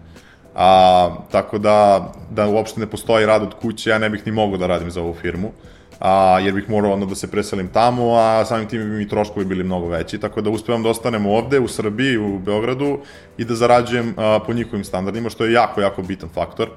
A, 0.58 1.10
tako 1.30 1.58
da, 1.58 2.08
da 2.30 2.48
uopšte 2.48 2.80
ne 2.80 2.86
postoji 2.86 3.26
rad 3.26 3.42
od 3.42 3.54
kuće, 3.54 3.90
ja 3.90 3.98
ne 3.98 4.10
bih 4.10 4.26
ni 4.26 4.32
mogao 4.32 4.58
da 4.58 4.66
radim 4.66 4.90
za 4.90 5.00
ovu 5.00 5.14
firmu. 5.14 5.52
A, 6.00 6.38
jer 6.42 6.54
bih 6.54 6.70
morao 6.70 6.92
onda 6.92 7.06
da 7.06 7.14
se 7.14 7.30
preselim 7.30 7.68
tamo, 7.68 8.14
a 8.14 8.44
samim 8.44 8.68
tim 8.68 8.80
bi 8.80 8.86
mi 8.86 9.08
troškovi 9.08 9.46
bili 9.46 9.64
mnogo 9.64 9.88
veći, 9.88 10.18
tako 10.18 10.40
da 10.40 10.50
uspevam 10.50 10.82
da 10.82 10.88
ostanem 10.88 11.26
ovde, 11.26 11.60
u 11.60 11.68
Srbiji, 11.68 12.18
u 12.18 12.38
Beogradu 12.38 12.98
i 13.36 13.44
da 13.44 13.54
zarađujem 13.54 14.14
a, 14.16 14.40
po 14.46 14.52
njihovim 14.52 14.84
standardima, 14.84 15.30
što 15.30 15.44
je 15.44 15.52
jako, 15.52 15.80
jako 15.80 16.02
bitan 16.02 16.28
faktor. 16.34 16.68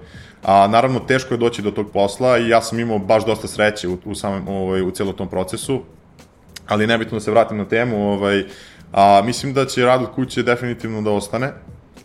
A, 0.43 0.67
naravno, 0.67 0.99
teško 0.99 1.33
je 1.33 1.37
doći 1.37 1.61
do 1.61 1.71
tog 1.71 1.91
posla 1.91 2.37
i 2.37 2.49
ja 2.49 2.61
sam 2.61 2.79
imao 2.79 2.99
baš 2.99 3.25
dosta 3.25 3.47
sreće 3.47 3.87
u, 3.87 3.97
u, 4.05 4.15
samom, 4.15 4.47
ovaj, 4.47 4.81
u 4.81 4.91
cijelom 4.91 5.15
tom 5.15 5.27
procesu, 5.27 5.81
ali 6.67 6.87
nebitno 6.87 7.17
da 7.17 7.19
se 7.19 7.31
vratim 7.31 7.57
na 7.57 7.65
temu, 7.65 8.11
ovaj, 8.13 8.43
a, 8.93 9.21
mislim 9.25 9.53
da 9.53 9.65
će 9.65 9.85
rad 9.85 10.01
od 10.01 10.11
kuće 10.15 10.43
definitivno 10.43 11.01
da 11.01 11.11
ostane, 11.11 11.53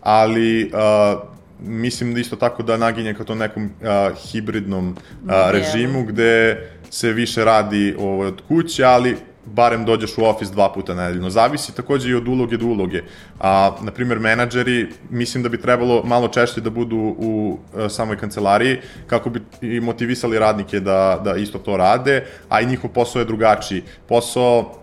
ali 0.03 0.71
a, 0.75 1.36
mislim 1.61 2.15
da 2.15 2.21
isto 2.21 2.37
tako 2.37 2.63
da 2.63 2.77
naginje 2.77 3.15
ka 3.15 3.25
to 3.25 3.35
nekom 3.35 3.71
a, 3.83 4.11
hibridnom 4.31 4.97
a, 5.29 5.51
režimu 5.51 6.05
gde 6.05 6.61
se 6.91 7.13
više 7.13 7.45
radi 7.45 7.97
ovaj, 7.99 8.29
od 8.29 8.43
kuće, 8.49 8.85
ali 8.85 9.17
barem 9.47 9.85
dođeš 9.85 10.19
u 10.19 10.25
ofis 10.25 10.51
dva 10.51 10.73
puta 10.73 10.95
nedeljno. 10.95 11.31
Zavisi 11.31 11.75
takođe 11.75 12.11
i 12.11 12.15
od 12.15 12.29
uloge 12.29 12.57
do 12.57 12.67
uloge. 12.67 13.03
A, 13.41 13.77
na 13.83 13.91
primjer, 13.93 14.19
menadžeri, 14.19 14.89
mislim 15.11 15.43
da 15.43 15.49
bi 15.49 15.61
trebalo 15.61 16.03
malo 16.05 16.29
češće 16.29 16.61
da 16.61 16.71
budu 16.71 16.97
u 17.19 17.59
a, 17.75 17.85
e, 17.85 17.89
samoj 17.89 18.19
kancelariji, 18.19 18.81
kako 19.07 19.31
bi 19.31 19.41
i 19.61 19.81
motivisali 19.81 20.39
radnike 20.39 20.81
da, 20.81 21.21
da 21.25 21.37
isto 21.37 21.59
to 21.59 21.77
rade, 21.77 22.25
a 22.49 22.61
i 22.61 22.67
njihov 22.67 22.91
posao 22.91 23.21
je 23.21 23.25
drugačiji. 23.25 23.83
Posao 24.09 24.75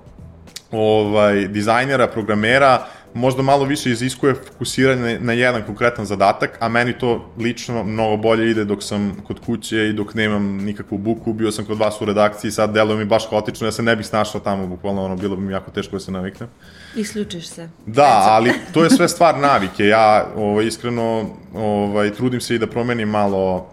ovaj, 0.71 1.47
dizajnera, 1.47 2.07
programera, 2.07 2.85
možda 3.13 3.41
malo 3.41 3.65
više 3.65 3.91
iziskuje 3.91 4.35
fokusiranje 4.35 5.19
na 5.19 5.33
jedan 5.33 5.61
konkretan 5.65 6.05
zadatak, 6.05 6.57
a 6.59 6.69
meni 6.69 6.97
to 6.97 7.33
lično 7.37 7.83
mnogo 7.83 8.17
bolje 8.17 8.51
ide 8.51 8.65
dok 8.65 8.83
sam 8.83 9.17
kod 9.27 9.39
kuće 9.39 9.89
i 9.89 9.93
dok 9.93 10.13
nemam 10.13 10.43
nikakvu 10.43 10.97
buku, 10.97 11.33
bio 11.33 11.51
sam 11.51 11.65
kod 11.65 11.77
vas 11.77 12.01
u 12.01 12.05
redakciji, 12.05 12.51
sad 12.51 12.73
deluje 12.73 12.97
mi 12.97 13.05
baš 13.05 13.29
haotično, 13.29 13.67
ja 13.67 13.71
se 13.71 13.83
ne 13.83 13.95
bih 13.95 14.07
snašao 14.07 14.41
tamo, 14.41 14.67
bukvalno 14.67 15.05
ono, 15.05 15.15
bilo 15.15 15.35
bi 15.35 15.41
mi 15.41 15.53
jako 15.53 15.71
teško 15.71 15.95
da 15.95 15.99
se 15.99 16.11
naviknem. 16.11 16.49
Isključiš 16.95 17.47
se. 17.47 17.69
Da, 17.85 18.25
ali 18.29 18.51
to 18.73 18.83
je 18.83 18.89
sve 18.89 19.07
stvar 19.07 19.37
navike, 19.37 19.87
ja 19.87 20.27
ovaj, 20.35 20.65
iskreno 20.65 21.29
ovaj, 21.53 22.13
trudim 22.13 22.41
se 22.41 22.55
i 22.55 22.59
da 22.59 22.67
promenim 22.67 23.09
malo 23.09 23.72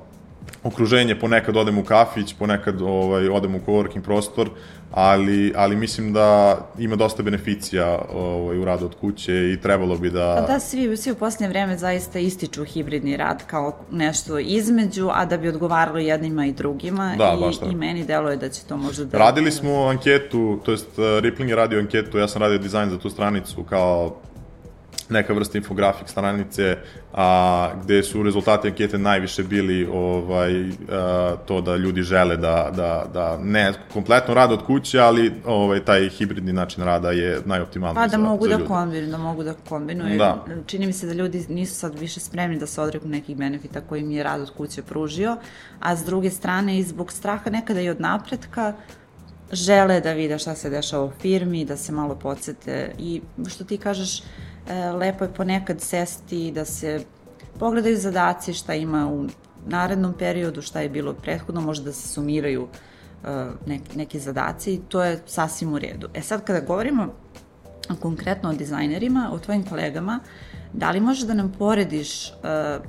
okruženje, 0.64 1.14
ponekad 1.14 1.56
odem 1.56 1.78
u 1.78 1.84
kafić, 1.84 2.34
ponekad 2.38 2.82
ovaj, 2.82 3.28
odem 3.28 3.54
u 3.54 3.60
coworking 3.66 4.02
prostor, 4.02 4.50
ali, 4.92 5.52
ali 5.56 5.76
mislim 5.76 6.12
da 6.12 6.58
ima 6.78 6.96
dosta 6.96 7.22
beneficija 7.22 7.98
ovaj, 8.12 8.58
u 8.58 8.64
radu 8.64 8.86
od 8.86 8.94
kuće 9.00 9.52
i 9.52 9.60
trebalo 9.62 9.96
bi 9.96 10.10
da... 10.10 10.36
Pa 10.46 10.52
da, 10.52 10.60
svi, 10.60 10.96
svi 10.96 11.12
u 11.12 11.14
posljednje 11.14 11.48
vreme 11.48 11.76
zaista 11.76 12.18
ističu 12.18 12.64
hibridni 12.64 13.16
rad 13.16 13.46
kao 13.46 13.76
nešto 13.90 14.38
između, 14.38 15.08
a 15.12 15.24
da 15.24 15.36
bi 15.36 15.48
odgovaralo 15.48 15.98
jednima 15.98 16.46
i 16.46 16.52
drugima 16.52 17.14
da, 17.18 17.34
i, 17.38 17.40
baš 17.40 17.58
tako. 17.58 17.72
i 17.72 17.74
meni 17.74 18.04
deluje 18.04 18.36
da 18.36 18.48
će 18.48 18.62
to 18.64 18.76
možda 18.76 19.04
da... 19.04 19.18
Radili 19.18 19.52
smo 19.52 19.86
anketu, 19.86 20.60
to 20.64 20.70
jest 20.70 20.88
Rippling 21.20 21.50
je 21.50 21.56
radio 21.56 21.78
anketu, 21.78 22.18
ja 22.18 22.28
sam 22.28 22.42
radio 22.42 22.58
dizajn 22.58 22.90
za 22.90 22.98
tu 22.98 23.10
stranicu 23.10 23.62
kao 23.62 24.16
neka 25.10 25.32
vrsta 25.32 25.58
infografik 25.58 26.08
stranice, 26.08 26.76
a, 27.12 27.70
gde 27.82 28.02
su 28.02 28.22
rezultati 28.22 28.68
ankete 28.68 28.98
najviše 28.98 29.42
bili 29.42 29.88
ovaj, 29.92 30.64
a, 30.90 31.36
to 31.46 31.60
da 31.60 31.76
ljudi 31.76 32.02
žele 32.02 32.36
da, 32.36 32.70
da, 32.76 33.06
da 33.14 33.38
ne 33.38 33.72
kompletno 33.92 34.34
rade 34.34 34.54
od 34.54 34.66
kuće, 34.66 35.00
ali 35.00 35.32
ovaj, 35.46 35.84
taj 35.84 36.08
hibridni 36.08 36.52
način 36.52 36.84
rada 36.84 37.10
je 37.10 37.40
najoptimalniji 37.44 37.94
pa, 37.94 38.06
da 38.06 38.10
za, 38.10 38.18
mogu 38.18 38.48
za 38.48 38.56
da 38.56 38.64
kombinuju, 38.64 39.10
da 39.10 39.18
mogu 39.18 39.42
da 39.42 39.54
kombinuju. 39.68 40.18
Da. 40.18 40.44
Čini 40.66 40.86
mi 40.86 40.92
se 40.92 41.06
da 41.06 41.12
ljudi 41.12 41.46
nisu 41.48 41.74
sad 41.74 41.98
više 41.98 42.20
spremni 42.20 42.58
da 42.58 42.66
se 42.66 42.80
odreknu 42.80 43.10
nekih 43.10 43.36
benefita 43.36 43.80
koji 43.80 44.00
im 44.00 44.10
je 44.10 44.22
rad 44.22 44.40
od 44.40 44.50
kuće 44.50 44.82
pružio, 44.82 45.36
a 45.80 45.96
s 45.96 46.04
druge 46.04 46.30
strane 46.30 46.78
i 46.78 46.82
zbog 46.82 47.12
straha 47.12 47.50
nekada 47.50 47.80
i 47.80 47.88
od 47.88 48.00
napretka, 48.00 48.72
žele 49.52 50.00
da 50.00 50.12
vide 50.12 50.38
šta 50.38 50.54
se 50.54 50.70
dešava 50.70 51.04
u 51.04 51.10
firmi, 51.20 51.64
da 51.64 51.76
se 51.76 51.92
malo 51.92 52.14
podsete 52.14 52.92
i 52.98 53.20
što 53.48 53.64
ti 53.64 53.78
kažeš, 53.78 54.22
lepo 54.98 55.24
je 55.24 55.35
ponekad 55.35 55.80
sesti 55.80 56.52
da 56.52 56.64
se 56.64 57.04
pogledaju 57.59 57.96
zadaci 57.96 58.54
šta 58.54 58.74
ima 58.74 59.12
u 59.12 59.26
narednom 59.66 60.14
periodu, 60.18 60.62
šta 60.62 60.80
je 60.80 60.88
bilo 60.88 61.12
prethodno, 61.12 61.61
možda 61.61 61.85
da 61.85 61.92
se 61.92 62.09
sumiraju 62.09 62.68
e, 63.24 63.46
neki, 63.66 63.98
neki 63.98 64.18
zadaci 64.18 64.74
i 64.74 64.80
to 64.88 65.04
je 65.04 65.20
sasvim 65.26 65.72
u 65.72 65.78
redu. 65.78 66.09
E 66.14 66.22
sad 66.22 66.44
kada 66.44 66.61
govorimo 66.61 67.09
konkretno 68.00 68.50
o 68.50 68.52
dizajnerima, 68.52 69.30
o 69.33 69.38
tvojim 69.38 69.64
kolegama, 69.64 70.20
da 70.72 70.90
li 70.90 71.00
možeš 71.00 71.24
da 71.24 71.35
nam 71.35 71.52
porediš 71.59 72.30
uh, 72.30 72.37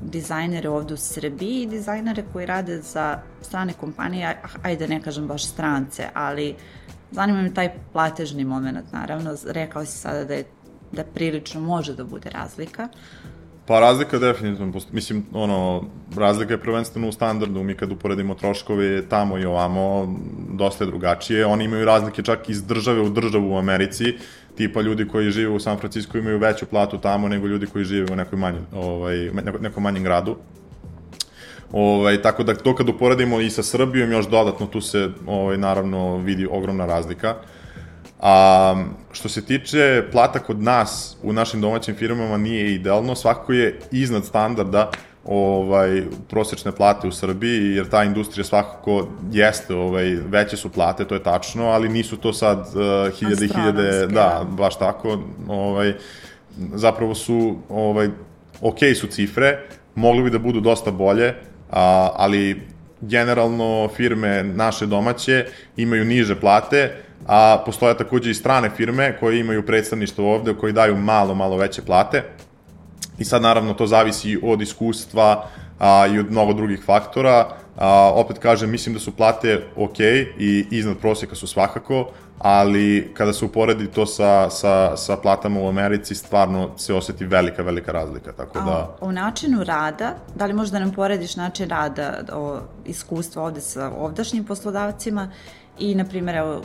dizajnere 0.02 0.70
ovde 0.70 0.94
u 0.94 0.98
Srbiji 0.98 1.62
i 1.62 1.68
dizajnere 1.68 2.24
koji 2.34 2.46
rade 2.46 2.82
za 2.82 3.20
strane 3.42 3.74
kompanije, 3.74 4.28
aj- 4.28 4.60
ajde 4.64 4.88
ne 4.88 5.02
kažem 5.02 5.28
baš 5.28 5.46
strance, 5.46 6.10
ali 6.14 6.56
zanima 7.12 7.42
me 7.42 7.54
taj 7.54 7.74
platežni 7.94 8.46
moment, 8.46 8.92
naravno, 8.92 9.36
rekao 9.46 9.86
si 9.86 9.98
sada 9.98 10.26
da 10.26 10.34
je 10.34 10.46
da 10.92 11.04
prilično 11.04 11.62
može 11.62 11.96
da 11.96 12.04
bude 12.04 12.30
razlika. 12.30 12.88
Pa 13.66 13.80
razlika 13.80 14.20
definitivno, 14.20 14.82
mislim, 14.92 15.26
ono, 15.34 15.84
razlika 16.16 16.54
je 16.54 16.62
prvenstveno 16.62 17.08
u 17.10 17.12
standardu, 17.12 17.64
mi 17.64 17.76
kad 17.76 17.92
uporedimo 17.92 18.36
troškove 18.36 19.10
tamo 19.10 19.38
i 19.38 19.46
ovamo, 19.46 20.16
dosta 20.50 20.84
je 20.84 20.88
drugačije, 20.88 21.46
oni 21.46 21.66
imaju 21.66 21.86
razlike 21.86 22.24
čak 22.24 22.50
iz 22.50 22.64
države 22.64 23.02
u 23.02 23.10
državu 23.10 23.54
u 23.54 23.58
Americi, 23.58 24.18
tipa 24.56 24.82
ljudi 24.82 25.08
koji 25.08 25.32
žive 25.32 25.50
u 25.50 25.60
San 25.60 25.78
Francisco 25.78 26.18
imaju 26.18 26.40
veću 26.40 26.66
platu 26.66 26.98
tamo 26.98 27.28
nego 27.28 27.48
ljudi 27.48 27.66
koji 27.66 27.86
žive 27.86 28.14
u 28.14 28.16
nekoj 28.16 28.40
manjoj, 28.40 28.62
ovaj, 28.74 29.18
neko, 29.18 29.58
nekom 29.58 29.84
manjem 29.84 30.04
gradu. 30.04 30.36
Ovaj, 31.72 32.22
tako 32.22 32.44
da 32.44 32.56
to 32.56 32.76
kad 32.76 32.90
uporedimo 32.90 33.40
i 33.40 33.50
sa 33.50 33.64
Srbijom, 33.64 34.12
još 34.12 34.30
dodatno 34.30 34.68
tu 34.68 34.82
se 34.82 35.10
ovaj, 35.28 35.58
naravno 35.58 36.18
vidi 36.18 36.48
ogromna 36.52 36.86
razlika. 36.86 37.36
A 38.22 38.76
što 39.12 39.30
se 39.30 39.46
tiče 39.46 40.04
plata 40.12 40.40
kod 40.40 40.62
nas 40.62 41.18
u 41.24 41.34
našim 41.34 41.62
domaćim 41.62 41.96
firmama 41.96 42.38
nije 42.38 42.74
idealno, 42.74 43.16
svakako 43.16 43.54
je 43.54 43.80
iznad 43.92 44.26
standarda 44.26 44.92
ovaj 45.26 46.04
prosečne 46.30 46.72
plate 46.72 47.08
u 47.08 47.12
Srbiji 47.12 47.76
jer 47.76 47.90
ta 47.90 48.04
industrija 48.04 48.44
svakako 48.44 49.08
jeste 49.32 49.76
ovaj 49.76 50.06
veće 50.06 50.58
su 50.58 50.70
plate 50.70 51.06
to 51.06 51.16
je 51.16 51.24
tačno 51.24 51.66
ali 51.66 51.90
nisu 51.90 52.18
to 52.18 52.34
sad 52.34 52.60
uh, 52.60 53.20
hiljade 53.20 53.48
hiljade 53.48 53.92
da 53.92 54.08
da. 54.08 54.46
baš 54.50 54.80
tako 54.80 55.20
ovaj 55.48 55.94
zapravo 56.74 57.16
su 57.16 57.56
ovaj 57.70 58.10
ok 58.62 58.78
su 59.00 59.08
cifre 59.08 59.60
mogli 59.96 60.24
bi 60.24 60.30
da 60.30 60.40
budu 60.40 60.60
dosta 60.60 60.92
bolje 60.92 61.34
a, 61.72 62.10
ali 62.16 62.62
generalno 63.02 63.90
firme 63.96 64.44
naše 64.44 64.86
domaće 64.86 65.46
imaju 65.78 66.06
niže 66.06 66.40
plate 66.40 66.96
a 67.28 67.64
postoje 67.66 67.98
takođe 67.98 68.32
i 68.32 68.34
strane 68.34 68.70
firme 68.70 69.18
koje 69.20 69.40
imaju 69.40 69.66
predstavništvo 69.66 70.36
ovde 70.36 70.54
koji 70.54 70.74
daju 70.74 70.98
malo 70.98 71.36
malo 71.36 71.58
veće 71.58 71.82
plate 71.82 72.24
I 73.22 73.26
sad 73.26 73.42
naravno 73.42 73.74
to 73.74 73.88
zavisi 73.88 74.40
od 74.44 74.62
iskustva 74.62 75.46
a, 75.80 76.08
i 76.08 76.20
od 76.20 76.32
mnogo 76.32 76.54
drugih 76.54 76.84
faktora. 76.86 77.48
A, 77.78 78.12
opet 78.16 78.38
kažem, 78.38 78.72
mislim 78.72 78.94
da 78.94 79.00
su 79.00 79.12
plate 79.12 79.64
ok 79.76 80.00
i 80.40 80.66
iznad 80.72 80.98
prosjeka 80.98 81.36
su 81.36 81.48
svakako, 81.48 82.12
ali 82.40 83.12
kada 83.14 83.34
se 83.34 83.46
uporedi 83.46 83.88
to 83.88 84.06
sa, 84.06 84.50
sa, 84.50 84.98
sa 84.98 85.18
platama 85.18 85.60
u 85.62 85.68
Americi, 85.68 86.16
stvarno 86.16 86.78
se 86.78 86.94
oseti 86.94 87.26
velika, 87.26 87.64
velika 87.64 87.92
razlika. 87.92 88.32
Tako 88.32 88.60
da... 88.60 88.72
A 88.72 88.96
o 89.02 89.12
načinu 89.12 89.64
rada, 89.64 90.16
da 90.36 90.46
li 90.46 90.54
možda 90.54 90.80
nam 90.80 90.92
porediš 90.92 91.36
način 91.36 91.70
rada, 91.70 92.24
o 92.34 92.60
iskustva 92.86 93.44
ovde 93.44 93.62
sa 93.62 93.92
ovdašnjim 93.98 94.44
poslodavcima 94.44 95.32
i, 95.80 95.96
na 95.96 96.06
primjer, 96.06 96.36
evo, 96.36 96.62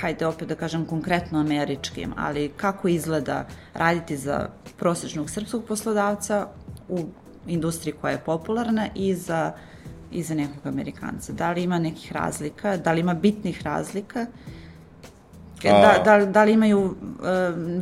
hajde 0.00 0.26
opet 0.26 0.48
da 0.48 0.54
kažem 0.54 0.86
konkretno 0.86 1.40
američkim, 1.40 2.12
ali 2.16 2.48
kako 2.56 2.88
izgleda 2.88 3.46
raditi 3.74 4.16
za 4.16 4.48
prosječnog 4.76 5.30
srpskog 5.30 5.64
poslodavca 5.64 6.46
u 6.88 6.98
industriji 7.46 7.94
koja 8.00 8.12
je 8.12 8.18
popularna 8.18 8.88
i 8.94 9.14
za, 9.14 9.52
i 10.12 10.22
za 10.22 10.34
nekog 10.34 10.66
Amerikanca? 10.66 11.32
Da 11.32 11.52
li 11.52 11.62
ima 11.62 11.78
nekih 11.78 12.12
razlika? 12.12 12.76
Da 12.76 12.92
li 12.92 13.00
ima 13.00 13.14
bitnih 13.14 13.62
razlika? 13.62 14.26
Da, 15.62 16.02
da, 16.04 16.26
da 16.26 16.44
li 16.44 16.52
imaju 16.52 16.80
uh, 16.80 16.94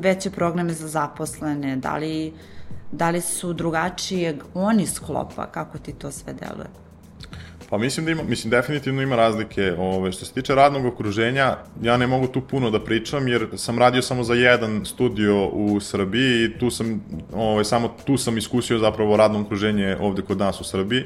veće 0.00 0.30
programe 0.30 0.72
za 0.72 0.88
zaposlene? 0.88 1.76
Da 1.76 1.96
li, 1.96 2.32
da 2.92 3.10
li 3.10 3.20
su 3.20 3.52
drugačijeg 3.52 4.42
oni 4.54 4.86
sklopa? 4.86 5.46
Kako 5.46 5.78
ti 5.78 5.92
to 5.92 6.10
sve 6.10 6.32
deluje? 6.32 6.81
Pa 7.72 7.78
mislim 7.78 8.06
da 8.06 8.12
ima, 8.12 8.22
mislim 8.22 8.50
definitivno 8.50 9.02
ima 9.02 9.16
razlike. 9.16 9.74
Ove, 9.78 10.12
što 10.12 10.24
se 10.24 10.32
tiče 10.32 10.54
radnog 10.54 10.84
okruženja, 10.84 11.56
ja 11.82 11.96
ne 11.96 12.06
mogu 12.06 12.26
tu 12.26 12.40
puno 12.40 12.70
da 12.70 12.84
pričam 12.84 13.28
jer 13.28 13.46
sam 13.56 13.78
radio 13.78 14.02
samo 14.02 14.24
za 14.24 14.34
jedan 14.34 14.84
studio 14.84 15.46
u 15.48 15.80
Srbiji 15.80 16.44
i 16.44 16.58
tu 16.58 16.70
sam, 16.70 17.04
ove, 17.34 17.64
samo 17.64 17.94
tu 18.04 18.16
sam 18.16 18.38
iskusio 18.38 18.78
zapravo 18.78 19.16
radno 19.16 19.40
okruženje 19.40 19.96
ovde 20.00 20.22
kod 20.22 20.38
nas 20.38 20.60
u 20.60 20.64
Srbiji. 20.64 21.04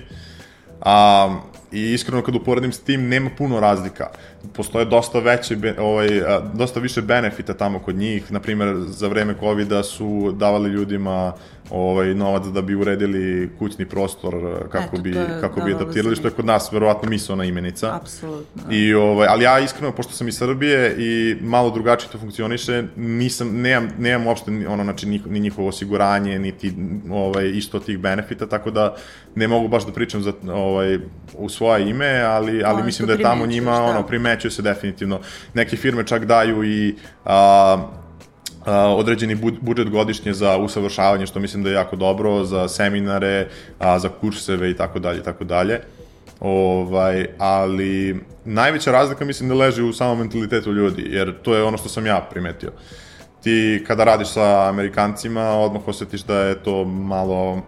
A, 0.81 1.39
I 1.73 1.93
iskreno 1.93 2.23
kad 2.23 2.35
uporedim 2.35 2.73
s 2.73 2.81
tim, 2.81 3.09
nema 3.09 3.31
puno 3.39 3.61
razlika. 3.61 4.07
Postoje 4.53 4.85
dosta 4.85 5.19
veće, 5.19 5.57
ovaj, 5.79 6.09
dosta 6.55 6.81
više 6.81 7.03
benefita 7.03 7.55
tamo 7.55 7.79
kod 7.79 7.97
njih. 7.97 8.33
Naprimer, 8.33 8.75
za 8.87 9.09
vreme 9.09 9.35
covid 9.41 9.69
su 9.85 10.33
davali 10.33 10.71
ljudima 10.71 11.33
ovaj, 11.71 12.15
novac 12.15 12.47
da 12.47 12.63
bi 12.63 12.75
uredili 12.75 13.51
kućni 13.59 13.87
prostor 13.87 14.35
kako 14.73 14.97
Eto, 14.97 15.03
bi, 15.03 15.15
kako 15.41 15.61
bi 15.61 15.75
adaptirali, 15.75 16.17
što 16.17 16.29
je 16.29 16.33
kod 16.33 16.45
nas 16.45 16.73
verovatno 16.73 17.09
misona 17.11 17.45
imenica. 17.45 17.97
Apsolutno. 17.97 18.63
I, 18.71 18.95
ovaj, 18.95 19.29
ali 19.31 19.45
ja 19.45 19.59
iskreno, 19.59 19.93
pošto 19.93 20.13
sam 20.13 20.29
iz 20.29 20.37
Srbije 20.37 20.97
i 20.99 21.37
malo 21.41 21.71
drugačije 21.71 22.11
to 22.13 22.19
funkcioniše, 22.19 22.85
nisam, 22.97 23.61
nemam, 23.61 23.89
nemam 23.99 24.27
uopšte 24.27 24.51
ono, 24.69 24.85
znači, 24.85 25.07
ni, 25.07 25.23
ni 25.27 25.41
njihovo 25.41 25.69
osiguranje, 25.69 26.39
niti 26.39 26.75
ovaj, 27.11 27.49
isto 27.49 27.79
tih 27.79 27.99
benefita, 27.99 28.47
tako 28.47 28.71
da 28.71 28.97
ne 29.35 29.49
mogu 29.49 29.69
baš 29.69 29.87
da 29.87 29.93
pričam 29.93 30.23
za, 30.23 30.33
ovaj, 30.53 30.99
u 31.35 31.49
svoje 31.57 31.91
ime, 31.91 32.21
ali, 32.21 32.63
ali 32.65 32.77
Ono 32.77 32.85
mislim 32.85 33.07
da 33.07 33.13
je 33.13 33.23
tamo 33.23 33.47
njima, 33.47 33.71
da. 33.71 33.83
ono, 33.83 34.03
primećuje 34.07 34.51
se 34.51 34.63
definitivno. 34.63 35.21
Neke 35.55 35.77
firme 35.77 36.07
čak 36.07 36.25
daju 36.25 36.65
i 36.65 36.95
a, 37.25 37.77
a, 38.65 38.95
određeni 38.95 39.35
bud- 39.37 39.61
budžet 39.61 39.91
godišnje 39.91 40.33
za 40.33 40.57
usavršavanje, 40.57 41.27
što 41.27 41.41
mislim 41.41 41.63
da 41.63 41.69
je 41.71 41.75
jako 41.75 41.97
dobro, 41.97 42.45
za 42.45 42.69
seminare, 42.69 43.49
a, 43.79 43.99
za 43.99 44.09
kurseve 44.09 44.71
i 44.71 44.77
tako 44.77 44.99
dalje, 44.99 45.19
i 45.19 45.23
tako 45.23 45.45
dalje. 45.45 45.81
Ovaj, 46.41 47.27
ali 47.39 48.21
najveća 48.45 48.93
razlika 48.93 49.25
mislim 49.25 49.49
da 49.49 49.55
leži 49.55 49.83
u 49.83 49.93
samom 49.93 50.19
mentalitetu 50.19 50.73
ljudi, 50.73 51.03
jer 51.11 51.35
to 51.43 51.55
je 51.55 51.63
ono 51.63 51.79
što 51.79 51.89
sam 51.89 52.07
ja 52.07 52.21
primetio. 52.31 52.73
Ti 53.43 53.85
kada 53.87 54.05
radiš 54.05 54.29
sa 54.29 54.69
Amerikancima, 54.69 55.51
odmah 55.51 55.89
osjetiš 55.89 56.23
da 56.23 56.41
je 56.41 56.63
to 56.63 56.85
malo 56.85 57.63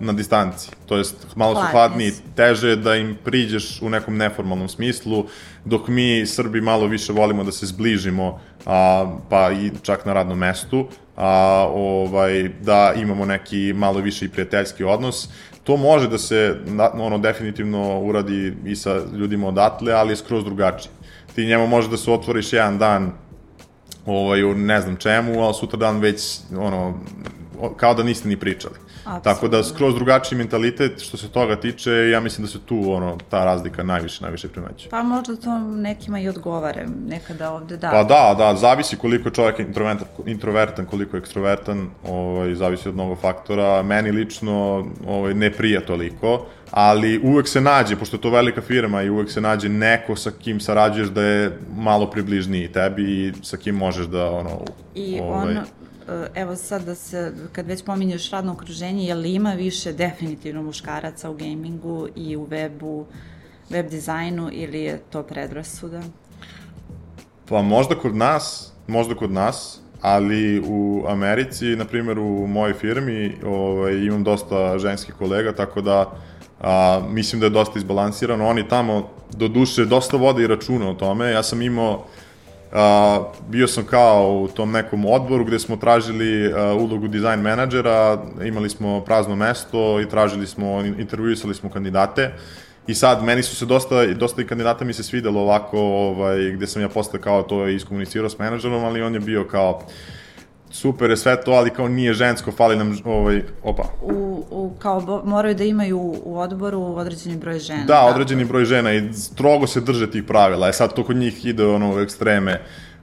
na 0.00 0.12
distanci, 0.12 0.70
to 0.86 0.96
jest 0.96 1.36
malo 1.36 1.54
su 1.54 1.66
Hladni 1.70 2.12
teže 2.36 2.76
da 2.76 2.96
im 2.96 3.16
priđeš 3.24 3.82
u 3.82 3.90
nekom 3.90 4.16
neformalnom 4.16 4.68
smislu, 4.68 5.24
dok 5.64 5.88
mi 5.88 6.26
Srbi 6.26 6.60
malo 6.60 6.86
više 6.86 7.12
volimo 7.12 7.44
da 7.44 7.52
se 7.52 7.66
zbližimo, 7.66 8.40
a, 8.66 9.16
pa 9.30 9.52
i 9.52 9.70
čak 9.82 10.06
na 10.06 10.12
radnom 10.12 10.38
mestu, 10.38 10.86
a, 11.16 11.66
ovaj, 11.74 12.48
da 12.60 12.92
imamo 12.96 13.24
neki 13.24 13.72
malo 13.76 14.00
više 14.00 14.24
i 14.24 14.28
prijateljski 14.28 14.84
odnos. 14.84 15.28
To 15.64 15.76
može 15.76 16.08
da 16.08 16.18
se 16.18 16.56
ono 16.94 17.18
definitivno 17.18 18.00
uradi 18.00 18.56
i 18.64 18.76
sa 18.76 19.00
ljudima 19.12 19.48
odatle, 19.48 19.92
ali 19.92 20.12
je 20.12 20.16
skroz 20.16 20.44
drugačije. 20.44 20.92
Ti 21.34 21.46
njemu 21.46 21.66
može 21.66 21.88
da 21.88 21.96
se 21.96 22.10
otvoriš 22.10 22.52
jedan 22.52 22.78
dan 22.78 23.12
ovaj, 24.06 24.44
u 24.44 24.54
ne 24.54 24.80
znam 24.80 24.96
čemu, 24.96 25.42
ali 25.42 25.54
sutra 25.54 25.78
dan 25.78 25.98
već 26.00 26.38
ono, 26.56 27.00
kao 27.76 27.94
da 27.94 28.02
niste 28.02 28.28
ni 28.28 28.36
pričali. 28.36 28.74
Apsolutno. 28.74 29.20
Tako 29.32 29.48
da 29.48 29.64
skroz 29.64 29.94
drugačiji 29.94 30.38
mentalitet 30.38 31.00
što 31.00 31.16
se 31.16 31.28
toga 31.28 31.56
tiče, 31.56 31.90
ja 31.90 32.20
mislim 32.20 32.46
da 32.46 32.52
se 32.52 32.58
tu 32.66 32.92
ono, 32.92 33.18
ta 33.30 33.44
razlika 33.44 33.82
najviše, 33.82 34.22
najviše 34.22 34.48
primeće. 34.48 34.88
Pa 34.88 35.02
možda 35.02 35.36
to 35.36 35.58
nekima 35.58 36.20
i 36.20 36.28
odgovare, 36.28 36.86
nekada 37.06 37.52
ovde 37.52 37.76
da. 37.76 37.90
Pa 37.90 38.04
da, 38.04 38.34
da, 38.38 38.54
zavisi 38.56 38.96
koliko 38.96 39.28
je 39.28 39.34
čovjek 39.34 39.58
introvertan, 39.58 40.08
introvertan 40.26 40.86
koliko 40.86 41.16
je 41.16 41.18
ekstrovertan, 41.18 41.90
ovaj, 42.08 42.54
zavisi 42.54 42.88
od 42.88 42.94
mnogo 42.94 43.16
faktora. 43.16 43.82
Meni 43.82 44.10
lično 44.10 44.86
ovaj, 45.06 45.34
ne 45.34 45.50
prija 45.52 45.80
toliko, 45.80 46.46
ali 46.70 47.20
uvek 47.24 47.48
se 47.48 47.60
nađe, 47.60 47.96
pošto 47.96 48.16
je 48.16 48.20
to 48.20 48.30
velika 48.30 48.60
firma 48.60 49.02
i 49.02 49.10
uvek 49.10 49.30
se 49.30 49.40
nađe 49.40 49.68
neko 49.68 50.16
sa 50.16 50.30
kim 50.30 50.60
sarađuješ 50.60 51.08
da 51.08 51.22
je 51.22 51.58
malo 51.76 52.10
približniji 52.10 52.72
tebi 52.72 53.02
i 53.02 53.32
sa 53.42 53.56
kim 53.56 53.74
možeš 53.74 54.06
da 54.06 54.30
ono... 54.30 54.60
I 54.94 55.20
ovaj, 55.20 55.50
ono, 55.50 55.62
evo 56.34 56.56
sad 56.56 56.84
da 56.84 56.94
se, 56.94 57.32
kad 57.52 57.66
već 57.66 57.84
pominješ 57.84 58.30
radno 58.30 58.52
okruženje, 58.52 59.04
je 59.04 59.14
li 59.14 59.34
ima 59.34 59.52
više 59.52 59.92
definitivno 59.92 60.62
muškaraca 60.62 61.30
u 61.30 61.34
gamingu 61.34 62.08
i 62.16 62.36
u 62.36 62.46
webu, 62.46 63.04
web 63.70 63.88
dizajnu 63.90 64.48
ili 64.52 64.80
je 64.80 64.98
to 65.10 65.22
predrasuda? 65.22 66.02
Pa 67.48 67.62
možda 67.62 67.94
kod 67.94 68.16
nas, 68.16 68.72
možda 68.86 69.14
kod 69.14 69.32
nas, 69.32 69.80
ali 70.00 70.62
u 70.66 71.04
Americi, 71.08 71.76
na 71.76 71.84
primjer 71.84 72.18
u 72.18 72.46
mojoj 72.46 72.74
firmi, 72.74 73.36
ovaj, 73.46 73.94
imam 73.94 74.24
dosta 74.24 74.78
ženskih 74.78 75.14
kolega, 75.14 75.52
tako 75.52 75.80
da 75.80 76.12
a, 76.60 77.00
mislim 77.08 77.40
da 77.40 77.46
je 77.46 77.50
dosta 77.50 77.78
izbalansirano. 77.78 78.48
Oni 78.48 78.68
tamo, 78.68 79.10
do 79.32 79.48
duše, 79.48 79.84
dosta 79.84 80.16
vode 80.16 80.42
i 80.42 80.46
računa 80.46 80.90
o 80.90 80.94
tome. 80.94 81.30
Ja 81.30 81.42
sam 81.42 81.62
imao 81.62 82.04
a, 82.72 83.20
bio 83.48 83.66
sam 83.66 83.84
kao 83.84 84.40
u 84.42 84.48
tom 84.48 84.70
nekom 84.70 85.04
odboru 85.04 85.44
gde 85.44 85.58
smo 85.58 85.76
tražili 85.76 86.52
a, 86.52 86.74
ulogu 86.74 87.08
dizajn 87.08 87.40
menadžera, 87.40 88.18
imali 88.44 88.70
smo 88.70 89.00
prazno 89.00 89.36
mesto 89.36 90.00
i 90.00 90.08
tražili 90.08 90.46
smo, 90.46 90.84
intervjuisali 90.98 91.54
smo 91.54 91.70
kandidate 91.70 92.32
i 92.88 92.94
sad 92.94 93.24
meni 93.24 93.42
su 93.42 93.56
se 93.56 93.66
dosta, 93.66 94.06
dosta 94.06 94.42
i 94.42 94.46
kandidata 94.46 94.84
mi 94.84 94.92
se 94.92 95.02
svidelo 95.02 95.40
ovako, 95.40 95.78
ovaj, 95.80 96.50
gde 96.50 96.66
sam 96.66 96.82
ja 96.82 96.88
posle 96.88 97.20
kao 97.20 97.42
to 97.42 97.68
iskomunicirao 97.68 98.30
s 98.30 98.38
menadžerom, 98.38 98.84
ali 98.84 99.02
on 99.02 99.14
je 99.14 99.20
bio 99.20 99.44
kao, 99.44 99.82
super 100.70 101.10
je 101.10 101.16
sve 101.16 101.40
to, 101.44 101.52
ali 101.52 101.70
kao 101.70 101.88
nije 101.88 102.14
žensko, 102.14 102.52
fali 102.52 102.76
nam, 102.76 102.98
ovaj, 103.04 103.42
opa. 103.62 103.84
U, 104.02 104.27
u, 104.50 104.70
kao 104.78 105.22
moraju 105.24 105.54
da 105.54 105.64
imaju 105.64 106.14
u 106.24 106.38
odboru 106.38 106.82
određeni 106.82 107.36
broj 107.36 107.58
žena. 107.58 107.84
Da, 107.84 107.94
tako. 107.94 108.10
određeni 108.10 108.44
broj 108.44 108.64
žena 108.64 108.92
i 108.92 109.12
strogo 109.12 109.66
se 109.66 109.80
drže 109.80 110.10
tih 110.10 110.24
pravila. 110.24 110.68
E 110.68 110.72
sad 110.72 110.94
to 110.94 111.04
kod 111.04 111.16
njih 111.16 111.46
ide 111.46 111.66
ono 111.66 111.94
u 111.94 112.00
ekstreme 112.00 112.60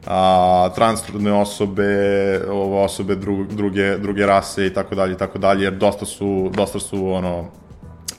a, 0.07 0.69
transrodne 0.75 1.33
osobe, 1.33 2.41
ovo, 2.49 2.83
osobe 2.83 3.15
dru, 3.15 3.43
druge, 3.43 3.97
druge 3.97 4.25
rase 4.25 4.65
i 4.65 4.73
tako 4.73 4.95
dalje 4.95 5.13
i 5.13 5.17
tako 5.17 5.37
dalje, 5.37 5.63
jer 5.63 5.73
dosta 5.73 6.05
su, 6.05 6.51
dosta 6.55 6.79
su 6.79 7.07
ono, 7.07 7.45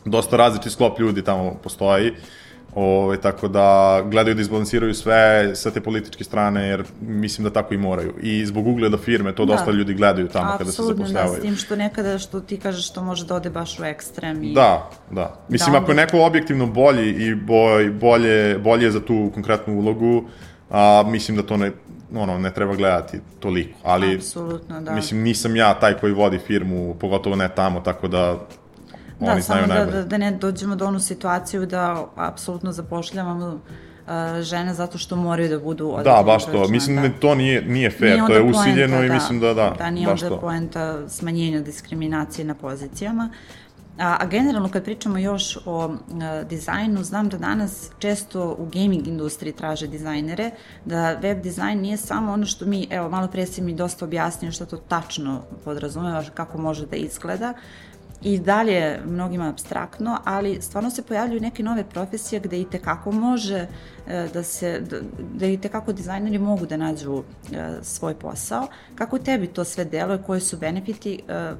dosta 0.04 0.36
različit 0.36 0.72
sklop 0.72 0.98
ljudi 0.98 1.22
tamo 1.22 1.54
postoji. 1.62 2.12
Ove, 2.78 3.20
tako 3.20 3.48
da 3.48 4.02
gledaju 4.10 4.34
da 4.34 4.40
izbalansiraju 4.40 4.94
sve 4.94 5.50
sa 5.54 5.70
te 5.70 5.80
političke 5.80 6.24
strane, 6.24 6.68
jer 6.68 6.84
mislim 7.00 7.44
da 7.44 7.50
tako 7.50 7.74
i 7.74 7.78
moraju. 7.78 8.14
I 8.22 8.46
zbog 8.46 8.66
ugleda 8.66 8.96
firme, 8.96 9.34
to 9.34 9.44
da. 9.44 9.52
dosta 9.52 9.70
ljudi 9.70 9.94
gledaju 9.94 10.28
tamo 10.28 10.52
Absolutno, 10.52 10.58
kada 10.58 10.72
se 10.72 10.82
zapošljavaju. 10.82 11.34
da, 11.34 11.38
s 11.38 11.42
tim 11.42 11.56
što 11.56 11.76
nekada 11.76 12.18
što 12.18 12.40
ti 12.40 12.56
kažeš 12.56 12.88
što 12.88 13.02
može 13.02 13.24
da 13.24 13.34
ode 13.34 13.50
baš 13.50 13.78
u 13.80 13.84
ekstrem. 13.84 14.42
I... 14.42 14.54
Da, 14.54 14.90
da. 15.10 15.34
Mislim, 15.48 15.72
da, 15.72 15.78
ako 15.78 15.90
je 15.90 15.96
neko 15.96 16.20
objektivno 16.20 16.66
bolji 16.66 17.10
i 17.10 17.34
boj, 17.34 17.90
bolje, 17.90 18.58
bolje 18.58 18.90
za 18.90 19.00
tu 19.00 19.30
konkretnu 19.34 19.74
ulogu, 19.78 20.24
a, 20.70 21.04
mislim 21.06 21.36
da 21.36 21.42
to 21.42 21.56
ne, 21.56 21.72
ono, 22.14 22.38
ne 22.38 22.54
treba 22.54 22.74
gledati 22.74 23.20
toliko. 23.40 23.78
Ali, 23.82 24.16
Apsolutno, 24.16 24.80
da. 24.80 24.92
mislim, 24.92 25.22
nisam 25.22 25.56
ja 25.56 25.74
taj 25.74 25.94
koji 25.94 26.12
vodi 26.12 26.38
firmu, 26.38 26.94
pogotovo 27.00 27.36
ne 27.36 27.48
tamo, 27.48 27.80
tako 27.80 28.08
da 28.08 28.38
Da, 29.20 29.32
Oni 29.32 29.42
samo 29.42 29.66
da, 29.66 29.84
da, 29.84 30.02
da 30.02 30.18
ne 30.18 30.30
dođemo 30.30 30.76
do 30.76 30.86
onu 30.86 31.00
situaciju 31.00 31.66
da 31.66 32.06
apsolutno 32.16 32.72
zapošljavamo 32.72 33.46
uh, 34.06 34.42
žene 34.42 34.74
zato 34.74 34.98
što 34.98 35.16
moraju 35.16 35.48
da 35.48 35.58
budu 35.58 35.98
Da, 36.04 36.22
baš 36.26 36.44
to. 36.44 36.68
Mislim 36.68 36.96
da, 36.96 37.08
to 37.20 37.34
nije, 37.34 37.62
nije 37.62 37.90
fair, 37.90 38.12
nije 38.12 38.26
to 38.26 38.32
je 38.32 38.42
usiljeno 38.42 38.96
poenta, 38.96 39.04
i 39.04 39.08
da, 39.08 39.14
mislim 39.14 39.40
da 39.40 39.54
da. 39.54 39.74
Da, 39.78 39.90
nije 39.90 40.08
onda 40.08 40.28
to. 40.28 40.40
poenta 40.40 41.08
smanjenja 41.08 41.60
diskriminacije 41.60 42.44
na 42.44 42.54
pozicijama. 42.54 43.30
A, 43.98 44.16
a 44.20 44.26
generalno 44.26 44.68
kad 44.68 44.84
pričamo 44.84 45.18
još 45.18 45.58
o 45.64 45.94
a, 46.22 46.42
dizajnu, 46.42 47.04
znam 47.04 47.28
da 47.28 47.38
danas 47.38 47.90
često 47.98 48.56
u 48.58 48.66
gaming 48.72 49.06
industriji 49.06 49.52
traže 49.52 49.86
dizajnere, 49.86 50.50
da 50.84 51.18
web 51.22 51.42
dizajn 51.42 51.80
nije 51.80 51.96
samo 51.96 52.32
ono 52.32 52.46
što 52.46 52.66
mi, 52.66 52.86
evo 52.90 53.08
malo 53.08 53.28
pre 53.28 53.46
si 53.46 53.62
mi 53.62 53.74
dosta 53.74 54.04
objasnio 54.04 54.52
što 54.52 54.66
to 54.66 54.76
tačno 54.76 55.42
podrazumeva, 55.64 56.24
kako 56.34 56.58
može 56.58 56.86
da 56.86 56.96
izgleda, 56.96 57.54
i 58.22 58.38
dalje 58.38 59.00
mnogima 59.06 59.48
abstraktno, 59.48 60.18
ali 60.24 60.62
stvarno 60.62 60.90
se 60.90 61.02
pojavljuju 61.02 61.40
neke 61.40 61.62
nove 61.62 61.84
profesije 61.84 62.40
gde 62.40 62.60
i 62.60 62.70
tekako 62.70 63.12
može 63.12 63.66
e, 64.06 64.28
da 64.32 64.42
se, 64.42 64.82
da, 65.34 65.46
i 65.46 65.58
tekako 65.58 65.92
dizajneri 65.92 66.38
mogu 66.38 66.66
da 66.66 66.76
nađu 66.76 67.22
e, 67.52 67.68
svoj 67.82 68.14
posao. 68.14 68.66
Kako 68.94 69.18
tebi 69.18 69.46
to 69.46 69.64
sve 69.64 69.84
deluje, 69.84 70.22
koji 70.22 70.40
su 70.40 70.56
benefiti, 70.56 71.22
e, 71.28 71.52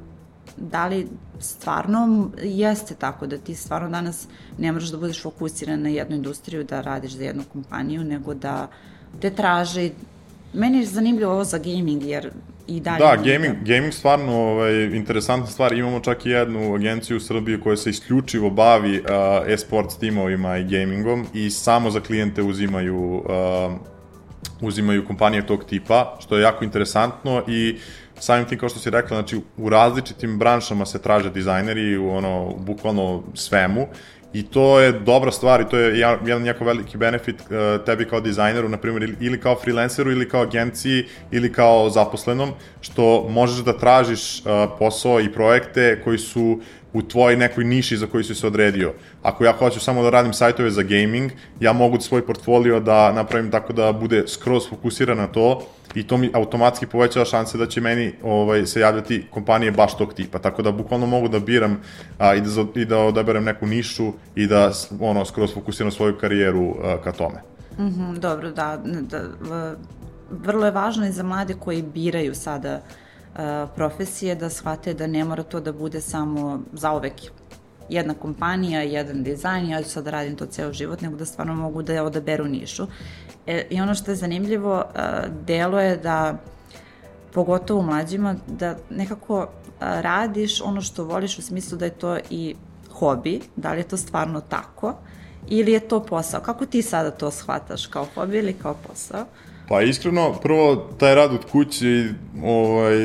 da 0.56 0.86
li 0.86 1.08
stvarno 1.38 2.30
jeste 2.42 2.94
tako 2.94 3.26
da 3.26 3.38
ti 3.38 3.54
stvarno 3.54 3.88
danas 3.88 4.28
ne 4.58 4.72
moraš 4.72 4.88
da 4.88 4.98
budeš 4.98 5.22
fokusiran 5.22 5.82
na 5.82 5.88
jednu 5.88 6.16
industriju, 6.16 6.64
da 6.64 6.80
radiš 6.80 7.12
za 7.12 7.24
jednu 7.24 7.42
kompaniju, 7.52 8.04
nego 8.04 8.34
da 8.34 8.68
te 9.20 9.30
traže 9.30 9.90
Meni 10.56 10.78
je 10.78 10.86
zanimljivo 10.86 11.32
ovo 11.32 11.44
za 11.44 11.58
gaming, 11.58 12.02
jer 12.02 12.30
i 12.68 12.80
dalje... 12.80 12.98
Da, 12.98 13.16
gaming, 13.16 13.56
gaming 13.64 13.92
stvarno 13.92 14.32
ovaj, 14.32 14.84
interesantna 14.84 15.46
stvar. 15.46 15.72
Imamo 15.72 16.00
čak 16.00 16.26
i 16.26 16.30
jednu 16.30 16.74
agenciju 16.74 17.16
u 17.16 17.20
Srbiji 17.20 17.60
koja 17.60 17.76
se 17.76 17.90
isključivo 17.90 18.50
bavi 18.50 18.98
uh, 18.98 19.06
e-sports 19.46 19.98
timovima 19.98 20.56
i 20.56 20.64
gamingom 20.64 21.26
i 21.34 21.50
samo 21.50 21.90
za 21.90 22.00
klijente 22.00 22.42
uzimaju 22.42 23.14
uh, 23.14 23.72
uzimaju 24.60 25.06
kompanije 25.06 25.46
tog 25.46 25.64
tipa, 25.64 26.16
što 26.20 26.36
je 26.36 26.42
jako 26.42 26.64
interesantno 26.64 27.42
i 27.48 27.76
samim 28.18 28.48
tim 28.48 28.58
kao 28.58 28.68
što 28.68 28.78
si 28.78 28.90
rekla, 28.90 29.16
znači 29.16 29.40
u 29.56 29.68
različitim 29.68 30.38
branšama 30.38 30.86
se 30.86 31.02
traže 31.02 31.30
dizajneri 31.30 31.98
u 31.98 32.10
ono, 32.10 32.54
bukvalno 32.58 33.22
svemu 33.34 33.86
I 34.36 34.42
to 34.42 34.80
je 34.80 34.92
dobra 34.92 35.32
stvar 35.32 35.60
i 35.60 35.68
to 35.70 35.78
je 35.78 35.98
jedan 35.98 36.46
jako 36.46 36.64
veliki 36.64 36.98
benefit 36.98 37.40
uh, 37.40 37.84
tebi 37.86 38.04
kao 38.04 38.20
dizajneru, 38.20 38.68
na 38.68 38.76
primjer, 38.76 39.14
ili 39.20 39.40
kao 39.40 39.56
freelanceru, 39.56 40.12
ili 40.12 40.28
kao 40.28 40.42
agenciji, 40.42 41.04
ili 41.30 41.52
kao 41.52 41.90
zaposlenom, 41.90 42.52
što 42.80 43.26
možeš 43.28 43.64
da 43.64 43.78
tražiš 43.78 44.40
uh, 44.40 44.44
posao 44.78 45.20
i 45.20 45.32
projekte 45.32 46.00
koji 46.04 46.18
su 46.18 46.60
u 46.96 47.02
tvojoj 47.02 47.36
nekoj 47.36 47.64
niši 47.64 47.96
za 47.96 48.06
koju 48.06 48.24
si 48.24 48.34
se 48.34 48.46
odredio. 48.46 48.92
Ako 49.22 49.44
ja 49.44 49.52
hoću 49.52 49.80
samo 49.80 50.02
da 50.02 50.10
radim 50.10 50.32
sajtove 50.32 50.70
za 50.70 50.82
gaming, 50.82 51.32
ja 51.60 51.72
mogu 51.72 52.00
svoj 52.00 52.26
portfolio 52.26 52.80
da 52.80 53.12
napravim 53.12 53.50
tako 53.50 53.72
da 53.72 53.92
bude 53.92 54.24
skroz 54.26 54.68
fokusiran 54.68 55.18
na 55.18 55.26
to 55.26 55.66
i 55.94 56.06
to 56.06 56.16
mi 56.16 56.30
automatski 56.34 56.86
povećava 56.86 57.24
šanse 57.24 57.58
da 57.58 57.66
će 57.66 57.80
meni 57.80 58.12
ovaj, 58.22 58.66
se 58.66 58.80
javljati 58.80 59.26
kompanije 59.30 59.72
baš 59.72 59.96
tog 59.96 60.14
tipa. 60.14 60.38
Tako 60.38 60.62
da 60.62 60.72
bukvalno 60.72 61.06
mogu 61.06 61.28
da 61.28 61.40
biram 61.40 61.80
a, 62.18 62.34
i, 62.34 62.40
da, 62.40 62.80
i 62.80 62.84
da 62.84 62.98
odaberem 62.98 63.44
neku 63.44 63.66
nišu 63.66 64.12
i 64.34 64.46
da 64.46 64.72
ono, 65.00 65.24
skroz 65.24 65.54
fokusiram 65.54 65.92
svoju 65.92 66.16
karijeru 66.18 66.74
a, 66.84 66.96
ka 67.04 67.12
tome. 67.12 67.42
Mm 67.78 67.84
-hmm, 67.84 68.18
dobro, 68.18 68.50
da, 68.50 68.80
da, 68.84 69.76
vrlo 70.30 70.64
je 70.64 70.70
važno 70.70 71.06
i 71.06 71.12
za 71.12 71.22
mlade 71.22 71.54
koji 71.54 71.82
biraju 71.82 72.34
sada 72.34 72.80
profesije 73.74 74.34
da 74.34 74.50
shvate 74.50 74.94
da 74.94 75.06
ne 75.06 75.24
mora 75.24 75.42
to 75.42 75.60
da 75.60 75.72
bude 75.72 76.00
samo 76.00 76.60
zauvek 76.72 77.12
jedna 77.88 78.14
kompanija, 78.14 78.82
jedan 78.82 79.22
dizajn, 79.22 79.68
ja 79.68 79.82
ću 79.82 79.90
sad 79.90 80.04
da 80.04 80.10
radim 80.10 80.36
to 80.36 80.46
ceo 80.46 80.72
život, 80.72 81.00
nego 81.00 81.16
da 81.16 81.24
stvarno 81.24 81.54
mogu 81.54 81.82
da 81.82 82.04
odaberu 82.04 82.44
nišu. 82.44 82.86
E, 83.46 83.66
I 83.70 83.80
ono 83.80 83.94
što 83.94 84.10
je 84.10 84.16
zanimljivo, 84.16 84.84
delo 85.46 85.80
je 85.80 85.96
da, 85.96 86.38
pogotovo 87.32 87.82
mlađima, 87.82 88.34
da 88.46 88.76
nekako 88.90 89.48
radiš 89.80 90.60
ono 90.60 90.80
što 90.80 91.04
voliš 91.04 91.38
u 91.38 91.42
smislu 91.42 91.78
da 91.78 91.84
je 91.84 91.90
to 91.90 92.18
i 92.30 92.54
hobi, 92.92 93.40
da 93.56 93.72
li 93.72 93.80
je 93.80 93.88
to 93.88 93.96
stvarno 93.96 94.40
tako, 94.40 94.94
ili 95.48 95.72
je 95.72 95.80
to 95.80 96.00
posao? 96.02 96.40
Kako 96.40 96.66
ti 96.66 96.82
sada 96.82 97.10
to 97.10 97.30
shvataš, 97.30 97.86
kao 97.86 98.06
hobi 98.14 98.38
ili 98.38 98.52
kao 98.52 98.74
posao? 98.88 99.26
Pa 99.68 99.82
iskreno, 99.82 100.32
prvo, 100.32 100.76
taj 100.76 101.14
rad 101.14 101.34
od 101.34 101.44
kuće, 101.52 102.04
ovaj, 102.44 102.96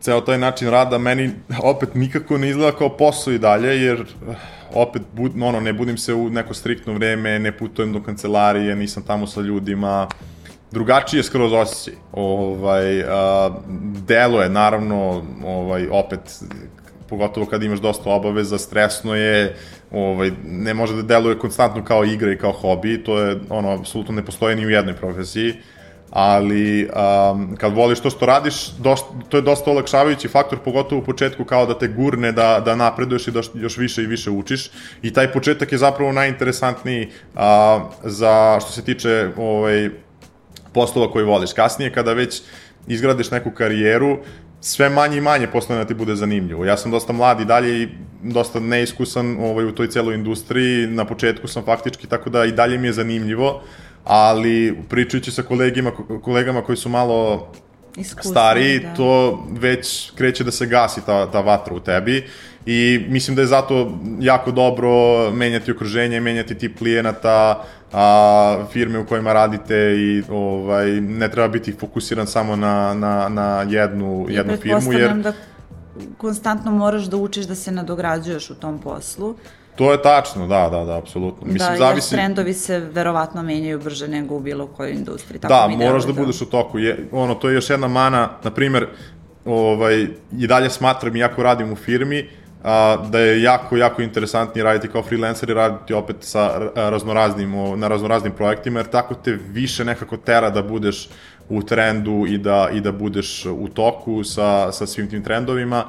ceo 0.00 0.20
taj 0.20 0.38
način 0.38 0.70
rada 0.70 0.98
meni 0.98 1.30
opet 1.62 1.94
nikako 1.94 2.38
ne 2.38 2.48
izgleda 2.48 2.76
kao 2.76 2.96
posao 2.96 3.32
i 3.32 3.38
dalje, 3.38 3.82
jer 3.82 4.00
eh, 4.00 4.34
opet 4.74 5.02
bud, 5.12 5.32
ono, 5.42 5.60
ne 5.60 5.72
budim 5.72 5.98
se 5.98 6.14
u 6.14 6.30
neko 6.30 6.54
striktno 6.54 6.94
vreme, 6.94 7.38
ne 7.38 7.58
putujem 7.58 7.92
do 7.92 8.02
kancelarije, 8.02 8.76
nisam 8.76 9.02
tamo 9.02 9.26
sa 9.26 9.40
ljudima, 9.40 10.08
drugačije 10.70 11.22
skroz 11.22 11.52
osjećaj. 11.52 12.00
Ovaj, 12.12 13.02
a, 13.02 13.50
delo 14.06 14.42
je, 14.42 14.48
naravno, 14.48 15.24
ovaj, 15.44 15.88
opet, 15.90 16.20
pogotovo 17.08 17.46
kad 17.46 17.62
imaš 17.62 17.78
dosta 17.78 18.10
obaveza, 18.10 18.58
stresno 18.58 19.14
je, 19.14 19.56
ovaj, 19.90 20.30
ne 20.44 20.74
može 20.74 20.96
da 20.96 21.02
deluje 21.02 21.38
konstantno 21.38 21.84
kao 21.84 22.04
igra 22.04 22.32
i 22.32 22.38
kao 22.38 22.52
hobi, 22.52 23.04
to 23.04 23.18
je, 23.18 23.38
ono, 23.50 23.70
apsolutno 23.70 24.14
ne 24.14 24.24
postoje 24.24 24.56
ni 24.56 24.66
u 24.66 24.70
jednoj 24.70 24.96
profesiji, 24.96 25.54
ali 26.10 26.84
um, 26.84 27.56
kad 27.56 27.72
voliš 27.72 28.00
to 28.00 28.10
što 28.10 28.26
radiš, 28.26 28.70
dosta, 28.78 29.08
to 29.28 29.36
je 29.36 29.42
dosta 29.42 29.70
olakšavajući 29.70 30.28
faktor, 30.28 30.58
pogotovo 30.64 31.00
u 31.00 31.04
početku 31.04 31.44
kao 31.44 31.66
da 31.66 31.78
te 31.78 31.88
gurne, 31.88 32.32
da, 32.32 32.60
da 32.64 32.76
napreduješ 32.76 33.28
i 33.28 33.30
da 33.30 33.40
još 33.54 33.76
više 33.76 34.02
i 34.02 34.06
više 34.06 34.30
učiš. 34.30 34.70
I 35.02 35.12
taj 35.12 35.32
početak 35.32 35.72
je 35.72 35.78
zapravo 35.78 36.12
najinteresantniji 36.12 37.08
uh, 37.34 37.40
za 38.04 38.58
što 38.60 38.72
se 38.72 38.84
tiče 38.84 39.30
ovaj, 39.36 39.90
poslova 40.72 41.12
koji 41.12 41.24
voliš. 41.24 41.52
Kasnije, 41.52 41.92
kada 41.92 42.12
već 42.12 42.42
izgradiš 42.86 43.30
neku 43.30 43.50
karijeru, 43.50 44.18
sve 44.60 44.88
manje 44.88 45.16
i 45.16 45.20
manje 45.20 45.46
postane 45.46 45.78
da 45.78 45.86
ti 45.86 45.94
bude 45.94 46.16
zanimljivo. 46.16 46.64
Ja 46.64 46.76
sam 46.76 46.90
dosta 46.90 47.12
mlad 47.12 47.40
i 47.40 47.44
dalje 47.44 47.82
i 47.82 47.88
dosta 48.22 48.60
neiskusan 48.60 49.36
ovaj, 49.40 49.64
u 49.64 49.74
toj 49.74 49.88
celoj 49.88 50.14
industriji, 50.14 50.86
na 50.86 51.04
početku 51.04 51.48
sam 51.48 51.64
faktički, 51.64 52.06
tako 52.06 52.30
da 52.30 52.44
i 52.44 52.52
dalje 52.52 52.78
mi 52.78 52.88
je 52.88 52.92
zanimljivo, 52.92 53.62
ali 54.08 54.76
pričajući 54.88 55.30
sa 55.30 55.42
kolegima, 55.42 55.92
kolegama 56.22 56.62
koji 56.62 56.76
su 56.76 56.88
malo 56.88 57.48
Iskusni, 57.96 58.30
stariji, 58.30 58.80
da. 58.80 58.94
to 58.94 59.44
već 59.50 60.10
kreće 60.10 60.44
da 60.44 60.50
se 60.50 60.66
gasi 60.66 61.00
ta, 61.06 61.30
ta 61.30 61.40
vatra 61.40 61.74
u 61.74 61.80
tebi 61.80 62.26
i 62.66 63.06
mislim 63.08 63.36
da 63.36 63.42
je 63.42 63.46
zato 63.46 63.98
jako 64.20 64.50
dobro 64.50 64.90
menjati 65.30 65.72
okruženje, 65.72 66.20
menjati 66.20 66.54
tip 66.54 66.78
klijenata, 66.78 67.64
a, 67.92 68.64
firme 68.72 68.98
u 68.98 69.06
kojima 69.06 69.32
radite 69.32 69.76
i 69.98 70.22
ovaj, 70.30 71.00
ne 71.00 71.30
treba 71.30 71.48
biti 71.48 71.72
fokusiran 71.72 72.26
samo 72.26 72.56
na, 72.56 72.94
na, 72.94 73.28
na 73.28 73.62
jednu, 73.68 74.26
I 74.28 74.34
jednu 74.34 74.56
firmu. 74.56 74.92
Jer 74.92 75.14
da 75.14 75.32
konstantno 76.16 76.70
moraš 76.72 77.04
da 77.04 77.16
učiš 77.16 77.46
da 77.46 77.54
se 77.54 77.72
nadograđuješ 77.72 78.50
u 78.50 78.54
tom 78.54 78.78
poslu. 78.78 79.34
To 79.78 79.92
je 79.92 80.02
tačno, 80.02 80.46
da, 80.46 80.68
da, 80.70 80.84
da, 80.84 80.98
apsolutno. 80.98 81.46
Mislim, 81.46 81.72
da, 81.72 81.76
zavisi... 81.76 82.14
jer 82.14 82.20
trendovi 82.20 82.54
se 82.54 82.78
verovatno 82.78 83.42
menjaju 83.42 83.80
brže 83.80 84.08
nego 84.08 84.36
u 84.36 84.40
bilo 84.40 84.66
kojoj 84.66 84.92
industriji. 84.92 85.40
Tako 85.40 85.54
da, 85.54 85.68
mi 85.68 85.76
moraš 85.76 86.02
da, 86.02 86.12
da 86.12 86.20
budeš 86.20 86.42
u 86.42 86.46
toku. 86.46 86.78
Je, 86.78 87.08
ono, 87.12 87.34
to 87.34 87.48
je 87.48 87.54
još 87.54 87.70
jedna 87.70 87.88
mana, 87.88 88.28
na 88.44 88.50
primer, 88.50 88.86
ovaj, 89.44 90.06
i 90.38 90.46
dalje 90.46 90.70
smatram, 90.70 91.16
iako 91.16 91.42
radim 91.42 91.72
u 91.72 91.76
firmi, 91.76 92.28
a, 92.64 92.96
da 93.10 93.18
je 93.18 93.42
jako, 93.42 93.76
jako 93.76 94.02
interesantnije 94.02 94.64
raditi 94.64 94.88
kao 94.88 95.02
freelancer 95.02 95.50
i 95.50 95.54
raditi 95.54 95.94
opet 95.94 96.16
sa 96.20 96.70
raznoraznim, 96.74 97.52
na 97.76 97.88
raznoraznim 97.88 98.32
projektima, 98.32 98.80
jer 98.80 98.86
tako 98.86 99.14
te 99.14 99.38
više 99.50 99.84
nekako 99.84 100.16
tera 100.16 100.50
da 100.50 100.62
budeš 100.62 101.08
u 101.48 101.62
trendu 101.62 102.24
i 102.28 102.38
da, 102.38 102.68
i 102.72 102.80
da 102.80 102.92
budeš 102.92 103.46
u 103.46 103.68
toku 103.68 104.24
sa, 104.24 104.72
sa 104.72 104.86
svim 104.86 105.10
tim 105.10 105.24
trendovima, 105.24 105.84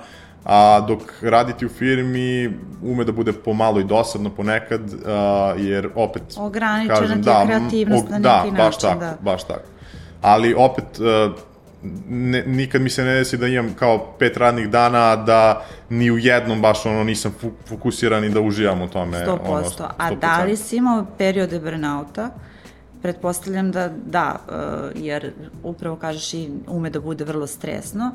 a 0.46 0.82
dok 0.88 1.00
raditi 1.22 1.66
u 1.66 1.70
firmi 1.70 2.58
ume 2.84 3.04
da 3.04 3.12
bude 3.12 3.34
pomalo 3.34 3.80
i 3.80 3.84
dosadno 3.84 4.30
ponekad, 4.30 4.82
a, 5.06 5.54
jer 5.58 5.90
opet... 5.96 6.24
Ograničena 6.38 7.00
kažem, 7.00 7.18
ti 7.18 7.26
da, 7.26 7.46
kreativnost 7.46 8.10
na 8.10 8.18
neki 8.18 8.24
da, 8.24 8.36
način. 8.38 8.58
Baš 8.58 8.78
tako, 8.78 9.00
da, 9.00 9.18
baš 9.22 9.44
tako. 9.44 9.68
Ali 10.22 10.54
opet, 10.54 10.86
a, 11.00 11.34
ne, 12.10 12.44
nikad 12.46 12.82
mi 12.82 12.90
se 12.90 13.04
ne 13.04 13.14
desi 13.14 13.38
da 13.38 13.48
imam 13.48 13.74
kao 13.74 14.16
pet 14.20 14.38
radnih 14.38 14.70
dana, 14.70 15.16
da 15.16 15.66
ni 15.90 16.12
u 16.12 16.18
jednom 16.18 16.62
baš 16.62 16.86
ono 16.86 17.04
nisam 17.04 17.36
fokusiran 17.66 18.24
i 18.24 18.30
da 18.30 18.42
uživam 18.42 18.82
u 18.82 18.88
tome. 18.88 19.18
100%. 19.18 19.38
Ono, 19.50 19.64
100%. 19.64 19.88
A 19.98 20.16
da 20.16 20.44
li 20.44 20.58
si 20.58 20.78
imao 20.78 21.06
periode 21.18 21.60
burnouta? 21.60 22.30
Pretpostavljam 23.02 23.72
da 23.72 23.90
da, 24.06 24.36
uh, 24.48 25.02
jer 25.04 25.32
upravo 25.64 25.96
kažeš 25.96 26.34
i 26.34 26.50
ume 26.68 26.90
da 26.90 27.00
bude 27.00 27.24
vrlo 27.24 27.48
stresno. 27.48 28.12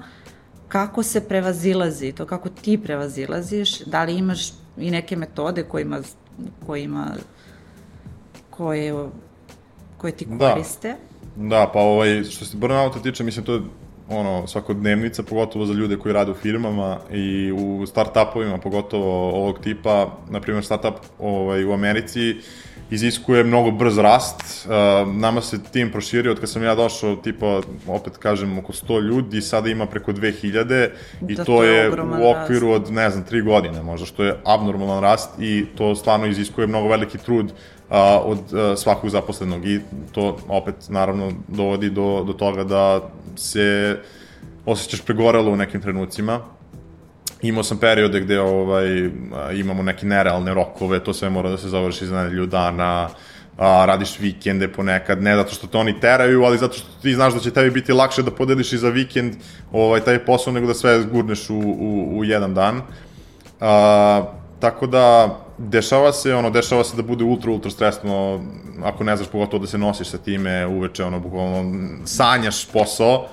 Kako 0.75 1.03
se 1.03 1.29
prevazilazi 1.29 2.13
to, 2.13 2.27
kako 2.27 2.49
ti 2.49 2.79
prevazilaziš, 2.79 3.81
da 3.81 4.05
li 4.05 4.17
imaš 4.19 4.51
i 4.77 4.91
neke 4.91 5.17
metode 5.17 5.63
kojima, 5.63 6.01
kojima 6.67 7.07
koje, 8.51 8.95
koje 9.97 10.13
ti 10.13 10.27
da. 10.29 10.51
koriste? 10.51 10.89
Da 11.37 11.49
Da, 11.49 11.71
pa 11.73 11.81
ovaj, 11.81 12.25
što 12.25 12.45
se 12.45 12.57
burnouta 12.57 12.99
tiče, 12.99 13.25
mislim, 13.25 13.45
to 13.45 13.55
je 13.55 13.61
ono, 14.09 14.47
svakodnevnica, 14.47 15.23
pogotovo 15.23 15.67
za 15.67 15.73
ljude 15.73 15.97
koji 15.97 16.13
rade 16.13 16.31
u 16.31 16.35
firmama 16.35 16.99
i 17.13 17.53
u 17.53 17.87
start-upovima, 17.87 18.59
pogotovo 18.59 19.31
ovog 19.31 19.59
tipa, 19.59 20.19
na 20.31 20.41
primjer, 20.41 20.65
startup 20.65 20.95
ovaj, 21.19 21.65
u 21.65 21.73
Americi, 21.73 22.37
iziskuje 22.91 23.45
mnogo 23.45 23.71
brz 23.71 23.99
rast. 23.99 24.67
Uh, 24.67 25.15
nama 25.15 25.41
se 25.41 25.63
tim 25.63 25.93
proširio 25.93 26.33
od 26.33 26.41
kad 26.41 26.51
sam 26.51 26.63
ja 26.63 26.75
došao, 26.75 27.17
tipa, 27.17 27.61
opet 27.87 28.17
kažem, 28.17 28.59
oko 28.59 28.73
100 28.73 29.03
ljudi, 29.03 29.43
sada 29.43 29.69
ima 29.69 29.87
preko 29.87 30.13
2000 30.13 30.89
i 31.29 31.35
da, 31.35 31.45
to, 31.45 31.53
to 31.53 31.65
je 31.65 31.91
u 31.91 32.31
okviru 32.31 32.73
rast. 32.73 32.87
od, 32.87 32.93
ne 32.93 33.11
znam, 33.11 33.25
3 33.31 33.45
godine 33.45 33.83
možda, 33.83 34.07
što 34.07 34.25
je 34.25 34.37
abnormalan 34.45 35.03
rast 35.03 35.31
i 35.39 35.67
to 35.77 35.95
stvarno 35.95 36.27
iziskuje 36.27 36.67
mnogo 36.67 36.89
veliki 36.89 37.19
trud 37.19 37.53
a, 37.91 38.21
od 38.25 38.55
a, 38.55 38.77
svakog 38.77 39.11
zaposlenog 39.11 39.67
i 39.67 39.81
to 40.13 40.39
opet 40.49 40.75
naravno 40.89 41.33
dovodi 41.49 41.91
do, 41.91 42.25
do 42.27 42.33
toga 42.33 42.65
da 42.65 43.01
se 43.37 43.99
osjećaš 44.67 45.01
pregoralo 45.01 45.53
u 45.53 45.57
nekim 45.57 45.81
trenucima. 45.81 46.41
Imao 47.45 47.63
sam 47.63 47.79
periode 47.79 48.21
gde 48.21 48.41
ovaj, 48.41 49.11
imamo 49.55 49.83
neke 49.83 50.07
nerealne 50.07 50.55
rokove, 50.55 51.05
to 51.05 51.13
sve 51.13 51.31
mora 51.31 51.51
da 51.51 51.59
se 51.59 51.69
završi 51.69 52.07
za 52.07 52.23
nedelju 52.23 52.47
dana, 52.47 53.09
a, 53.59 53.85
radiš 53.87 54.19
vikende 54.19 54.69
ponekad, 54.69 55.23
ne 55.23 55.37
zato 55.37 55.55
što 55.55 55.67
te 55.67 55.79
oni 55.79 56.01
teraju, 56.01 56.45
ali 56.45 56.59
zato 56.59 56.75
što 56.75 56.89
ti 57.03 57.15
znaš 57.15 57.35
da 57.35 57.41
će 57.41 57.51
tebi 57.51 57.71
biti 57.71 57.93
lakše 57.93 58.23
da 58.23 58.31
podeliš 58.31 58.73
i 58.73 58.79
za 58.79 58.89
vikend 58.89 59.35
ovaj, 59.73 60.01
taj 60.01 60.25
posao 60.25 60.53
nego 60.53 60.67
da 60.67 60.75
sve 60.75 61.03
zgurneš 61.03 61.51
u, 61.51 61.59
u, 61.59 62.19
u 62.19 62.25
jedan 62.25 62.55
dan. 62.55 62.83
A, 63.61 64.23
tako 64.61 64.87
da, 64.87 65.37
dešava 65.59 66.13
se, 66.13 66.35
ono, 66.35 66.51
dešava 66.51 66.85
se 66.85 66.97
da 66.97 67.03
bude 67.03 67.25
ultra, 67.25 67.51
ultra 67.51 67.71
stresno, 67.71 68.45
ako 68.83 69.05
ne 69.05 69.17
znaš 69.17 69.29
pogotovo 69.29 69.61
da 69.61 69.67
se 69.67 69.79
nosiš 69.79 70.09
sa 70.09 70.19
time 70.19 70.67
uveče, 70.67 71.05
ono, 71.05 71.21
bukvalno, 71.21 71.89
sanjaš 72.05 72.67
posao 72.73 73.27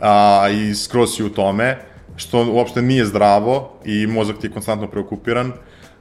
a, 0.00 0.48
i 0.52 0.74
skroz 0.74 1.16
si 1.16 1.24
u 1.24 1.28
tome, 1.28 1.95
što 2.16 2.52
uopšte 2.52 2.82
nije 2.82 3.04
zdravo 3.04 3.72
i 3.84 4.06
mozak 4.06 4.38
ti 4.38 4.46
je 4.46 4.50
konstantno 4.50 4.86
preokupiran, 4.86 5.52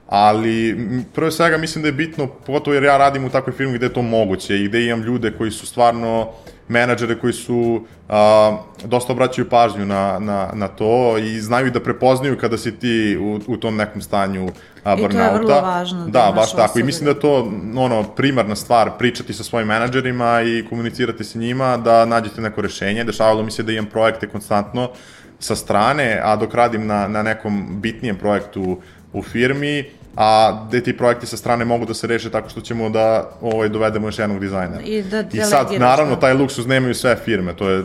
ali 0.07 0.77
prvo 1.13 1.31
svega 1.31 1.57
mislim 1.57 1.81
da 1.81 1.87
je 1.87 1.93
bitno, 1.93 2.27
pogotovo 2.27 2.73
jer 2.73 2.83
ja 2.83 2.97
radim 2.97 3.25
u 3.25 3.29
takvoj 3.29 3.55
firmi 3.55 3.77
gde 3.77 3.85
je 3.85 3.93
to 3.93 4.01
moguće 4.01 4.59
i 4.59 4.67
gde 4.67 4.85
imam 4.85 5.01
ljude 5.01 5.31
koji 5.31 5.51
su 5.51 5.67
stvarno 5.67 6.29
menadžere 6.67 7.19
koji 7.19 7.33
su 7.33 7.85
a, 8.09 8.57
dosta 8.83 9.13
obraćaju 9.13 9.49
pažnju 9.49 9.85
na, 9.85 10.19
na, 10.19 10.49
na 10.53 10.67
to 10.67 11.17
i 11.17 11.39
znaju 11.41 11.71
da 11.71 11.79
prepoznaju 11.79 12.37
kada 12.37 12.57
si 12.57 12.79
ti 12.79 13.17
u, 13.21 13.39
u 13.47 13.57
tom 13.57 13.75
nekom 13.75 14.01
stanju 14.01 14.49
a, 14.83 14.95
burnouta. 14.95 15.25
I 15.25 15.29
to 15.29 15.33
je 15.33 15.39
vrlo 15.39 15.61
važno. 15.61 16.05
Da, 16.05 16.11
da 16.25 16.31
baš 16.35 16.51
tako. 16.51 16.63
Osobe. 16.63 16.79
I 16.79 16.83
mislim 16.83 17.05
da 17.05 17.11
je 17.11 17.19
to 17.19 17.51
ono, 17.77 18.03
primarna 18.03 18.55
stvar, 18.55 18.91
pričati 18.97 19.33
sa 19.33 19.43
svojim 19.43 19.67
menadžerima 19.67 20.41
i 20.41 20.65
komunicirati 20.69 21.23
sa 21.23 21.39
njima 21.39 21.77
da 21.77 22.05
nađete 22.05 22.41
neko 22.41 22.61
rešenje. 22.61 23.03
Dešavalo 23.03 23.43
mi 23.43 23.51
se 23.51 23.63
da 23.63 23.71
imam 23.71 23.85
projekte 23.85 24.27
konstantno 24.27 24.89
sa 25.39 25.55
strane, 25.55 26.19
a 26.23 26.35
dok 26.35 26.53
radim 26.53 26.87
na, 26.87 27.07
na 27.07 27.23
nekom 27.23 27.81
bitnijem 27.81 28.17
projektu 28.17 28.81
u 29.13 29.23
firmi, 29.23 29.85
a 30.15 30.65
gde 30.67 30.83
ti 30.83 30.97
projekti 30.97 31.27
sa 31.27 31.37
strane 31.37 31.65
mogu 31.65 31.85
da 31.85 31.93
se 31.93 32.07
reše 32.07 32.31
tako 32.31 32.49
što 32.49 32.61
ćemo 32.61 32.89
da 32.89 33.29
ovaj, 33.41 33.69
dovedemo 33.69 34.07
još 34.07 34.19
jednog 34.19 34.39
dizajnera. 34.39 34.81
I, 34.81 35.03
da 35.03 35.23
I 35.33 35.41
sad, 35.41 35.67
naravno, 35.77 36.15
taj 36.15 36.33
luksuz 36.33 36.67
nemaju 36.67 36.95
sve 36.95 37.15
firme, 37.15 37.53
to 37.53 37.69
je 37.69 37.83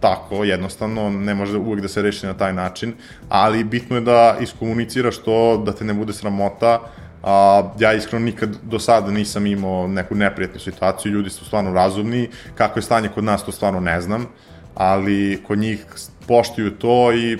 tako, 0.00 0.44
jednostavno, 0.44 1.10
ne 1.10 1.34
može 1.34 1.58
uvek 1.58 1.80
da 1.80 1.88
se 1.88 2.02
reši 2.02 2.26
na 2.26 2.34
taj 2.34 2.52
način, 2.52 2.92
ali 3.28 3.64
bitno 3.64 3.96
je 3.96 4.00
da 4.00 4.36
iskomuniciraš 4.40 5.18
to, 5.18 5.62
da 5.66 5.72
te 5.72 5.84
ne 5.84 5.94
bude 5.94 6.12
sramota, 6.12 6.80
a, 7.22 7.62
ja 7.78 7.92
iskreno 7.92 8.24
nikad 8.24 8.56
do 8.62 8.78
sada 8.78 9.10
nisam 9.10 9.46
imao 9.46 9.88
neku 9.88 10.14
neprijatnu 10.14 10.60
situaciju, 10.60 11.12
ljudi 11.12 11.30
su 11.30 11.44
stvarno 11.44 11.72
razumni, 11.72 12.28
kako 12.54 12.78
je 12.78 12.82
stanje 12.82 13.08
kod 13.08 13.24
nas 13.24 13.44
to 13.44 13.52
stvarno 13.52 13.80
ne 13.80 14.00
znam, 14.00 14.26
ali 14.74 15.42
kod 15.46 15.58
njih 15.58 15.86
poštuju 16.30 16.70
to 16.70 17.12
i 17.12 17.38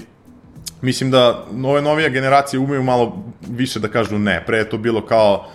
mislim 0.82 1.10
da 1.10 1.44
ove 1.64 1.82
novije 1.82 2.10
generacije 2.10 2.60
umeju 2.60 2.82
malo 2.82 3.24
više 3.48 3.80
da 3.80 3.88
kažu 3.88 4.18
ne. 4.18 4.42
Pre 4.46 4.58
je 4.58 4.70
to 4.70 4.78
bilo 4.78 5.06
kao 5.06 5.46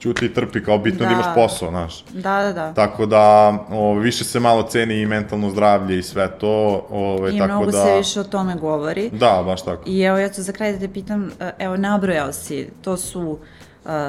ćuti 0.00 0.26
i 0.26 0.34
trpi, 0.34 0.64
kao 0.64 0.78
bitno 0.78 0.98
da, 0.98 1.04
da 1.04 1.12
imaš 1.12 1.34
posao, 1.34 1.70
znaš. 1.70 2.04
Da, 2.12 2.42
da, 2.42 2.52
da. 2.52 2.74
Tako 2.74 3.06
da, 3.06 3.54
o, 3.70 3.94
više 3.94 4.24
se 4.24 4.40
malo 4.40 4.62
ceni 4.62 5.00
i 5.00 5.06
mentalno 5.06 5.50
zdravlje 5.50 5.98
i 5.98 6.02
sve 6.02 6.38
to. 6.38 6.86
Ove, 6.90 7.34
I 7.34 7.38
tako 7.38 7.52
mnogo 7.52 7.70
da... 7.70 7.84
se 7.84 7.96
više 7.96 8.20
o 8.20 8.24
tome 8.24 8.56
govori. 8.56 9.10
Da, 9.10 9.42
baš 9.46 9.62
tako. 9.62 9.82
I 9.86 10.00
evo, 10.00 10.18
ja 10.18 10.28
ću 10.28 10.42
za 10.42 10.52
kraj 10.52 10.72
da 10.72 10.78
te 10.78 10.88
pitam, 10.92 11.30
e, 11.40 11.50
evo, 11.58 11.76
nabrojao 11.76 12.32
si, 12.32 12.68
to 12.82 12.96
su 12.96 13.20
uh, 13.20 13.38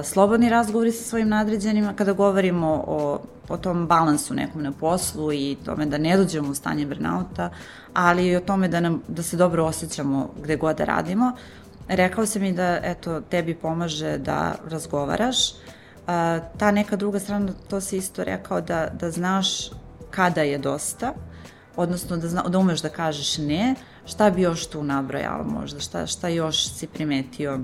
slobodni 0.04 0.50
razgovori 0.50 0.92
sa 0.92 1.04
svojim 1.04 1.30
nadređenima, 1.30 1.94
kada 1.94 2.14
govorimo 2.14 2.84
o, 2.88 3.20
o 3.50 3.58
tom 3.58 3.88
balansu 3.88 4.34
nekom 4.34 4.64
na 4.64 4.72
poslu 4.72 5.34
i 5.34 5.58
tome 5.66 5.86
da 5.86 5.98
ne 5.98 6.18
dođemo 6.18 6.52
u 6.52 6.56
stanje 6.56 6.86
burnouta, 6.86 7.50
ali 7.94 8.28
i 8.28 8.36
o 8.36 8.40
tome 8.40 8.68
da, 8.68 8.80
nam, 8.80 9.02
da 9.08 9.24
se 9.24 9.38
dobro 9.38 9.66
osjećamo 9.66 10.30
gde 10.44 10.56
god 10.56 10.78
da 10.78 10.86
radimo. 10.86 11.32
Rekao 11.88 12.26
si 12.26 12.40
mi 12.40 12.54
da, 12.54 12.80
eto, 12.84 13.22
tebi 13.22 13.56
pomaže 13.56 14.18
da 14.18 14.56
razgovaraš. 14.70 15.38
Ta 16.58 16.72
neka 16.72 16.96
druga 16.96 17.20
strana, 17.20 17.54
to 17.70 17.82
si 17.82 17.98
isto 17.98 18.24
rekao 18.24 18.62
da, 18.62 18.88
da 19.00 19.12
znaš 19.12 19.70
kada 20.12 20.42
je 20.42 20.58
dosta, 20.58 21.14
odnosno 21.76 22.18
da, 22.18 22.28
zna, 22.28 22.44
da 22.44 22.60
umeš 22.60 22.82
da 22.82 22.90
kažeš 22.90 23.38
ne, 23.38 23.76
šta 24.06 24.30
bi 24.30 24.42
još 24.42 24.68
tu 24.68 24.84
nabrojala 24.84 25.44
možda, 25.44 25.80
šta, 25.80 26.08
šta 26.08 26.28
još 26.28 26.68
si 26.68 26.88
primetio 26.88 27.60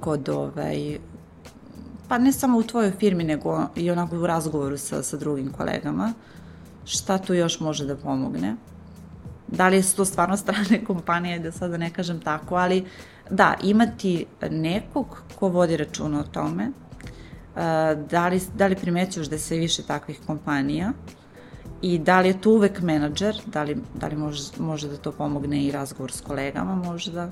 kod 0.00 0.28
ovaj, 0.28 0.98
pa 2.08 2.18
ne 2.18 2.32
samo 2.32 2.58
u 2.58 2.62
tvojoj 2.62 2.90
firmi, 2.90 3.24
nego 3.24 3.66
i 3.76 3.90
onako 3.90 4.16
u 4.16 4.26
razgovoru 4.26 4.78
sa, 4.78 5.02
sa 5.02 5.16
drugim 5.16 5.52
kolegama. 5.52 6.12
šta 6.84 7.18
tu 7.18 7.34
još 7.34 7.60
može 7.60 7.84
da 7.86 7.96
pomogne. 7.96 8.56
Da 9.48 9.68
li 9.68 9.82
su 9.82 9.96
to 9.96 10.04
stvarno 10.04 10.36
strane 10.44 10.84
kompanije, 10.84 11.38
da 11.38 11.52
sada 11.52 11.76
ne 11.76 11.90
kažem 11.90 12.20
tako, 12.20 12.54
ali 12.54 12.84
da, 13.30 13.54
imati 13.62 14.26
nekog 14.50 15.22
ko 15.38 15.48
vodi 15.48 15.76
računa 15.76 16.20
o 16.20 16.22
tome, 16.32 16.70
da 18.10 18.28
li, 18.28 18.40
da 18.54 18.66
li 18.66 18.76
primećuješ 18.76 19.28
da 19.28 19.38
sve 19.38 19.56
više 19.56 19.82
takvih 19.82 20.20
kompanija 20.26 20.92
i 21.82 21.98
da 21.98 22.20
li 22.20 22.28
je 22.28 22.40
tu 22.40 22.50
uvek 22.50 22.80
menadžer, 22.80 23.40
da 23.46 23.62
li, 23.62 23.76
da 23.94 24.06
li 24.06 24.16
može, 24.16 24.42
može 24.58 24.88
da 24.88 24.96
to 24.96 25.12
pomogne 25.12 25.64
i 25.64 25.70
razgovor 25.70 26.12
s 26.12 26.20
kolegama 26.20 26.74
možda, 26.74 27.30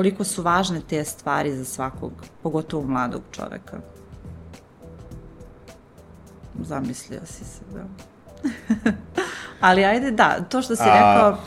koliko 0.00 0.24
su 0.24 0.42
važne 0.42 0.80
te 0.88 1.04
stvari 1.04 1.56
za 1.56 1.64
svakog, 1.64 2.12
pogotovo 2.42 2.86
mladog 2.86 3.22
čoveka. 3.30 3.80
Zamislio 6.60 7.20
si 7.24 7.44
se, 7.44 7.60
da. 7.74 7.84
Ali 9.66 9.84
ajde, 9.84 10.10
da, 10.10 10.40
to 10.48 10.62
što 10.62 10.76
si 10.76 10.82
A, 10.82 10.94
rekao, 10.94 11.38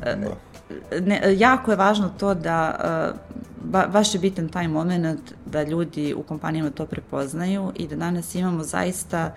da. 0.00 1.00
ne, 1.00 1.36
jako 1.38 1.70
je 1.70 1.76
važno 1.76 2.10
to 2.18 2.34
da 2.34 2.74
ba, 3.62 3.86
baš 3.86 4.14
je 4.14 4.20
bitan 4.20 4.48
taj 4.48 4.68
moment 4.68 5.32
da 5.46 5.62
ljudi 5.62 6.14
u 6.14 6.22
kompanijama 6.22 6.70
to 6.70 6.86
prepoznaju 6.86 7.72
i 7.74 7.88
da 7.88 7.96
danas 7.96 8.34
imamo 8.34 8.64
zaista 8.64 9.18
a, 9.18 9.32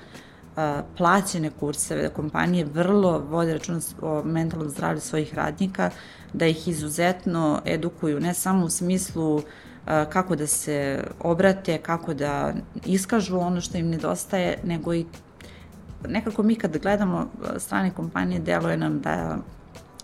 plaćene 0.98 1.50
kurseve, 1.60 2.02
da 2.02 2.10
kompanije 2.10 2.66
vrlo 2.66 3.20
vode 3.20 3.54
računa 3.54 3.80
o 4.02 4.24
mentalnom 4.24 4.70
zdravlju 4.70 5.02
svojih 5.02 5.34
radnika, 5.34 5.90
da 6.34 6.46
ih 6.46 6.68
izuzetno 6.68 7.62
edukuju, 7.66 8.20
ne 8.20 8.34
samo 8.34 8.66
u 8.66 8.70
smislu 8.70 9.42
kako 9.86 10.36
da 10.36 10.48
se 10.48 11.04
obrate, 11.20 11.78
kako 11.78 12.14
da 12.14 12.54
iskažu 12.86 13.38
ono 13.40 13.62
što 13.62 13.78
im 13.78 13.90
nedostaje, 13.90 14.60
nego 14.64 14.94
i 14.94 15.06
nekako 16.08 16.44
mi 16.44 16.56
kad 16.56 16.78
gledamo 16.78 17.28
strane 17.58 17.92
kompanije, 17.92 18.40
deluje 18.40 18.78
nam 18.78 19.00
da 19.00 19.38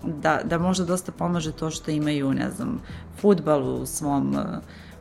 da, 0.04 0.40
da 0.44 0.58
možda 0.58 0.86
dosta 0.86 1.12
pomaže 1.12 1.52
to 1.52 1.70
što 1.70 1.92
imaju, 1.92 2.34
ne 2.34 2.50
znam, 2.52 2.82
futbal 3.22 3.82
u 3.82 3.86
svom, 3.86 4.38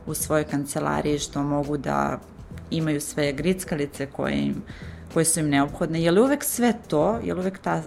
u 0.05 0.13
svojoj 0.13 0.43
kancelariji, 0.43 1.19
što 1.19 1.43
mogu 1.43 1.77
da 1.77 2.19
imaju 2.71 3.01
sve 3.01 3.33
grickalice 3.33 4.05
koje, 4.05 4.45
im, 4.45 4.63
koje 5.13 5.25
su 5.25 5.39
im 5.39 5.49
neophodne. 5.49 6.01
Je 6.01 6.11
li 6.11 6.21
uvek 6.21 6.43
sve 6.43 6.73
to, 6.87 7.19
je 7.23 7.33
li 7.33 7.39
uvek 7.39 7.59
ta 7.59 7.81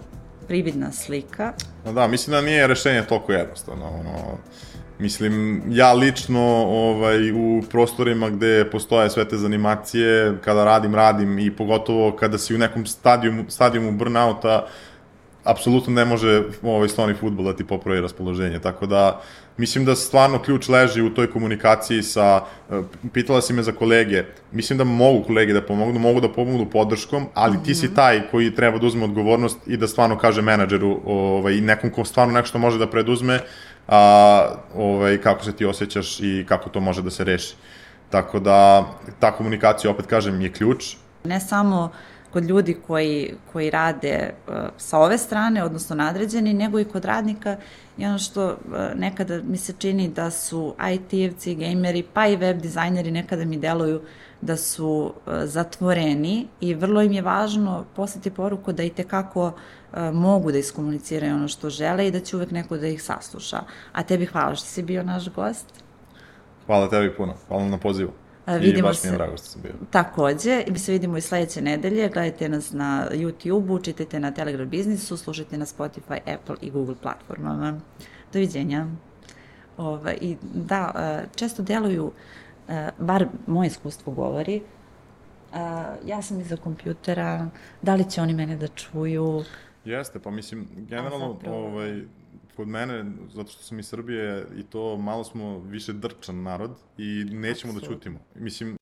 prividna 0.47 0.91
slika? 0.91 1.53
No 1.85 1.93
da, 1.93 2.07
mislim 2.07 2.31
da 2.31 2.41
nije 2.41 2.67
rešenje 2.67 3.03
toliko 3.07 3.31
jednostavno. 3.31 3.85
Ono, 3.85 4.37
Mislim, 4.99 5.63
ja 5.69 5.93
lično 5.93 6.41
ovaj, 6.67 7.31
u 7.31 7.61
prostorima 7.71 8.29
gde 8.29 8.69
postoje 8.71 9.09
sve 9.09 9.29
te 9.29 9.37
zanimacije, 9.37 10.37
kada 10.43 10.65
radim, 10.65 10.95
radim 10.95 11.39
i 11.39 11.55
pogotovo 11.55 12.15
kada 12.15 12.37
si 12.37 12.55
u 12.55 12.57
nekom 12.57 12.85
stadijumu, 12.85 13.45
stadijumu 13.47 13.91
burnouta, 13.91 14.67
apsolutno 15.47 15.93
ne 15.93 16.05
može 16.05 16.43
ovaj 16.63 16.89
stoni 16.89 17.13
futbol 17.13 17.45
da 17.45 17.55
ti 17.55 17.67
popravi 17.67 18.01
raspoloženje, 18.01 18.59
tako 18.59 18.85
da 18.85 19.21
mislim 19.57 19.85
da 19.85 19.95
stvarno 19.95 20.39
ključ 20.39 20.69
leži 20.69 21.01
u 21.01 21.13
toj 21.13 21.31
komunikaciji 21.31 22.03
sa, 22.03 22.41
eh, 22.69 22.81
pitala 23.13 23.41
si 23.41 23.53
me 23.53 23.63
za 23.63 23.71
kolege, 23.71 24.23
mislim 24.51 24.77
da 24.77 24.83
mogu 24.83 25.23
kolege 25.23 25.53
da 25.53 25.61
pomognu, 25.61 25.99
mogu 25.99 26.21
da 26.21 26.29
pomognu 26.29 26.69
podrškom, 26.69 27.27
ali 27.33 27.63
ti 27.63 27.75
si 27.75 27.85
mhm. 27.85 27.95
taj 27.95 28.21
koji 28.31 28.55
treba 28.55 28.77
da 28.77 28.87
uzme 28.87 29.03
odgovornost 29.03 29.57
i 29.67 29.77
da 29.77 29.87
stvarno 29.87 30.17
kaže 30.17 30.41
menadžeru 30.41 30.99
ovaj, 31.05 31.61
nekom 31.61 31.89
ko 31.89 32.05
stvarno 32.05 32.33
nešto 32.33 32.59
može 32.59 32.77
da 32.77 32.87
preduzme, 32.87 33.39
a, 33.87 34.55
ovaj, 34.75 35.17
kako 35.17 35.43
se 35.43 35.51
ti 35.51 35.65
osjećaš 35.65 36.19
i 36.19 36.45
kako 36.47 36.69
to 36.69 36.79
može 36.79 37.01
da 37.01 37.09
se 37.09 37.23
reši. 37.23 37.55
Tako 38.09 38.39
da 38.39 38.85
ta 39.19 39.31
komunikacija, 39.31 39.91
opet 39.91 40.05
kažem, 40.05 40.41
je 40.41 40.51
ključ. 40.51 40.95
Ne 41.23 41.39
samo 41.39 41.83
uh, 41.83 42.16
kod 42.33 42.43
ljudi 42.43 42.77
koji, 42.87 43.33
koji 43.53 43.69
rade 43.69 44.33
uh, 44.47 44.53
sa 44.77 44.99
ove 44.99 45.17
strane, 45.17 45.63
odnosno 45.63 45.95
nadređeni, 45.95 46.53
nego 46.53 46.79
i 46.79 46.85
kod 46.85 47.05
radnika 47.05 47.57
i 47.97 48.05
ono 48.05 48.17
što 48.17 48.45
uh, 48.45 48.55
nekada 48.95 49.41
mi 49.43 49.57
se 49.57 49.73
čini 49.79 50.07
da 50.07 50.31
su 50.31 50.75
IT-evci, 50.79 51.55
gameri, 51.55 52.03
pa 52.13 52.27
i 52.27 52.35
web 52.35 52.61
dizajneri 52.61 53.11
nekada 53.11 53.45
mi 53.45 53.57
deluju 53.57 54.01
da 54.41 54.57
su 54.57 55.13
uh, 55.13 55.33
zatvoreni 55.43 56.47
i 56.61 56.73
vrlo 56.73 57.01
im 57.01 57.11
je 57.11 57.21
važno 57.21 57.85
poslati 57.95 58.31
poruku 58.31 58.73
da 58.73 58.83
i 58.83 58.89
tekako 58.89 59.51
mogu 60.13 60.51
da 60.51 60.57
iskomuniciraju 60.57 61.35
ono 61.35 61.47
što 61.47 61.69
žele 61.69 62.07
i 62.07 62.11
da 62.11 62.19
će 62.19 62.35
uvek 62.35 62.51
neko 62.51 62.77
da 62.77 62.87
ih 62.87 63.03
sasluša. 63.03 63.59
A 63.93 64.03
tebi 64.03 64.25
hvala 64.25 64.55
što 64.55 64.65
si 64.65 64.83
bio 64.83 65.03
naš 65.03 65.29
gost. 65.29 65.65
Hvala 66.65 66.89
tebi 66.89 67.15
puno. 67.15 67.33
Hvala 67.47 67.65
na 67.65 67.77
pozivu. 67.77 68.11
Vidimo 68.47 68.79
I 68.79 68.81
baš 68.81 69.03
mi 69.03 69.09
je 69.09 69.13
drago 69.13 69.37
što 69.37 69.47
sam 69.47 69.61
bio. 69.61 69.73
Takođe, 69.91 70.63
mi 70.69 70.79
se 70.79 70.91
vidimo 70.91 71.17
i 71.17 71.21
sledeće 71.21 71.61
nedelje, 71.61 72.09
gledajte 72.09 72.49
nas 72.49 72.71
na 72.71 73.07
YouTube-u, 73.11 73.79
čitajte 73.79 74.19
na 74.19 74.31
Telegram 74.31 74.69
biznisu, 74.69 75.17
slušajte 75.17 75.57
na 75.57 75.65
Spotify, 75.65 76.19
Apple 76.35 76.55
i 76.61 76.71
Google 76.71 76.95
platformama. 77.01 77.79
Doviđenja. 78.33 78.87
Ova, 79.77 80.13
I 80.13 80.37
da, 80.53 80.91
često 81.35 81.63
deluju, 81.63 82.11
bar 82.99 83.27
moje 83.47 83.67
iskustvo 83.67 84.13
govori, 84.13 84.61
ja 86.05 86.21
sam 86.21 86.39
iza 86.39 86.57
kompjutera, 86.57 87.49
da 87.81 87.95
li 87.95 88.09
će 88.09 88.21
oni 88.21 88.33
mene 88.33 88.55
da 88.55 88.67
čuju? 88.67 89.43
Jeste, 89.85 90.19
pa 90.19 90.31
mislim, 90.31 90.67
generalno, 90.75 91.39
ovaj, 91.47 92.01
kod 92.57 92.67
mene, 92.67 93.05
zato 93.33 93.51
što 93.51 93.63
sam 93.63 93.79
iz 93.79 93.87
Srbije 93.87 94.47
i 94.57 94.63
to 94.63 94.97
malo 94.97 95.23
smo 95.23 95.59
više 95.59 95.93
drčan 95.93 96.43
narod 96.43 96.71
i 96.97 97.25
nećemo 97.31 97.73
Absolut. 97.73 97.89
da 97.89 97.95
ćutimo. 97.95 98.19
Mislim, 98.35 98.76